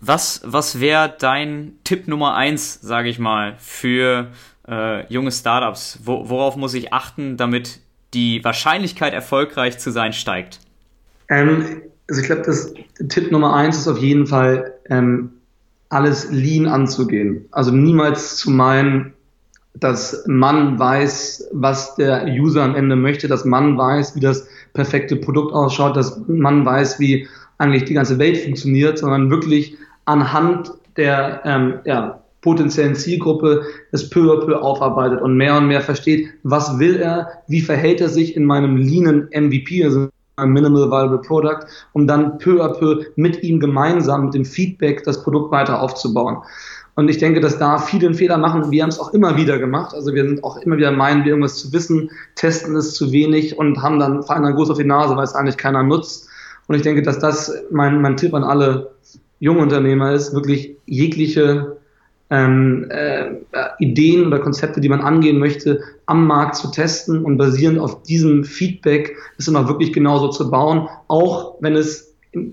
was 0.00 0.42
was 0.44 0.80
wäre 0.80 1.14
dein 1.18 1.72
Tipp 1.84 2.06
Nummer 2.06 2.34
eins, 2.34 2.80
sage 2.80 3.08
ich 3.08 3.18
mal, 3.18 3.54
für 3.58 4.28
äh, 4.68 5.06
junge 5.12 5.32
Startups? 5.32 5.98
Wo, 6.04 6.28
worauf 6.28 6.56
muss 6.56 6.74
ich 6.74 6.92
achten, 6.92 7.36
damit 7.36 7.80
die 8.14 8.44
Wahrscheinlichkeit, 8.44 9.14
erfolgreich 9.14 9.78
zu 9.78 9.90
sein, 9.90 10.12
steigt? 10.12 10.60
Ähm, 11.28 11.82
also 12.08 12.20
ich 12.20 12.26
glaube, 12.26 12.42
das 12.42 12.72
Tipp 13.08 13.32
Nummer 13.32 13.54
eins 13.54 13.78
ist 13.78 13.88
auf 13.88 13.98
jeden 13.98 14.26
Fall, 14.26 14.74
ähm, 14.88 15.32
alles 15.88 16.30
lean 16.30 16.66
anzugehen. 16.66 17.46
Also 17.50 17.70
niemals 17.70 18.36
zu 18.36 18.50
meinen, 18.50 19.12
dass 19.74 20.24
man 20.26 20.78
weiß, 20.78 21.48
was 21.52 21.94
der 21.96 22.26
User 22.26 22.62
am 22.62 22.74
Ende 22.74 22.96
möchte, 22.96 23.28
dass 23.28 23.44
man 23.44 23.76
weiß, 23.76 24.16
wie 24.16 24.20
das 24.20 24.46
perfekte 24.76 25.16
Produkt 25.16 25.52
ausschaut, 25.52 25.96
dass 25.96 26.20
man 26.28 26.64
weiß, 26.64 27.00
wie 27.00 27.26
eigentlich 27.58 27.84
die 27.84 27.94
ganze 27.94 28.18
Welt 28.18 28.36
funktioniert, 28.36 28.98
sondern 28.98 29.30
wirklich 29.30 29.76
anhand 30.04 30.72
der 30.96 31.40
ähm, 31.44 31.80
ja, 31.84 32.20
potenziellen 32.42 32.94
Zielgruppe 32.94 33.62
es 33.90 34.08
peu 34.08 34.32
à 34.32 34.44
peu 34.44 34.56
aufarbeitet 34.60 35.20
und 35.20 35.36
mehr 35.36 35.56
und 35.56 35.66
mehr 35.66 35.80
versteht, 35.80 36.28
was 36.44 36.78
will 36.78 36.96
er, 36.96 37.28
wie 37.48 37.60
verhält 37.60 38.00
er 38.00 38.08
sich 38.08 38.36
in 38.36 38.44
meinem 38.44 38.76
leanen 38.76 39.28
MVP, 39.32 39.84
also 39.84 40.08
Minimal 40.38 40.90
Viable 40.90 41.18
Product, 41.18 41.66
um 41.94 42.06
dann 42.06 42.36
peu 42.36 42.62
à 42.62 42.68
peu 42.68 43.06
mit 43.16 43.42
ihm 43.42 43.58
gemeinsam, 43.58 44.26
mit 44.26 44.34
dem 44.34 44.44
Feedback, 44.44 45.02
das 45.04 45.22
Produkt 45.22 45.50
weiter 45.50 45.80
aufzubauen. 45.80 46.36
Und 46.96 47.10
ich 47.10 47.18
denke, 47.18 47.40
dass 47.40 47.58
da 47.58 47.78
viele 47.78 48.06
einen 48.06 48.14
Fehler 48.14 48.38
machen. 48.38 48.70
Wir 48.70 48.82
haben 48.82 48.88
es 48.88 48.98
auch 48.98 49.12
immer 49.12 49.36
wieder 49.36 49.58
gemacht. 49.58 49.94
Also 49.94 50.14
wir 50.14 50.26
sind 50.26 50.42
auch 50.42 50.56
immer 50.56 50.78
wieder 50.78 50.90
meinen, 50.90 51.24
wir 51.24 51.30
irgendwas 51.30 51.56
zu 51.56 51.72
wissen, 51.72 52.10
testen 52.36 52.74
es 52.74 52.94
zu 52.94 53.12
wenig 53.12 53.58
und 53.58 53.82
haben 53.82 53.98
dann, 53.98 54.22
fallen 54.22 54.42
dann 54.42 54.54
groß 54.54 54.70
auf 54.70 54.78
die 54.78 54.84
Nase, 54.84 55.14
weil 55.14 55.24
es 55.24 55.34
eigentlich 55.34 55.58
keiner 55.58 55.82
nutzt. 55.82 56.28
Und 56.66 56.74
ich 56.74 56.82
denke, 56.82 57.02
dass 57.02 57.18
das 57.18 57.52
mein, 57.70 58.00
mein 58.00 58.16
Tipp 58.16 58.32
an 58.32 58.44
alle 58.44 58.92
Jungunternehmer 59.40 60.12
ist, 60.12 60.34
wirklich 60.34 60.74
jegliche 60.86 61.76
ähm, 62.30 62.86
äh, 62.88 63.34
Ideen 63.78 64.26
oder 64.26 64.38
Konzepte, 64.38 64.80
die 64.80 64.88
man 64.88 65.02
angehen 65.02 65.38
möchte, 65.38 65.80
am 66.06 66.26
Markt 66.26 66.56
zu 66.56 66.70
testen 66.70 67.24
und 67.24 67.36
basierend 67.36 67.78
auf 67.78 68.02
diesem 68.04 68.44
Feedback 68.44 69.16
es 69.38 69.44
dann 69.44 69.56
auch 69.56 69.68
wirklich 69.68 69.92
genauso 69.92 70.28
zu 70.28 70.50
bauen, 70.50 70.88
auch 71.08 71.56
wenn 71.60 71.76
es 71.76 72.05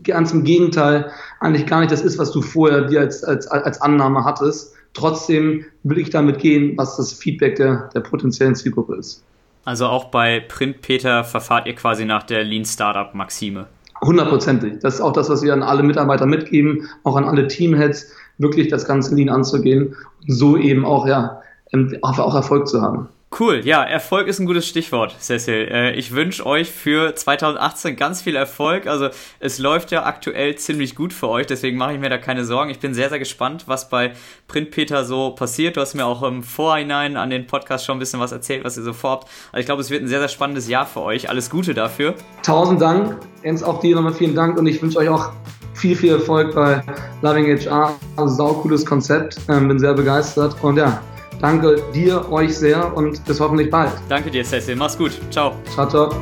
ganz 0.04 0.32
im 0.32 0.44
Gegenteil 0.44 1.12
eigentlich 1.40 1.66
gar 1.66 1.80
nicht 1.80 1.92
das 1.92 2.02
ist, 2.02 2.18
was 2.18 2.32
du 2.32 2.42
vorher 2.42 2.82
dir 2.82 3.02
als, 3.02 3.24
als, 3.24 3.48
als 3.48 3.82
Annahme 3.82 4.24
hattest. 4.24 4.74
Trotzdem 4.94 5.66
will 5.84 5.98
ich 5.98 6.10
damit 6.10 6.40
gehen, 6.40 6.78
was 6.78 6.98
das 6.98 7.14
Feedback 7.14 7.56
der, 7.56 7.90
der 7.94 8.02
potenziellen 8.02 8.56
Zielgruppe 8.56 8.96
ist. 8.96 9.24
Also 9.66 9.86
auch 9.88 10.06
bei 10.06 10.42
Print 10.42 10.82
Peter 10.82 11.24
verfahrt 11.24 11.68
ihr 11.68 11.76
quasi 11.76 12.06
nach 12.06 12.24
der 12.24 12.44
Lean 12.44 12.66
Startup 12.66 13.14
Maxime. 13.16 13.68
Hundertprozentig. 14.02 14.80
Das 14.82 14.96
ist 14.96 15.02
auch 15.02 15.14
das, 15.14 15.30
was 15.30 15.42
wir 15.42 15.54
an 15.54 15.64
alle 15.64 15.84
Mitarbeiter 15.84 16.26
mitgeben, 16.26 16.90
auch 17.04 17.16
an 17.16 17.24
alle 17.24 17.48
Teamheads, 17.48 18.12
wirklich 18.38 18.68
das 18.68 18.86
ganze 18.86 19.16
Lean 19.16 19.30
anzugehen 19.30 19.96
und 20.28 20.34
so 20.34 20.58
eben 20.58 20.86
auch, 20.86 21.08
ja, 21.08 21.42
auch 22.02 22.36
Erfolg 22.36 22.68
zu 22.68 22.82
haben. 22.82 23.08
Cool, 23.40 23.62
ja, 23.64 23.82
Erfolg 23.84 24.28
ist 24.28 24.40
ein 24.40 24.46
gutes 24.46 24.68
Stichwort, 24.68 25.16
Cecil. 25.20 25.68
Äh, 25.72 25.96
ich 25.96 26.14
wünsche 26.14 26.46
euch 26.46 26.70
für 26.70 27.16
2018 27.16 27.96
ganz 27.96 28.22
viel 28.22 28.36
Erfolg. 28.36 28.86
Also 28.86 29.10
es 29.40 29.58
läuft 29.58 29.90
ja 29.90 30.06
aktuell 30.06 30.56
ziemlich 30.56 30.96
gut 30.96 31.14
für 31.14 31.30
euch, 31.30 31.48
deswegen 31.48 31.78
mache 31.78 31.94
ich 31.94 32.00
mir 32.00 32.10
da 32.10 32.20
keine 32.20 32.46
Sorgen. 32.46 32.70
Ich 32.70 32.80
bin 32.80 32.94
sehr, 32.94 33.10
sehr 33.10 33.18
gespannt, 33.18 33.64
was 33.66 33.90
bei 33.90 34.12
Print 34.48 34.70
Peter 34.70 35.04
so 35.04 35.32
passiert. 35.32 35.78
Du 35.78 35.82
hast 35.82 35.96
mir 35.96 36.06
auch 36.06 36.22
im 36.22 36.44
Vorhinein 36.44 37.18
an 37.18 37.32
den 37.32 37.48
Podcast 37.48 37.86
schon 37.86 37.98
ein 37.98 38.00
bisschen 38.00 38.20
was 38.20 38.32
erzählt, 38.32 38.64
was 38.64 38.78
ihr 38.78 38.84
so 38.84 38.94
vorhabt. 38.94 39.28
Also 39.52 39.62
ich 39.62 39.66
glaube, 39.66 39.82
es 39.82 39.90
wird 39.90 40.04
ein 40.04 40.08
sehr, 40.08 40.20
sehr 40.20 40.30
spannendes 40.30 40.68
Jahr 40.68 40.86
für 40.86 41.02
euch. 41.02 41.28
Alles 41.28 41.50
Gute 41.50 41.74
dafür. 41.74 42.14
Tausend 42.44 42.82
Dank. 42.82 43.18
Jens, 43.44 43.64
auch 43.64 43.80
dir 43.80 43.96
nochmal 43.96 44.14
vielen 44.14 44.36
Dank 44.36 44.60
und 44.60 44.68
ich 44.68 44.80
wünsche 44.80 45.00
euch 45.00 45.10
auch 45.10 45.32
viel, 45.74 45.96
viel 45.96 46.12
Erfolg 46.12 46.54
bei 46.54 46.84
Loving 47.24 47.48
HR. 47.48 47.96
Also, 48.16 48.36
sau 48.36 48.54
cooles 48.54 48.86
Konzept. 48.86 49.38
Ähm, 49.50 49.70
bin 49.70 49.80
sehr 49.80 49.96
begeistert 49.96 50.56
und 50.62 50.78
ja, 50.78 51.02
Danke 51.44 51.84
dir, 51.94 52.32
euch 52.32 52.58
sehr 52.58 52.96
und 52.96 53.26
bis 53.26 53.38
hoffentlich 53.41 53.70
bald. 53.70 53.91
Danke 54.08 54.32
dir, 54.32 54.46
Cecil. 54.46 54.78
Mach's 54.78 54.98
gut. 54.98 55.12
Ciao. 55.30 55.52
Ciao, 55.74 55.86
ciao. 55.89 56.16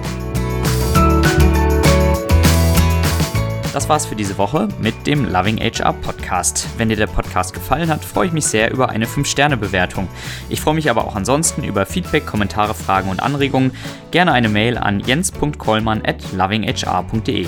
Das 3.72 3.88
war's 3.88 4.08
für 4.08 4.16
diese 4.16 4.36
Woche 4.40 4.68
mit 4.82 5.06
dem 5.06 5.32
Loving 5.32 5.60
HR 5.60 5.94
Podcast. 5.94 6.68
Wenn 6.78 6.90
dir 6.90 6.96
der 6.96 7.06
Podcast 7.06 7.54
gefallen 7.54 7.92
hat, 7.92 8.04
freue 8.04 8.26
ich 8.26 8.34
mich 8.34 8.48
sehr 8.48 8.72
über 8.72 8.90
eine 8.90 9.06
5-Sterne-Bewertung. 9.06 10.08
Ich 10.50 10.60
freue 10.60 10.74
mich 10.74 10.90
aber 10.90 11.06
auch 11.06 11.16
ansonsten 11.16 11.64
über 11.64 11.86
Feedback, 11.86 12.26
Kommentare, 12.26 12.74
Fragen 12.74 13.12
und 13.12 13.22
Anregungen. 13.22 13.74
Gerne 14.10 14.32
eine 14.32 14.50
Mail 14.50 14.76
an 14.76 15.02
jens.kollmann 15.02 16.02
at 16.04 16.34
lovinghr.de. 16.34 17.48